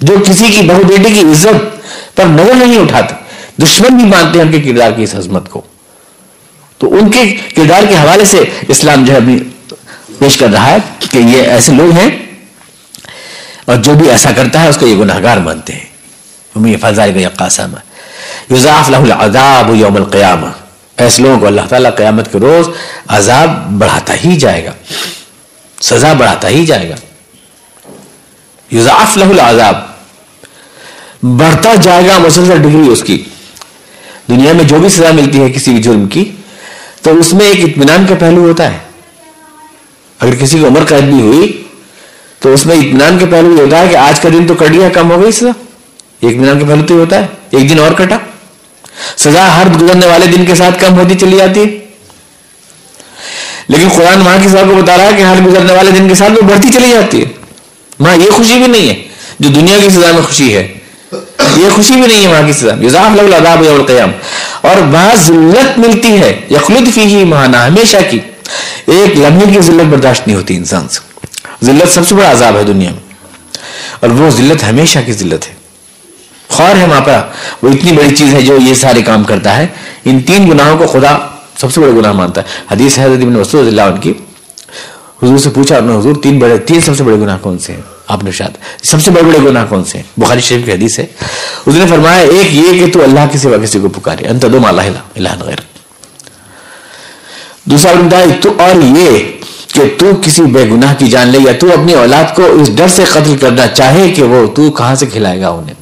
جو 0.00 0.14
کسی 0.26 0.46
کی 0.46 0.62
بہو 0.62 0.82
بیٹی 0.82 1.10
کی 1.12 1.20
عزت 1.20 1.76
پر 2.16 2.24
نظر 2.24 2.54
نہیں 2.54 2.78
اٹھاتے۔ 2.78 3.27
دشمن 3.62 3.96
بھی 3.96 4.04
مانتے 4.04 4.38
ہیں 4.38 4.46
ان 4.46 4.52
کے 4.52 4.72
کردار 4.72 4.90
کی 4.92 5.02
اس 5.02 5.14
عظمت 5.14 5.50
کو۔ 5.50 5.62
تو 6.78 6.94
ان 6.94 7.10
کے 7.10 7.36
کردار 7.56 7.82
کے 7.88 7.94
حوالے 7.94 8.24
سے 8.24 8.44
اسلام 8.68 9.04
جو 9.04 9.12
ہے 9.12 9.18
پیش 10.18 10.36
کر 10.36 10.46
رہا 10.48 10.66
ہے 10.66 10.76
کہ 11.10 11.18
یہ 11.18 11.42
ایسے 11.42 11.72
لوگ 11.72 11.90
ہیں 11.90 12.10
اور 13.64 13.76
جو 13.76 13.94
بھی 13.94 14.10
ایسا 14.10 14.30
کرتا 14.36 14.62
ہے 14.62 14.68
اس 14.68 14.76
کو 14.76 14.86
یہ 14.86 14.96
گناہ 14.96 15.22
گار 15.22 15.36
مانتے 15.36 15.72
ہیں۔ 15.72 15.88
فضائل 16.80 17.28
قاسم 17.36 17.74
یوزاف 18.50 18.90
لہ 18.90 18.96
العذاب 18.96 19.74
یوم 19.74 19.96
القیامہ 19.96 20.46
ایسے 20.96 21.22
لوگوں 21.22 21.40
کو 21.40 21.46
اللہ 21.46 21.60
تعالیٰ 21.68 21.94
قیامت 21.94 22.32
کے 22.32 22.38
روز 22.38 22.68
عذاب 23.08 23.70
بڑھاتا 23.70 24.14
ہی 24.24 24.36
جائے 24.36 24.64
گا۔ 24.64 24.70
سزا 25.82 26.12
بڑھاتا 26.12 26.48
ہی 26.48 26.66
جائے 26.66 26.90
گا۔ 26.90 26.94
یوزاف 28.70 29.16
لہ 29.16 29.24
العذاب۔ 29.24 29.74
بڑھتا 31.22 31.74
جائے 31.74 32.08
گا 32.08 32.18
مسلسل 32.18 32.62
ڈگری 32.62 32.88
اس 32.88 33.02
کی۔ 33.02 33.24
دنیا 34.28 34.52
میں 34.52 34.64
جو 34.64 34.78
بھی 34.78 34.88
سزا 34.88 35.10
ملتی 35.12 35.40
ہے 35.40 35.52
کسی 35.52 35.70
بھی 35.70 35.82
جرم 35.82 36.08
کی، 36.08 36.32
تو 37.02 37.18
اس 37.18 37.34
میں 37.34 37.46
ایک 37.46 37.64
اطمینان 37.64 38.06
کا 38.08 38.14
پہلو 38.14 38.40
ہوتا 38.40 38.72
ہے۔ 38.72 38.78
اگر 40.20 40.34
کسی 40.34 40.58
کو 40.60 40.66
عمر 40.66 40.84
قید 40.84 41.04
بھی 41.04 41.20
ہوئی، 41.20 41.62
تو 42.38 42.52
اس 42.52 42.66
میں 42.66 42.76
اطمینان 42.76 43.18
کے 43.18 43.26
پہلو 43.26 43.56
یہ 43.56 43.60
ہوتا 43.60 43.80
ہے 43.80 43.88
کہ 43.90 43.96
آج 43.96 44.20
کا 44.20 44.28
دن 44.28 44.46
تو 44.46 44.54
کٹ 44.54 44.72
گیا 44.72 44.88
کم 44.88 45.10
ہو 45.10 45.22
گئی 45.22 45.32
سزا۔ 45.32 45.50
اطمینان 46.22 46.58
کے 46.58 46.64
پہلو 46.64 46.86
تو 46.86 46.94
یہ 46.94 46.98
ہوتا 46.98 47.16
ہے۔ 47.20 47.26
ایک 47.50 47.70
دن 47.70 47.78
اور 47.78 47.92
کٹا۔ 47.92 48.16
سزا 49.16 49.56
ہر 49.56 49.66
گزرنے 49.82 50.06
والے 50.06 50.26
دن 50.26 50.44
کے 50.44 50.54
ساتھ 50.54 50.80
کم 50.80 50.98
ہوتی 50.98 51.14
چلی 51.14 51.36
جاتی 51.36 51.60
ہے۔ 51.60 51.64
لیکن 53.68 53.88
قرآن 53.88 54.20
وہاں 54.20 54.38
کی 54.42 54.48
سزا 54.48 54.62
کو 54.62 54.82
بتا 54.82 54.96
رہا 54.96 55.04
ہے 55.04 55.16
کہ 55.16 55.22
ہر 55.22 55.40
گزرنے 55.46 55.72
والے 55.72 55.90
دن 55.90 56.08
کے 56.08 56.14
ساتھ 56.14 56.32
وہ 56.32 56.42
بڑھتی 56.42 56.68
چلی 56.72 56.90
جاتی 56.90 57.20
ہے۔ 57.20 57.26
وہاں 57.98 58.16
یہ 58.16 58.30
خوشی 58.30 58.58
بھی 58.58 58.66
نہیں 58.66 58.88
ہے۔ 58.88 59.08
جو 59.40 59.48
دنیا 59.48 59.78
کی 59.82 59.90
سزا 59.90 60.12
میں 60.12 60.22
خوشی 60.22 60.56
ہے 60.56 60.77
یہ 61.56 61.68
خوشی 61.68 61.92
بھی 61.92 62.00
نہیں 62.00 62.26
ہے 62.26 62.28
وہاں 62.28 62.46
کی 62.46 62.52
سزا۔ 62.52 62.74
یوزاف 62.80 63.18
العذاب 63.18 63.62
یوم 63.62 63.74
القیام 63.74 64.10
اور 64.60 64.76
وہاں 64.76 65.14
ذلت 65.14 65.78
ملتی 65.78 66.20
ہے، 66.20 66.40
یخلد 66.50 66.94
فی 66.94 67.00
ہی 67.00 67.24
مہانا 67.24 67.66
ہمیشہ 67.66 67.96
کی۔ 68.10 68.18
ایک 68.86 69.18
لمحے 69.18 69.52
کی 69.52 69.60
ذلت 69.60 69.82
برداشت 69.82 70.26
نہیں 70.26 70.36
ہوتی 70.36 70.56
انسان 70.56 70.88
سے۔ 70.88 71.26
ذلت 71.64 71.94
سب 71.94 72.08
سے 72.08 72.14
بڑا 72.14 72.30
عذاب 72.30 72.56
ہے 72.56 72.62
دنیا 72.62 72.90
میں۔ 72.90 73.14
اور 74.00 74.10
وہ 74.10 74.30
ذلت 74.30 74.64
ہمیشہ 74.64 74.98
کی 75.06 75.12
ذلت 75.12 75.48
ہے۔ 75.48 75.54
خور 76.48 76.76
ہے 76.76 76.86
وہاں 76.86 77.00
پر۔ 77.00 77.18
وہ 77.62 77.68
اتنی 77.68 77.92
بڑی 77.92 78.16
چیز 78.16 78.34
ہے 78.34 78.42
جو 78.42 78.58
یہ 78.66 78.74
سارے 78.74 79.02
کام 79.02 79.24
کرتا 79.24 79.56
ہے۔ 79.56 79.66
ان 80.04 80.20
تین 80.20 80.50
گناہوں 80.50 80.78
کو 80.78 80.86
خدا 80.86 81.18
سب 81.60 81.72
سے 81.72 81.80
بڑے 81.80 81.90
گناہ 81.90 82.12
مانتا 82.12 82.40
ہے۔ 82.40 82.46
حدیث 82.70 82.98
حضرت 82.98 83.22
ابن 83.22 83.36
وسط 83.36 83.54
اللہ 83.54 83.82
عنہ 83.82 84.00
کی۔ 84.00 84.12
حضور 85.22 85.38
سے 85.38 85.50
پوچھا، 85.50 85.76
اپنے 85.76 85.98
حضور 85.98 86.14
تین 86.22 86.38
بڑے، 86.38 86.58
تین 86.58 86.80
سب 86.80 86.96
سے 86.96 87.04
بڑے 87.04 87.16
گناہ 87.16 87.38
کون 87.40 87.58
سے 87.58 87.72
ہیں؟ 87.72 87.97
آپ 88.08 88.24
نے 88.24 88.30
شاید 88.30 88.84
سب 88.84 89.02
سے 89.02 89.10
بڑے 89.10 89.22
بڑے 89.22 89.38
گناہ 89.38 89.64
کون 89.68 89.84
سے 89.84 89.98
ہیں؟ 89.98 90.20
بخاری 90.20 90.40
شریف 90.40 90.64
کی 90.64 90.72
حدیث 90.72 90.98
ہے، 90.98 91.06
اس 91.66 91.74
نے 91.74 91.86
فرمایا، 91.86 92.20
ایک 92.20 92.54
یہ 92.54 92.78
کہ 92.78 92.92
تو 92.92 93.02
اللہ 93.02 93.20
کے 93.32 93.38
سوا 93.38 93.56
کسی 93.62 93.78
کو 93.80 93.88
پکارے 93.88 94.28
انت 94.28 94.46
دو 94.52 94.60
مالا 94.60 94.82
الہ 94.82 95.28
غیر۔ 95.40 95.60
دوسرا 97.64 97.92
بتایا 97.92 98.26
تو 98.42 98.52
اور 98.58 98.98
یہ 98.98 99.18
کہ 99.72 99.82
تو 99.98 100.10
کسی 100.22 100.42
بے 100.42 100.64
گناہ 100.70 100.94
کی 100.98 101.08
جان 101.08 101.28
لے 101.28 101.38
یا 101.38 101.52
تو 101.60 101.72
اپنی 101.72 101.94
اولاد 101.94 102.34
کو 102.34 102.44
اس 102.44 102.76
ڈر 102.76 102.88
سے 102.88 103.04
قتل 103.04 103.36
کرنا 103.36 103.66
چاہے 103.66 104.10
کہ 104.10 104.22
وہ 104.22 104.46
تو 104.46 104.70
کہاں 104.70 104.94
سے 104.94 105.06
کھلائے 105.06 105.40
گا 105.40 105.48
انہیں۔ 105.48 105.76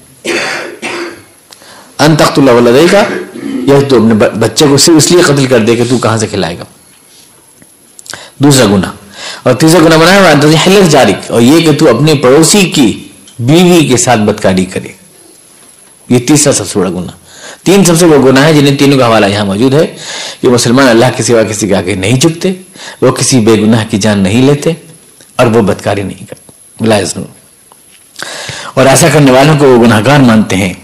ان 1.98 2.16
تخت 2.16 2.38
اللہ 2.38 2.92
کا 2.92 3.02
یا 3.66 3.78
تو 3.88 3.96
اپنے 3.96 4.14
بچے 4.14 4.66
کو 4.68 4.76
صرف 4.76 4.96
اس 4.96 5.10
لیے 5.10 5.22
قتل 5.22 5.46
کر 5.46 5.58
دے 5.58 5.76
کہ 5.76 5.84
تو 5.90 5.98
کہاں 5.98 6.18
سے 6.18 6.26
کھلائے 6.26 6.58
گا۔ 6.58 6.64
دوسرا 8.38 8.66
گناہ 8.66 8.90
اور 9.42 9.54
تیسرا 9.54 9.80
گناہ 9.80 9.98
بنایا 9.98 10.32
حلق 10.66 10.90
جاری 10.90 11.12
اور 11.28 11.40
یہ 11.40 11.60
کہ 11.60 11.78
تو 11.78 11.96
اپنے 11.96 12.14
پڑوسی 12.14 12.70
کی 12.70 13.08
بیوی 13.38 13.86
کے 13.86 13.96
ساتھ 13.96 14.20
بدکاری 14.20 14.64
کرے۔ 14.64 14.88
یہ 16.08 16.18
تیسرا 16.18 16.52
سب 16.52 16.68
سے 16.68 16.78
بڑا 16.78 16.90
گناہ۔ 16.90 17.16
تین 17.62 17.84
سب 17.84 17.98
سے 17.98 18.06
بڑا 18.06 18.30
گناہ 18.30 18.44
ہے 18.44 18.54
جنہیں 18.54 18.76
تینوں 18.76 18.98
کا 18.98 19.06
حوالہ 19.06 19.26
یہاں 19.26 19.44
موجود 19.44 19.74
ہے 19.74 19.96
کہ 20.40 20.48
مسلمان 20.48 20.88
اللہ 20.88 21.06
کے 21.16 21.22
سوا 21.22 21.42
کسی 21.42 21.68
کے 21.68 21.76
آگے 21.76 21.94
نہیں 21.94 22.12
جھکتے، 22.12 22.52
وہ 23.02 23.10
کسی 23.10 23.40
بے 23.40 23.54
گناہ 23.54 23.84
کی 23.90 23.98
جان 23.98 24.18
نہیں 24.18 24.42
لیتے 24.42 24.72
اور 25.36 25.46
وہ 25.46 25.62
بدکاری 25.62 26.02
نہیں 26.02 26.26
کرتے۔ 26.26 26.46
اور 28.74 28.86
ایسا 28.86 29.08
کرنے 29.12 29.30
والوں 29.30 29.58
کو 29.58 29.66
وہ 29.66 29.84
گناہ 29.84 30.00
گار 30.06 30.20
مانتے 30.20 30.56
ہیں۔ 30.56 30.74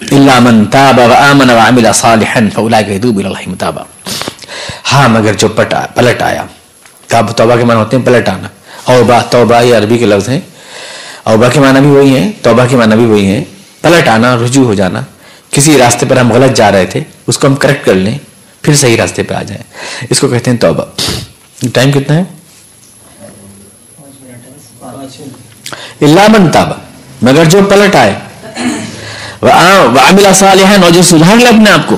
اللہ 0.00 0.40
من 0.40 0.64
تاب 0.64 0.98
وآمن 0.98 1.50
وعمل 1.50 1.86
صالحا 1.94 2.40
فاولئک 2.54 2.88
یتوب 2.88 3.18
الی 3.18 3.28
اللہ 3.28 3.48
متابا۔ 3.48 3.82
ہاں 4.92 5.08
مگر 5.08 5.32
جو 5.32 5.48
پٹا 5.48 5.86
پلٹ 5.94 6.22
آیا۔ 6.22 6.44
تاب 7.08 7.36
توبہ 7.36 7.56
کے 7.56 7.64
معنی 7.64 7.78
ہوتے 7.80 7.96
ہیں 7.96 8.04
پلٹ 8.04 8.28
آنا 8.28 8.48
اوبا 8.84 9.20
توبہ 9.20 9.62
یہ 9.62 9.76
عربی 9.76 9.98
کے 9.98 10.06
لفظ 10.06 10.28
ہیں۔ 10.28 10.40
اوبا 11.22 11.48
کے 11.48 11.60
معنی 11.60 11.80
بھی 11.80 11.90
وہی 11.90 12.16
ہیں، 12.16 12.32
توبہ 12.42 12.64
کے 12.70 12.76
معنی 12.76 12.96
بھی 12.96 13.06
وہی 13.06 13.26
ہیں۔ 13.26 13.44
پلٹ 13.80 14.08
آنا 14.08 14.36
رجوع 14.36 14.64
ہو 14.64 14.74
جانا۔ 14.74 15.00
کسی 15.50 15.78
راستے 15.78 16.06
پر 16.08 16.16
ہم 16.16 16.32
غلط 16.32 16.56
جا 16.56 16.72
رہے 16.72 16.86
تھے، 16.86 17.00
اس 17.26 17.38
کو 17.38 17.46
ہم 17.46 17.54
کریکٹ 17.54 17.86
کر 17.86 17.94
لیں، 17.94 18.18
پھر 18.62 18.74
صحیح 18.74 18.96
راستے 18.96 19.22
پہ 19.22 19.34
آ 19.34 19.42
جائیں۔ 19.42 19.62
اس 20.10 20.20
کو 20.20 20.28
کہتے 20.28 20.50
ہیں 20.50 20.58
توبہ۔ 20.58 20.84
ٹائم 21.72 21.92
کتنا 21.92 22.16
ہے؟ 22.16 22.24
اللہ 26.00 26.28
من 26.28 26.50
تابا 26.50 26.74
مگر 27.22 27.44
جو 27.44 27.60
پلٹ 27.68 27.96
آئے 27.96 28.14
عاملہ 29.42 30.28
صالحان 30.34 30.82
اور 30.82 30.90
جو 30.90 31.02
سدھار 31.02 31.36
لے 31.36 31.46
اپنے 31.46 31.70
آپ 31.70 31.86
کو۔ 31.86 31.96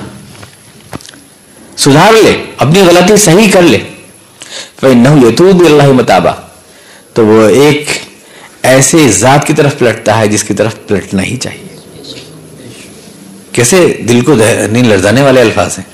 سدھار 1.77 2.13
لے، 2.13 2.45
اپنی 2.59 2.81
غلطی 2.81 3.17
صحیح 3.17 3.51
کر 3.53 3.63
لے۔ 3.63 3.79
فَإِنَّهُ 4.81 5.31
يَتُوبُ 5.31 5.65
اللَّهِ 5.65 5.93
مَتَابًا 5.93 6.35
تو 7.15 7.27
وہ 7.27 7.49
ایک 7.49 7.89
ایسے 8.63 9.09
ذات 9.09 9.47
کی 9.47 9.53
طرف 9.53 9.79
پلٹتا 9.79 10.19
ہے 10.19 10.29
جس 10.29 10.45
کی 10.45 10.55
طرف 10.55 10.77
پلٹنا 10.87 11.23
ہی 11.23 11.37
چاہیے۔ 11.37 11.77
کیسے 13.53 13.97
دل 14.09 14.21
کو 14.21 14.35
نہیں 14.71 14.85
لرزانے 14.85 15.23
والے 15.23 15.41
الفاظ 15.41 15.79
ہیں؟ 15.79 15.91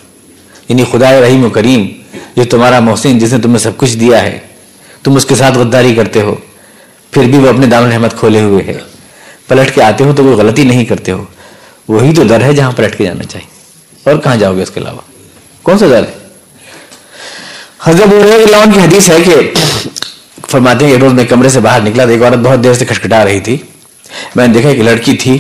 یعنی 0.69 0.85
خدا 0.93 1.21
رحیم 1.21 1.45
و 1.45 1.51
کریم، 1.51 1.87
جو 2.37 2.45
تمہارا 2.45 2.81
محسن، 2.81 3.19
جس 3.19 3.33
نے 3.33 3.39
تمہیں 3.39 3.59
سب 3.59 3.71
کچھ 3.77 3.97
دیا 3.97 4.23
ہے، 4.23 4.39
تم 5.03 5.17
اس 5.17 5.27
کے 5.27 5.35
ساتھ 5.35 5.59
غداری 5.59 5.95
کرتے 5.95 6.21
ہو، 6.21 6.35
پھر 7.11 7.23
بھی 7.23 7.39
وہ 7.39 7.49
اپنے 7.49 7.67
دام 7.67 7.85
الحمد 7.85 8.19
کھولے 8.19 8.41
ہوئے 8.41 8.65
ہے۔ 8.65 8.79
پلٹ 9.49 9.75
کے 9.75 9.83
آتے 9.83 10.05
ہو 10.05 10.13
تو 10.17 10.25
وہ 10.25 10.37
غلطی 10.37 10.65
نہیں 10.65 10.85
کرتے 10.85 11.13
ہو۔ 11.13 11.25
وہی 11.89 12.15
تو 12.15 12.25
در 12.25 12.41
ہے 12.41 12.53
جہاں 12.53 12.73
پلٹ 12.73 12.99
کے 12.99 13.05
جانا 13.05 13.25
چاہیے۔ 13.25 13.49
اور 14.11 14.19
کہاں 14.19 14.37
جاؤ 14.37 14.57
گے 14.57 14.63
اس 14.63 14.71
کے 14.71 14.81
علاوہ؟ 14.81 15.01
کون 15.63 15.79
سا 15.79 15.87
در 15.87 16.03
ہے؟ 16.03 16.24
حضرت 17.85 18.09
اللہ 18.13 18.73
کی 18.75 18.81
حدیث 18.81 19.11
ہے 19.11 19.23
کہ 19.25 19.53
فرماتے 20.51 20.87
ہیں 20.87 20.97
روز 20.97 21.13
میں 21.13 21.25
کمرے 21.25 21.49
سے 21.49 21.61
باہر 21.61 21.81
نکلا 21.81 22.05
تھا 22.05 22.13
ایک 22.13 22.23
عورت 22.23 22.39
بہت 22.39 22.65
دیر 22.65 22.75
سے 22.75 22.85
کھٹکھٹا 22.85 23.25
رہی 23.25 23.41
تھی۔ 23.41 23.57
میں 24.37 24.47
نے 24.47 24.55
دیکھا 24.55 24.75
کہ 24.75 24.83
لڑکی 24.83 25.17
تھی۔ 25.17 25.39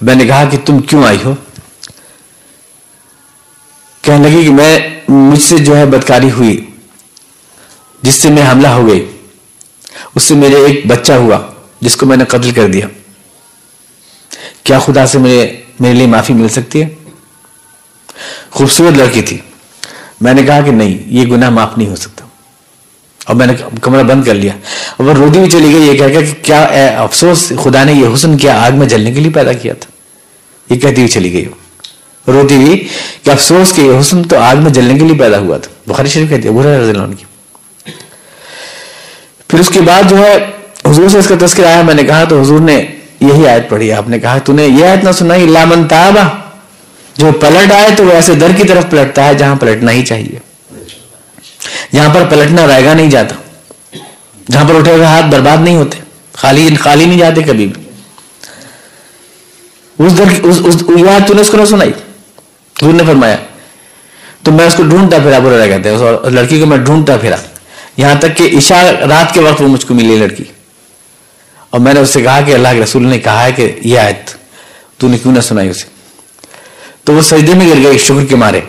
میں 0.00 0.14
نے 0.14 0.26
کہا 0.26 0.44
کہ 0.44 0.58
تم 0.64 0.78
کیوں 0.78 1.04
آئی 1.04 1.18
ہو؟ 1.24 1.34
کہنے 4.02 4.28
لگی 4.28 4.44
کہ 4.44 4.50
میں 4.50 5.00
مجھ 5.08 5.42
سے 5.42 5.58
جو 5.58 5.76
ہے 5.76 5.86
بدکاری 5.86 6.30
ہوئی، 6.30 6.70
جس 8.02 8.14
سے 8.14 8.30
میں 8.30 8.50
حملہ 8.50 8.68
ہو 8.68 8.88
گئی، 8.88 9.10
اس 10.14 10.22
سے 10.22 10.34
میرے 10.34 10.54
ایک 10.54 10.86
بچہ 10.86 11.12
ہوا، 11.12 11.38
جس 11.80 11.96
کو 11.96 12.06
میں 12.06 12.16
نے 12.16 12.24
قتل 12.24 12.50
کر 12.50 12.66
دیا۔ 12.66 12.86
کیا 14.62 14.78
خدا 14.78 15.06
سے 15.06 15.18
میرے 15.18 15.60
میرے 15.80 15.94
لیے 15.94 16.06
معافی 16.06 16.32
مل 16.32 16.48
سکتی 16.48 16.82
ہے؟ 16.82 16.88
خوبصورت 18.50 18.98
لڑکی 18.98 19.22
تھی۔ 19.22 19.38
میں 20.22 20.34
نے 20.34 20.42
کہا 20.42 20.60
کہ 20.60 20.70
نہیں، 20.70 20.98
یہ 21.06 21.26
گناہ 21.26 21.50
معاف 21.50 21.78
نہیں 21.78 21.88
ہو 21.88 21.96
سکتا۔ 21.96 22.24
اور 23.26 23.36
میں 23.36 23.46
نے 23.46 23.52
کمرہ 23.80 24.02
بند 24.02 24.24
کر 24.24 24.34
لیا۔ 24.34 24.52
اور 24.96 25.16
روتی 25.16 25.40
بھی 25.40 25.50
چلی 25.50 25.72
گئی، 25.72 25.82
یہ 25.82 25.98
کہہ 25.98 26.20
کہ 26.20 26.44
کیا 26.44 26.62
اے 26.62 26.88
افسوس، 26.88 27.52
خدا 27.62 27.84
نے 27.84 27.92
یہ 27.92 28.14
حسن 28.14 28.36
کیا 28.36 28.66
آگ 28.66 28.72
میں 28.72 28.86
جلنے 28.86 29.12
کے 29.12 29.20
لیے 29.20 29.30
پیدا 29.30 29.52
کیا 29.52 29.74
تھا۔ 29.74 29.90
یہ 30.74 30.80
کہتی 30.80 30.96
ہوئی 30.96 31.08
چلی 31.08 31.32
گئی۔ 31.32 31.44
وہ 32.26 32.32
روتی 32.32 32.56
ہوئی 32.56 32.88
کہ 33.22 33.30
افسوس 33.30 33.72
کہ 33.76 33.80
یہ 33.80 34.00
حسن 34.00 34.22
تو 34.22 34.38
آگ 34.38 34.56
میں 34.56 34.70
جلنے 34.70 34.94
کے 34.94 35.04
لیے 35.04 35.18
پیدا 35.18 35.38
ہوا 35.38 35.58
تھا۔ 35.58 35.92
بخاری 35.92 36.08
شریف 36.08 36.28
کہتی 36.28 36.48
ہے 36.48 36.52
برا 36.52 36.78
رضی 36.78 36.90
اللہ 36.90 37.14
کی۔ 37.18 37.24
پھر 39.48 39.58
اس 39.58 39.68
کے 39.68 39.80
بعد 39.80 40.02
جو 40.10 40.18
ہے، 40.18 40.38
حضور 40.84 41.08
سے 41.08 41.18
اس 41.18 41.28
کا 41.28 41.34
تذکر 41.40 41.64
آیا، 41.64 41.82
میں 41.82 41.94
نے 41.94 42.02
کہا 42.02 42.24
تو 42.24 42.40
حضور 42.40 42.60
نے 42.60 42.86
یہی 43.20 43.48
آیت 43.48 43.70
پڑھی۔ 43.70 43.92
آپ 43.92 44.08
نے 44.08 44.18
کہا، 44.18 44.38
تو 44.38 44.52
نے 44.52 44.66
یہ 44.66 44.86
آیت 44.86 45.04
نہ 45.04 45.12
سنا 45.12 45.34
لامن 45.36 45.88
تابا 45.88 46.41
جو 47.16 47.32
پلٹ 47.32 47.72
آئے 47.72 47.88
تو 47.96 48.04
وہ 48.04 48.12
ایسے 48.12 48.34
در 48.34 48.50
کی 48.56 48.64
طرف 48.64 48.84
پلٹتا 48.90 49.24
ہے 49.24 49.34
جہاں 49.34 49.56
پلٹنا 49.56 49.92
ہی 49.92 50.06
چاہیے۔ 50.06 50.38
جہاں 51.92 52.14
پر 52.14 52.22
پلٹنا 52.30 52.66
رائے 52.66 52.84
گا 52.84 52.94
نہیں 52.94 53.10
جاتا۔ 53.10 53.34
جہاں 54.50 54.64
پر 54.68 54.74
اٹھے 54.74 54.92
ہوئے 54.92 55.04
ہاتھ 55.04 55.26
برباد 55.26 55.56
نہیں 55.56 55.76
ہوتے 55.76 55.98
خالی 56.32 56.76
خالی 56.76 57.04
نہیں 57.04 57.18
جاتے 57.18 57.42
کبھی 57.42 57.66
بھی۔ 57.66 57.82
اس 59.98 60.18
در 60.18 60.24
اس, 60.42 60.56
اس, 60.64 60.76
یاد 60.88 61.28
تو 61.28 61.34
نے 61.34 61.40
اس 61.40 61.48
کو 61.50 61.56
نہ 61.56 61.64
سنائی؟ 61.64 61.90
حضور 62.82 62.92
نے 62.92 63.02
فرمایا 63.06 63.36
تو 64.42 64.52
میں 64.52 64.66
اس 64.66 64.74
کو 64.74 64.82
ڈھونڈتا 64.82 65.18
پھرا 65.18 65.38
برا 65.38 65.58
رہ 65.58 65.66
کہتے 65.66 65.88
ہیں۔ 65.88 65.96
اس 65.96 66.32
لڑکی 66.32 66.60
کو 66.60 66.66
میں 66.66 66.76
ڈھونڈتا 66.76 67.16
پھرا۔ 67.16 67.36
یہاں 67.96 68.14
تک 68.14 68.36
کہ 68.36 68.50
عشاء 68.58 68.82
رات 68.82 69.34
کے 69.34 69.40
وقت 69.40 69.60
وہ 69.60 69.68
مجھ 69.68 69.86
کو 69.86 69.94
ملی 69.94 70.16
لڑکی۔ 70.16 70.44
اور 71.70 71.80
میں 71.80 71.94
نے 71.94 72.00
اس 72.00 72.10
سے 72.10 72.22
کہا 72.22 72.40
کہ 72.40 72.54
اللہ 72.54 72.68
کے 72.72 72.80
رسول 72.80 73.06
نے 73.06 73.18
کہا 73.18 73.44
ہے 73.44 73.52
کہ 73.52 73.72
یہ 73.84 73.98
آیت 73.98 74.30
تو 74.98 75.08
نے 75.08 75.18
کیوں 75.18 75.34
نہ 75.34 75.40
سنائی 75.40 75.68
اسے؟ 75.68 76.01
تو 77.04 77.12
وہ 77.12 77.20
سجدے 77.20 77.54
میں 77.54 77.68
گر 77.68 77.88
گئی 77.88 77.98
شکر 77.98 78.24
کے 78.24 78.36
مارے۔ 78.36 78.60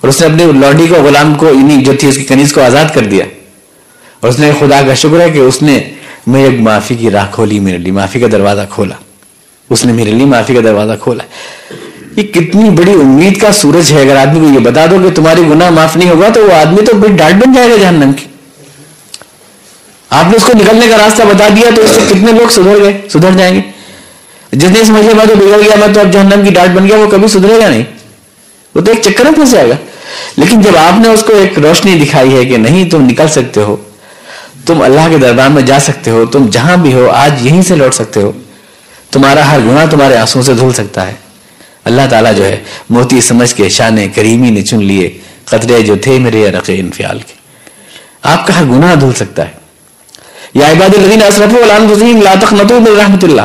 اور 0.00 0.08
اس 0.08 0.20
نے 0.20 0.26
اپنی 0.26 0.44
لوڈی 0.44 0.86
کو، 0.86 0.94
غلام 0.94 1.34
کو 1.34 1.52
جو 1.82 1.92
تھی 2.00 2.08
اس 2.08 2.16
کی 2.16 2.24
کنیز 2.24 2.52
کو 2.52 2.62
آزاد 2.62 2.84
کر 2.94 3.00
دیا۔ 3.00 3.24
اور 4.20 4.28
اس 4.28 4.38
نے 4.38 4.50
خدا 4.60 4.82
کا 4.86 4.94
شکر 4.94 5.20
ہے 5.20 5.30
کہ 5.30 5.38
اس 5.38 5.62
نے 5.62 5.90
میرے 6.26 6.48
معافی 6.48 6.94
کی 6.94 7.10
راہ 7.10 7.26
کھولی، 7.30 7.60
میرے 7.60 7.78
لیے 7.78 7.92
معافی 7.92 8.20
کا 8.20 8.26
دروازہ 8.32 8.60
کھولا۔ 8.70 8.94
اس 9.70 9.84
نے 9.84 9.92
میرے 9.92 10.10
لیے 10.10 10.26
معافی 10.26 10.54
کا 10.54 10.60
دروازہ 10.60 10.92
کھولا۔ 11.00 11.24
یہ 12.16 12.22
کتنی 12.22 12.70
بڑی 12.70 12.92
امید 12.92 13.40
کا 13.40 13.52
سورج 13.52 13.92
ہے۔ 13.92 14.00
اگر 14.00 14.16
آدمی 14.16 14.48
کو 14.48 14.54
یہ 14.54 14.58
بتا 14.58 14.86
دو 14.86 14.98
کہ 15.02 15.14
تمہاری 15.14 15.40
گناہ 15.40 15.70
معاف 15.70 15.96
نہیں 15.96 16.10
ہوگا، 16.10 16.28
تو 16.28 16.46
وہ 16.46 16.52
آدمی 16.52 16.82
تو 16.82 16.96
بڑی 16.96 17.16
ڈانٹ 17.16 17.44
بن 17.44 17.52
جائے 17.52 17.70
گا 17.70 17.76
جہنم 17.76 18.12
کی۔ 18.12 18.26
آپ 20.10 20.24
نے 20.30 20.36
اس 20.36 20.44
کو 20.44 20.52
نکلنے 20.58 20.86
کا 20.88 20.96
راستہ 20.98 21.22
بتا 21.22 21.48
دیا 21.48 21.70
تو 21.76 21.82
اس 21.82 21.90
سے 21.90 22.00
کتنے 22.08 22.32
لوگ 22.32 22.48
سدھر 22.48 22.80
گئے، 22.80 23.00
سدھر 23.08 23.30
جائیں 23.38 23.54
گے۔ 23.54 23.73
جس 24.54 24.70
نے 24.70 24.84
سمجھ 24.84 25.02
لیا 25.02 25.14
میں 25.14 25.26
تو 25.26 25.34
بگڑ 25.34 25.60
گیا، 25.64 25.76
میں 25.76 25.94
تو 25.94 26.00
اب 26.00 26.12
جہنم 26.12 26.44
کی 26.44 26.54
ڈانٹ 26.54 26.70
بن 26.70 26.88
گیا، 26.88 26.96
وہ 26.96 27.10
کبھی 27.10 27.28
سدھرے 27.28 27.58
گا 27.60 27.68
نہیں۔ 27.68 27.82
وہ 28.74 28.80
تو 28.80 28.92
ایک 28.92 29.02
چکر 29.02 29.24
میں 29.24 29.32
پھنس 29.32 29.50
جائے 29.50 29.68
گا۔ 29.68 29.74
لیکن 30.36 30.60
جب 30.60 30.76
آپ 30.76 31.00
نے 31.00 31.08
اس 31.08 31.22
کو 31.22 31.32
ایک 31.32 31.58
روشنی 31.58 32.04
دکھائی 32.04 32.36
ہے 32.36 32.44
کہ 32.44 32.56
نہیں، 32.56 32.90
تم 32.90 33.06
نکل 33.06 33.28
سکتے 33.28 33.60
ہو، 33.60 33.76
تم 34.66 34.82
اللہ 34.82 35.00
کے 35.10 35.18
دربار 35.18 35.48
میں 35.48 35.62
جا 35.62 35.78
سکتے 35.78 36.10
ہو، 36.10 36.26
تم 36.26 36.46
جہاں 36.46 36.76
بھی 36.76 36.94
ہو، 36.94 37.10
آج 37.10 37.46
یہیں 37.46 37.62
سے 37.62 37.76
لوٹ 37.76 37.94
سکتے 37.94 38.22
ہو۔ 38.22 38.32
تمہارا 39.10 39.50
ہر 39.50 39.58
گناہ 39.58 39.86
تمہارے 39.90 40.16
آنسو 40.16 40.42
سے 40.42 40.54
دھل 40.54 40.72
سکتا 40.72 41.06
ہے۔ 41.06 41.12
اللہ 41.84 42.02
تعالیٰ 42.10 42.34
جو 42.34 42.44
ہے، 42.44 42.56
موتی 42.90 43.20
سمجھ 43.20 43.54
کے، 43.54 43.68
شان 43.68 44.08
کریمی 44.14 44.50
نے 44.50 44.62
چن 44.62 44.84
لیے 44.84 45.18
قطرے 45.44 45.82
جو 45.82 45.96
تھے 45.96 46.18
میرے 46.18 46.50
رق 46.50 46.70
انفیال 46.74 47.18
کے۔ 47.18 47.32
آپ 48.22 48.46
کا 48.46 48.58
ہر 48.58 48.64
گناہ 48.64 48.94
دھل 48.94 49.12
سکتا 49.16 49.44
ہے۔ 49.44 49.52
یا 50.54 50.70
عباد 50.70 50.94
الدین 50.94 51.22
اشرف 51.22 52.22
لا 52.22 52.34
تقنطوا 52.40 52.78
من 52.78 52.96
رحمت 53.00 53.24
اللہ۔ 53.24 53.42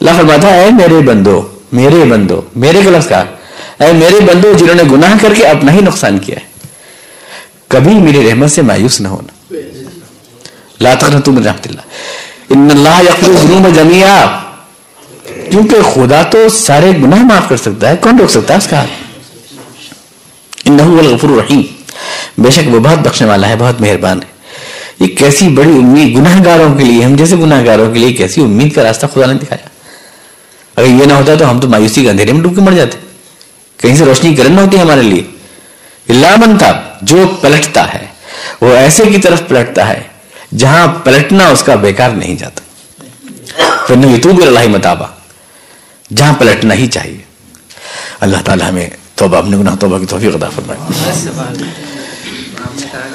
اللہ 0.00 0.16
فرماتا 0.16 0.54
ہے 0.54 0.70
میرے 0.78 1.00
بندو 1.06 1.40
میرے 1.72 2.04
بندو، 2.10 2.40
میرے 2.56 2.80
کا 2.84 2.90
لفظ 2.90 3.08
کہا 3.08 3.24
اے 3.80 3.92
میرے 3.92 4.20
بندو 4.26 4.52
جنہوں 4.58 4.74
نے 4.74 4.82
گناہ 4.90 5.14
کر 5.20 5.34
کے 5.34 5.46
اپنا 5.46 5.72
ہی 5.72 5.80
نقصان 5.82 6.18
کیا 6.24 6.36
ہے، 6.36 6.46
کبھی 7.68 7.94
میری 8.00 8.28
رحمت 8.28 8.50
سے 8.50 8.62
مایوس 8.62 9.00
نہ 9.00 9.08
ہونا. 9.08 9.32
لا 10.80 10.94
تقنطوا 10.94 11.34
من 11.34 11.42
رحمت 11.44 11.66
اللہ. 11.66 11.80
ان 12.50 12.68
اللہ 12.70 13.02
یغفر 13.02 13.28
الذنوب 13.28 13.74
جميعا 13.74 14.16
کیونکہ 15.50 15.82
خدا 15.94 16.22
تو 16.30 16.48
سارے 16.52 16.90
گناہ 17.02 17.22
معاف 17.24 17.48
کر 17.48 17.56
سکتا 17.56 17.90
ہے. 17.90 17.96
کون 18.02 18.18
روک 18.18 18.30
سکتا 18.30 18.54
ہے 18.54 18.58
اس 18.58 18.66
کا 18.70 18.84
انہ 20.64 20.82
الغفور 20.82 21.30
الرحیم. 21.30 21.62
بے 22.42 22.50
شک 22.50 22.72
وہ 22.74 22.78
بہت 22.78 22.98
بخشنے 23.06 23.28
والا 23.28 23.48
ہے، 23.48 23.56
بہت 23.58 23.80
مہربان 23.80 24.22
ہے. 24.22 24.32
یہ 25.00 25.16
کیسی 25.18 25.48
بڑی 25.56 25.76
امید 25.78 26.16
گناہ 26.16 26.42
گاروں 26.44 26.74
کے 26.78 26.84
لیے، 26.84 27.04
ہم 27.04 27.14
جیسے 27.16 27.36
گناہ 27.36 27.64
گاروں 27.66 27.92
کے 27.92 27.98
لیے 27.98 28.12
کیسی 28.12 28.40
امید 28.42 28.74
کا 28.74 28.82
راستہ 28.82 29.06
خدا 29.14 29.26
نے 29.26 29.38
دکھایا۔ 29.38 29.68
اگر 30.76 30.86
یہ 30.86 31.04
نہ 31.04 31.12
ہوتا 31.12 31.34
تو 31.34 31.50
ہم 31.50 31.60
تو 31.60 31.68
مایوسی 31.68 32.02
کے 32.02 32.10
اندھیرے 32.10 32.32
میں 32.32 32.42
ڈوب 32.42 32.54
کے 32.54 32.60
مر 32.60 32.72
جاتے۔ 32.72 32.98
کہیں 33.76 33.96
سے 33.96 34.04
روشنی 34.04 34.36
کرن 34.36 34.52
نہ 34.52 34.60
ہوتی 34.60 34.80
ہمارے 34.80 35.02
لیے۔ 35.02 35.22
اللہ 36.08 36.36
منتا 36.36 36.72
جو 37.02 37.16
پلٹتا 37.40 37.94
ہے، 37.94 38.06
وہ 38.60 38.74
ایسے 38.74 39.04
کی 39.04 39.18
طرف 39.18 39.42
پلٹتا 39.48 39.88
ہے 39.88 40.02
جہاں 40.56 40.86
پلٹنا 41.04 41.46
اس 41.48 41.62
کا 41.62 41.74
بیکار 41.74 42.10
نہیں 42.10 42.34
جاتا۔ 42.34 42.60
پھر 43.86 43.96
نہیں 43.96 44.20
تو 44.20 44.32
بھی 44.32 44.46
اللہ 44.46 44.68
متابہ 44.68 45.06
جہاں 46.16 46.32
پلٹنا 46.32 46.74
ہی 46.74 46.86
چاہیے۔ 46.86 47.18
اللہ 48.20 48.36
تعالیٰ 48.44 48.68
ہمیں 48.68 48.90
توبہ، 49.14 49.36
اپنے 49.36 49.56
گناہ 49.56 49.76
توبہ 49.76 49.98
کی 49.98 50.06
توفیق 50.06 50.36
عطا 50.36 50.48
فرمائے۔ 50.48 50.80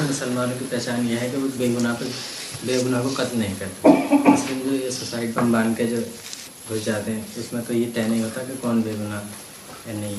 مسلمانوں 0.10 0.60
کی 0.60 0.66
پہچان 0.70 1.08
یہ 1.10 1.16
ہے 1.22 1.30
کہ 1.32 1.38
وہ 1.38 1.48
بے 1.58 1.68
گناہ 1.80 1.94
کو 2.00 2.06
بے 2.64 2.82
گناہ 2.86 3.02
کو 3.02 3.10
قتل 3.14 3.40
نہیں 3.40 3.54
کرتے 3.60 3.88
مسلم 4.30 4.60
جو 4.66 4.86
یہ 4.86 4.90
سوسائٹ 4.90 5.34
پر 5.34 5.42
باندھ 5.42 5.78
کے 5.78 5.84
جو 5.84 5.96
گھس 6.70 6.86
جاتے 6.86 7.12
ہیں۔ 7.12 7.22
اس 7.36 7.54
میں 7.54 7.62
تو 7.68 7.74
یہ 7.74 7.86
طے 7.94 8.02
نہیں 8.08 8.24
ہوتا 8.24 8.42
کہ 8.42 8.54
کون 8.62 8.82
بے 8.82 8.92
گناہ 9.00 9.20
ہے، 9.88 9.94
نہیں۔ 9.94 10.16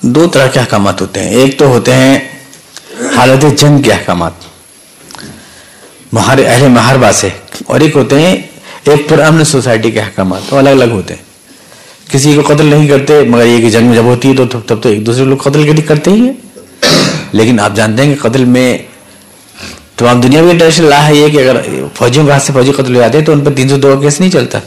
دو 0.00 0.28
طرح 0.28 0.46
کے 0.46 0.60
احکامات 0.60 1.00
ہوتے 1.00 1.20
ہیں۔ 1.20 1.30
ایک 1.30 1.58
تو 1.58 1.66
ہوتے 1.66 1.92
ہیں 1.92 2.18
حالت 3.16 3.58
جنگ 3.58 3.82
کے 3.82 3.92
احکامات۔ 3.92 4.32
مہار 6.12 6.38
اہل 6.46 6.68
محربہ 6.68 7.10
سے۔ 7.10 7.28
اور 7.66 7.80
ایک 7.80 7.96
ہوتے 7.96 8.22
ہیں 8.22 8.36
ایک 8.84 9.08
پر 9.08 9.18
امن 9.18 9.44
سوسائٹی 9.44 9.90
کے 9.90 10.00
احکامات۔ 10.00 10.52
وہ 10.52 10.58
الگ 10.58 10.70
الگ 10.70 10.90
ہوتے 10.90 11.14
ہیں۔ 11.14 11.22
کسی 12.10 12.34
کو 12.34 12.54
قتل 12.54 12.66
نہیں 12.66 12.88
کرتے، 12.88 13.22
مگر 13.22 13.46
یہ 13.46 13.60
کہ 13.60 13.70
جنگ 13.70 13.94
جب 13.94 14.04
ہوتی 14.04 14.30
ہے 14.30 14.36
تو 14.36 14.60
تب 14.60 14.82
تو 14.82 14.88
ایک 14.88 15.06
دوسرے 15.06 15.24
لوگ 15.24 15.36
قتل 15.36 15.80
کرتے 15.80 16.10
ہی 16.10 16.20
ہیں۔ 16.20 16.32
لیکن 17.32 17.60
آپ 17.60 17.72
جانتے 17.74 18.04
ہیں 18.04 18.14
کہ 18.14 18.28
قتل 18.28 18.44
میں 18.44 18.78
تمام 19.98 20.20
دنیا 20.20 20.42
میں 20.42 20.50
انٹرنیشنل 20.50 20.88
لا 20.88 21.08
ہے 21.08 21.14
یہ 21.14 21.28
کہ 21.28 21.48
اگر 21.48 21.56
فوجیوں 21.94 22.26
کے 22.26 22.32
ہاتھ 22.32 22.42
سے 22.42 22.52
فوجی 22.52 22.72
قتل 22.72 22.94
ہو 22.96 23.00
جاتے 23.00 23.18
ہیں 23.18 23.24
تو 23.24 23.32
ان 23.32 23.40
پر 23.40 23.52
تین 23.52 23.68
سو 23.68 23.76
دو 23.76 23.96
کیس 23.96 24.20
نہیں 24.20 24.30
چلتا۔ 24.30 24.58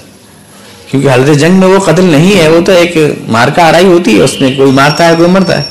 کیونکہ 0.92 1.10
حالت 1.10 1.40
جنگ 1.40 1.54
میں 1.54 1.68
وہ 1.68 1.80
قتل 1.80 2.04
نہیں 2.04 2.38
ہے، 2.38 2.48
وہ 2.48 2.62
تو 2.62 2.72
ایک 2.72 2.98
مار 3.28 3.48
کا 3.48 3.68
آرائی 3.68 3.86
ہوتی 3.86 4.18
ہے، 4.18 4.22
اس 4.22 4.42
میں 4.42 4.56
کوئی 4.58 4.72
مارتا 4.72 5.08
ہے، 5.08 5.14
کوئی 5.18 5.30
مرتا 5.30 5.58
ہے۔ 5.58 5.64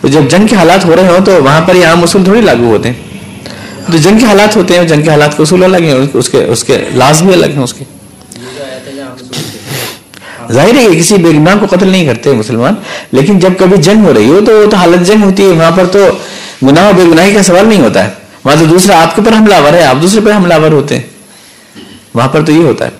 تو 0.00 0.08
جب 0.08 0.20
جنگ 0.30 0.46
کے 0.46 0.56
حالات 0.56 0.84
ہو 0.84 0.96
رہے 0.96 1.08
ہوں 1.08 1.24
تو 1.24 1.44
وہاں 1.44 1.60
پر 1.60 1.74
یہ 1.74 1.86
عام 1.86 2.02
اصول 2.02 2.24
تھوڑی 2.24 2.40
لاگو 2.40 2.66
ہوتے 2.66 2.88
ہیں۔ 2.88 2.96
تو 3.92 3.98
جنگ 3.98 4.18
کے 4.18 4.26
حالات 4.26 4.56
ہوتے 4.56 4.78
ہیں، 4.78 4.84
جنگ 4.84 5.02
کے 5.02 5.10
حالات 5.10 5.36
کے 5.36 5.42
اصول 5.42 5.64
الگ 5.64 5.76
ہیں، 5.76 5.94
اس 6.12 6.28
کے 6.28 6.44
اس 6.44 6.64
کے 6.64 6.84
لاز 6.94 7.22
بھی 7.22 7.32
الگ 7.32 7.46
ہیں، 7.46 7.62
اس 7.62 7.74
کے۔ 7.74 7.84
ظاہر 10.52 10.74
ہے 10.74 10.86
کہ 10.92 10.98
کسی 10.98 11.14
بے 11.16 11.30
گناہ 11.30 11.54
کو 11.60 11.66
قتل 11.76 11.88
نہیں 11.88 12.06
کرتے 12.06 12.32
مسلمان، 12.32 12.74
لیکن 13.12 13.38
جب 13.38 13.52
کبھی 13.58 13.76
جنگ 13.76 14.04
ہو 14.04 14.14
رہی 14.14 14.28
ہو 14.28 14.40
تو 14.46 14.52
وہ 14.52 14.70
تو 14.70 14.76
حالت 14.76 15.06
جنگ 15.06 15.22
ہوتی 15.24 15.42
ہے، 15.42 15.48
وہاں 15.48 15.70
پر 15.70 15.86
تو 15.86 16.06
گناہ 16.62 16.88
و 16.88 16.92
بے 16.96 17.02
گناہی 17.02 17.32
کا 17.32 17.42
سوال 17.42 17.68
نہیں 17.68 17.80
ہوتا 17.80 18.04
ہے۔ 18.04 18.27
وہاں 18.44 18.56
تو 18.56 18.64
دوسرا 18.64 19.02
آپ 19.02 19.16
کے 19.16 19.22
اوپر 19.22 19.36
حملہ 19.36 19.54
ور 19.64 19.72
ہے 19.72 19.84
آپ 19.84 19.96
دوسرے 20.02 20.20
پہ 20.20 20.32
حملہ 20.36 20.54
ور 20.54 20.72
ہوتے 20.72 20.98
ہیں۔ 20.98 21.06
وہاں 22.14 22.28
پر 22.28 22.44
تو 22.44 22.52
یہ 22.52 22.64
ہوتا 22.64 22.86
ہے۔ 22.86 22.90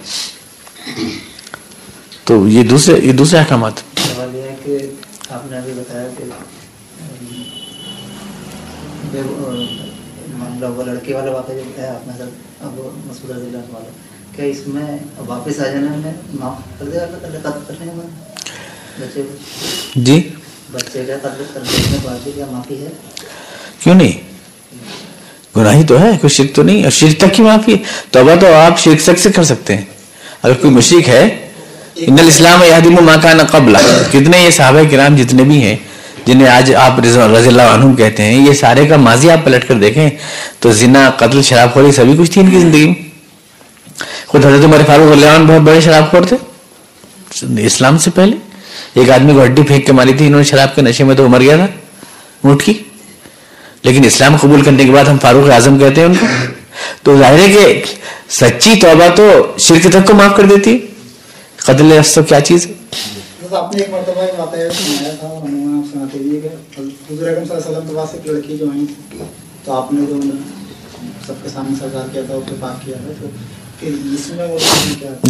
تو 2.24 2.49
یہ 2.49 2.62
دوسرے 2.62 3.01
یہ 3.03 3.12
دوسرے 3.12 3.39
احکامات۔ 3.39 3.72
سوال 3.78 4.34
یہ 4.34 4.43
ہے 4.43 4.57
کہ 4.64 4.78
آپ 5.30 5.43
نے 5.51 5.59
ابھی 5.59 5.72
بتایا 5.72 6.09
کہ 6.18 6.24
بے- 9.12 9.66
مان 10.32 10.59
لو 10.61 10.74
وہ 10.74 10.82
لڑکی 10.82 11.12
والا 11.12 11.30
واقعہ 11.30 11.55
جو 11.55 11.62
بتایا 11.66 11.93
آپ 11.95 12.07
نے 12.07 12.12
سر 12.18 12.24
اب 12.61 12.72
مسعود 13.07 13.30
رضی 13.30 13.47
اللہ 13.47 13.59
عنہ 13.59 13.74
والا۔ 13.74 13.91
کیا 14.36 14.45
اس 14.45 14.59
میں 14.66 14.99
واپس 15.16 15.61
آ 15.61 15.64
جانے 15.64 15.97
میں 15.97 16.12
معاف 16.34 16.78
کر 16.78 16.84
دے 16.84 16.97
گا 16.97 17.03
اللہ 17.03 17.39
قتل 17.39 17.61
کرنے 17.68 17.86
کے 17.86 18.01
بعد؟ 18.01 18.39
بچے 19.01 19.22
کو؟ 19.22 19.36
جی؟ 19.95 20.34
بچے 20.72 21.05
کا 21.07 21.28
قتل 21.28 21.45
کرنے 21.55 21.82
کے 21.91 21.97
بعد 22.03 22.16
کیا 22.24 22.47
معافی 22.51 22.82
ہے؟ 22.82 22.91
کیوں 23.80 23.95
نہیں؟ 23.95 24.28
گناہی 25.59 25.85
تو 25.85 26.01
ہے، 26.01 26.11
کوئی 26.21 26.29
شرک 26.29 26.55
تو 26.55 26.63
نہیں۔ 26.63 26.83
اور 26.83 26.91
شرک 26.91 27.21
تک 27.21 27.35
کی 27.35 27.43
معافی 27.43 27.73
ہے 27.73 27.79
توبہ 28.11 28.35
تو 28.41 28.55
آپ 28.55 28.79
شرک 28.79 29.03
تک 29.03 29.19
سے 29.19 29.33
کر 29.33 29.45
سکتے 29.45 29.77
ہیں۔ 29.77 29.85
اگر 30.43 30.55
کوئی 30.55 30.73
مشرک 30.73 31.09
ہے، 31.09 31.49
ان 31.97 32.17
الاسلام 32.19 32.63
یادم 32.63 33.05
ما 33.05 33.17
کان 33.23 33.41
قبل 33.51 33.75
کتنے 34.11 34.39
یہ 34.45 34.51
صحابہ 34.51 34.79
کرام 34.91 35.17
جتنے 35.17 35.43
بھی 35.43 35.63
ہیں، 35.63 35.77
جنہیں 36.27 36.49
آج 36.49 36.75
آپ 36.75 37.01
رضی 37.01 37.49
اللہ 37.49 37.63
عنہم 37.63 37.97
کہتے 37.97 38.23
ہیں، 38.23 38.49
یہ 38.49 38.53
سارے 38.53 38.87
کا 38.87 38.97
ماضی 38.97 39.31
آپ 39.31 39.39
پلٹ 39.45 39.69
کر 39.69 39.75
دیکھیں 39.75 40.11
تو 40.59 40.73
زنا، 40.73 41.11
قتل، 41.17 41.43
شراب 41.43 41.75
خوری 41.75 41.93
سبھی 41.93 42.17
کچھ 42.19 42.31
تھی 42.31 42.41
ان 42.41 42.51
کی 42.51 42.61
زندگی 42.61 42.87
میں۔ 42.87 42.95
خود 44.27 44.47
حضرت 44.47 44.65
عمر 44.65 44.79
فاروق 44.87 45.13
اللہ 45.13 45.27
عنہ 45.27 45.53
بہت 45.53 45.61
بڑے 45.61 45.81
شراب 45.81 46.11
خور 46.11 46.23
تھے۔ 46.23 46.37
اسلام 47.67 47.99
سے 47.99 48.11
پہلے۔ 48.11 48.37
ایک 48.95 49.11
آدمی 49.11 49.33
کو 49.33 49.45
ہڈی 49.45 49.63
پھینک 49.63 49.87
کے 49.87 49.93
ماری 49.93 50.13
تھی، 50.13 50.27
انہوں 50.27 50.41
نے 50.41 50.45
شراب 50.45 50.75
کے 50.75 50.83
نشے 50.83 51.05
میں 51.05 51.15
تو 51.15 51.29
مر 51.29 51.41
گیا 51.41 51.57
تھا، 51.57 51.67
اونٹ 52.45 52.63
کی۔ 52.63 52.73
لیکن 53.83 54.05
اسلام 54.05 54.37
قبول 54.37 54.62
کرنے 54.62 54.85
کے 54.85 54.93
بعد 54.93 55.05
ہم 55.05 55.18
فاروق 55.18 55.51
اعظم 55.51 55.79
کہتے 55.79 56.01
ہیں 56.01 56.09
ان 56.09 56.14
کو۔ 56.14 56.26
تو 57.03 57.18
ظاہر 57.18 57.39
ہے 57.39 57.49
کہ 57.49 57.85
سچی 58.31 58.74
توبہ 58.81 59.09
تو 59.16 59.53
شرک 59.59 59.91
تک 59.91 60.07
کو 60.07 60.14
معاف 60.14 60.37
کر 60.37 60.47
دیتی 60.47 60.72
ہے۔ 60.72 60.79
قتل 61.57 62.01
تو 62.14 62.22
کیا 62.22 62.41
چیز 62.41 62.66
ہے؟ 62.66 62.72
آپ 63.53 63.74
نے 63.74 63.81
ایک 63.83 63.91
مرتبہ 63.91 64.22
یہ 64.22 64.68
سنایا 64.79 65.14
تھا 65.20 65.29
اور 65.29 65.43
ہمیں 65.43 65.79
آپ 65.79 65.85
سناتے 65.93 66.18
ہوئے 66.18 66.41
کہ 66.41 66.49
حضور 66.79 67.29
اکرم 67.29 67.45
صلی 67.45 67.55
اللہ 67.55 67.68
علیہ 67.68 67.70
وسلم 67.70 67.89
کے 67.89 67.95
پاس 67.97 68.14
ایک 68.14 68.26
لڑکی 68.26 68.57
جو 68.57 68.66
آئی 68.66 68.85
تھی، 68.87 69.18
تو 69.64 69.72
آپ 69.72 69.93
نے 69.93 70.07
جو 70.09 70.20
سب 71.26 71.35
کے 71.43 71.49
سامنے 71.49 71.76
سرکار 71.81 72.09
کیا 72.12 72.22
تھا، 72.26 72.35
اس 72.35 72.51
پہ 72.51 72.55
پاک 72.61 72.87
کیا 72.87 72.97
تھا، 72.97 73.12
تو 73.20 73.26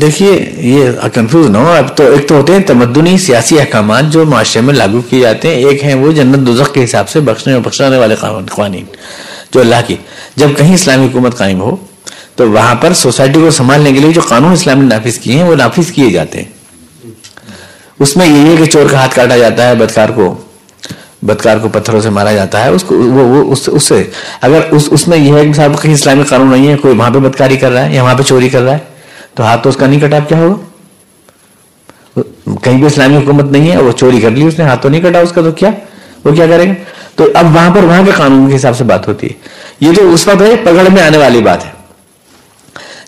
دیکھیے، 0.01 0.53
یہ 0.57 0.91
کنفیوز 1.15 1.47
نہ 1.51 1.59
ہو۔ 1.59 1.73
اب 1.73 1.97
تو 1.97 2.11
ایک 2.13 2.29
تو 2.29 2.35
ہوتے 2.35 2.53
ہیں 2.53 2.61
تمدنی 2.61 3.19
سیاسی 3.19 3.61
احکامات 3.61 4.05
جو 4.13 4.25
معاشرے 4.25 4.63
میں 4.63 4.75
لاگو 4.75 5.01
کیے 5.01 5.21
جاتے 5.21 5.49
ہیں۔ 5.49 5.55
ایک 5.55 5.85
ہیں 5.85 5.95
وہ 5.95 6.13
جنت 6.13 6.47
دوزخ 6.47 6.73
کے 6.75 6.85
حساب 6.85 7.09
سے 7.09 7.21
بخشنے 7.21 7.53
اور 7.53 7.63
بخشانے 7.63 7.97
والے 7.97 8.15
قوانین 8.17 8.85
جو 9.53 9.61
اللہ 9.61 9.81
کی۔ 9.87 9.97
جب 10.37 10.49
کہیں 10.57 10.75
اسلامی 10.75 11.07
حکومت 11.07 11.37
قائم 11.37 11.61
ہو، 11.61 11.77
تو 12.37 12.51
وہاں 12.51 12.75
پر 12.75 12.93
سوسائٹی 12.93 13.41
کو 13.41 13.51
سنبھالنے 13.51 13.93
کے 13.93 14.01
لیے 14.01 14.13
جو 14.13 14.21
قانون 14.21 14.53
اسلام 14.53 14.83
نے 14.83 14.89
نافذ 14.89 15.19
کیے 15.19 15.35
ہیں، 15.35 15.45
وہ 15.45 15.57
نافذ 15.57 15.93
کیے 15.93 16.11
جاتے 16.11 16.39
ہیں۔ 16.39 16.51
اس 17.99 18.17
میں 18.17 18.27
یہ 18.27 18.51
ہے 18.51 18.57
کہ 18.57 18.65
چور 18.65 18.87
کا 18.91 18.99
ہاتھ 18.99 19.17
کاٹا 19.17 19.37
جاتا 19.37 19.69
ہے 19.69 19.75
بدکار 19.75 20.09
کو۔ 20.09 20.35
بدکار 21.23 21.57
کو 21.57 21.69
پتھروں 21.69 22.01
سے 22.01 22.11
مارا 22.11 22.33
جاتا 22.33 22.65
ہے 22.65 22.69
اس 22.69 22.85
کو 22.85 22.99
وہ, 22.99 23.29
وہ 23.29 23.53
اس, 23.53 23.69
اس 23.73 23.83
سے 23.83 24.11
اگر 24.41 24.61
اس, 24.71 24.89
اس 24.91 25.09
میں 25.09 25.19
یہ 25.19 25.35
ہے 25.35 25.45
کہ 25.45 25.53
صاحب 25.53 25.83
کہیں 25.83 25.95
اسلامی 25.95 26.23
قانون 26.23 26.51
نہیں 26.51 26.69
ہے 26.69 26.77
کوئی 26.77 26.97
وہاں 26.97 27.11
پہ 27.11 27.19
بدکاری 27.19 27.57
کر 27.57 27.71
رہا 27.71 27.85
ہے 27.85 27.95
یا 27.95 28.03
وہاں 28.03 28.15
پہ 28.15 28.23
چوری 28.23 28.49
کر 28.49 28.61
رہا 28.61 28.73
ہے 28.73 28.79
تو 29.35 29.43
ہاتھ 29.43 29.63
تو 29.63 29.69
اس 29.69 29.77
کا 29.77 29.87
نہیں 29.87 30.01
کٹا 30.01 30.17
اب 30.17 30.29
کیا 30.29 30.39
ہوگا؟ 30.39 30.57
کہیں 32.63 32.79
بھی 32.79 32.87
اسلامی 32.87 33.17
حکومت 33.17 33.45
نہیں 33.45 33.71
ہے 33.71 33.77
وہ 33.77 33.93
چوری 33.93 34.21
کر 34.21 34.31
لی 34.31 34.47
اس 34.47 34.59
نے 34.59 34.65
ہاتھ 34.65 34.83
تو 34.83 34.89
نہیں 34.89 35.01
کٹا 35.01 35.19
اس 35.19 35.33
کا 35.33 35.41
تو 35.41 35.53
کیا؟ 35.53 35.71
وہ 36.25 36.33
کیا 36.33 36.47
کرے 36.47 36.69
گا 36.69 36.73
تو 37.15 37.27
اب 37.35 37.57
وہاں 37.57 37.71
پر 37.75 37.83
وہاں 37.83 38.03
کے 38.05 38.11
قانون 38.17 38.51
کے 38.51 38.57
حساب 38.57 38.77
سے 38.79 38.85
بات 38.85 39.09
ہوتی 39.09 39.27
ہے۔ 39.27 39.33
یہ 39.81 39.93
تو 39.97 40.13
اس 40.13 40.29
وقت 40.29 40.43
ہے 40.43 40.57
پکڑ 40.57 40.93
میں 40.93 41.03
آنے 41.03 41.19
والی 41.19 41.43
بات 41.43 41.65
ہے۔ 41.65 41.71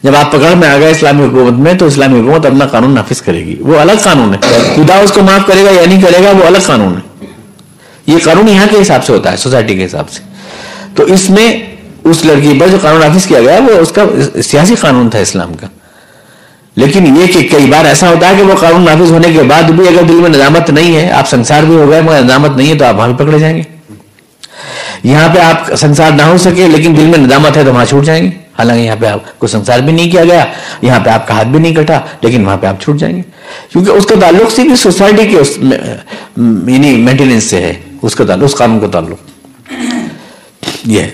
جب 0.02 0.16
آپ 0.16 0.32
پکڑ 0.32 0.54
میں 0.54 0.68
آ 0.68 0.78
گئے 0.78 0.90
اسلامی 0.90 1.24
حکومت 1.24 1.52
میں 1.52 1.74
تو 1.74 1.86
اسلامی 1.86 2.20
حکومت 2.20 2.46
اپنا 2.46 2.66
قانون 2.66 2.90
نافذ 2.90 3.22
کرے 3.22 3.44
گی۔ 3.44 3.56
وہ 3.60 3.80
الگ 3.80 3.92
قانون 4.02 4.34
ہے۔ 4.34 4.72
خدا 4.76 4.94
اس 4.94 5.12
کو 5.12 5.22
معاف 5.22 5.40
کرے 5.46 5.64
گا 5.64 5.70
یا 5.70 5.82
نہیں 5.86 6.02
کرے 6.02 6.24
گا 6.24 6.30
وہ 6.30 6.44
الگ 6.44 6.58
قانون 6.66 6.94
ہے۔ 6.94 7.09
یہ 8.10 8.18
قانون 8.24 8.48
یہاں 8.48 8.66
کے 8.70 8.82
حساب 8.82 9.04
سے 9.04 9.12
ہوتا 9.12 9.32
ہے 9.32 9.36
سوسائٹی 9.36 9.74
کے 9.74 9.84
حساب 9.84 10.10
سے۔ 10.10 10.22
تو 10.94 11.02
اس 11.02 11.30
میں 11.30 11.58
اس 12.04 12.24
لڑکی 12.24 12.58
پر 12.60 12.68
جو 12.68 12.76
قانون 12.82 13.00
نافذ 13.00 13.26
کیا 13.26 13.40
گیا، 13.40 13.58
وہ 13.66 13.72
اس 13.72 13.92
کا 13.92 14.04
سیاسی 14.42 14.74
قانون 14.74 15.10
تھا 15.10 15.18
اسلام 15.18 15.54
کا۔ 15.54 15.66
لیکن 16.76 17.16
یہ 17.16 17.26
کہ 17.26 17.48
کئی 17.48 17.66
بار 17.66 17.84
ایسا 17.84 18.08
ہوتا 18.08 18.28
ہے 18.28 18.34
کہ 18.36 18.42
وہ 18.42 18.54
قانون 18.54 18.84
نافذ 18.84 19.12
ہونے 19.12 19.28
کے 19.32 19.42
بعد 19.42 19.62
بھی 19.62 19.88
اگر 19.88 20.02
دل 20.02 20.14
میں 20.14 20.28
ندامت 20.28 20.70
نہیں 20.70 20.96
ہے، 20.96 21.10
آپ 21.10 21.28
سنسار 21.28 21.62
بھی 21.62 21.76
ہو 21.76 21.90
گئے، 21.90 22.00
مگر 22.00 22.22
ندامت 22.22 22.56
نہیں 22.56 22.68
ہے 22.68 22.74
تو 22.74 22.84
آپ 22.84 22.94
وہاں 22.94 23.08
بھی 23.08 23.24
پکڑے 23.24 23.38
جائیں 23.38 23.56
گے۔ 23.56 23.62
یہاں 25.02 25.28
پہ 25.34 25.40
آپ 25.40 25.74
سنسار 25.74 26.10
نہ 26.10 26.22
ہو 26.22 26.38
سکے، 26.38 26.66
لیکن 26.68 26.96
دل 26.96 27.02
میں 27.02 27.18
ندامت 27.18 27.56
ہے 27.56 27.64
تو 27.64 27.72
وہاں 27.72 27.84
چھوٹ 27.84 28.04
جائیں 28.04 28.24
گے۔ 28.24 28.30
حالانکہ 28.58 28.82
یہاں 28.82 28.96
پہ 29.00 29.06
آپ 29.06 29.38
کو 29.38 29.46
سنسار 29.46 29.78
بھی 29.78 29.92
نہیں 29.92 30.10
کیا 30.10 30.24
گیا، 30.24 30.44
یہاں 30.82 31.00
پہ 31.00 31.10
آپ 31.10 31.28
کا 31.28 31.34
ہاتھ 31.34 31.48
بھی 31.48 31.58
نہیں 31.58 31.74
کٹا، 31.74 32.00
لیکن 32.20 32.46
وہاں 32.46 32.56
پہ 32.56 32.66
آپ 32.66 32.82
چھوٹ 32.82 32.96
جائیں 32.96 33.16
گے۔ 33.16 33.22
کیونکہ 33.72 33.90
اس 33.90 34.06
کا 34.06 34.14
تعلق 34.20 34.52
صرف 34.52 34.78
سوسائٹی 34.78 35.28
کے 35.28 35.36
یعنی 36.72 36.96
مینٹیننس 36.96 37.44
سے 37.44 37.56
ہے۔ 37.56 37.74
اس 38.02 38.14
کا 38.16 38.24
تعلق 38.24 38.44
اس 38.44 38.54
قانون 38.58 38.80
کا 38.80 38.86
تعلق 38.92 39.28
یہ 40.86 41.00
ہے 41.02 41.10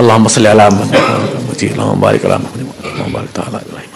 اللهم 0.00 0.28
صل 0.34 0.46
على 0.46 0.64
محمد 0.74 1.62
اللهم 1.62 2.00
بارك 2.00 2.24
على 2.26 2.36
محمد 2.44 2.60
اللهم 2.84 3.12
بارك 3.12 3.28
تعالى 3.34 3.60
ابراهيم 3.66 3.90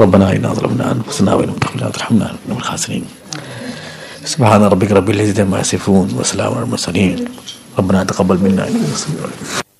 ربنا 0.00 0.52
ظلمنا 0.58 0.82
لم 0.92 1.02
تغفر 1.62 1.76
لنا 1.76 1.86
وترحمنا 1.88 2.24
لنكن 2.24 2.48
من 2.48 2.56
الخاسرين 2.56 3.04
سبحان 4.24 4.62
ربك 4.62 4.90
رب 4.92 5.10
العزه 5.10 5.42
عما 5.42 5.60
يصفون 5.60 6.08
وسلام 6.18 6.54
على 6.54 6.64
المرسلين 6.64 7.24
ربنا 7.78 8.04
تقبل 8.04 8.38
منا 8.38 8.68
انك 8.68 8.82
أنت 8.86 8.94
السميع 8.94 9.18
العليم 9.18 9.71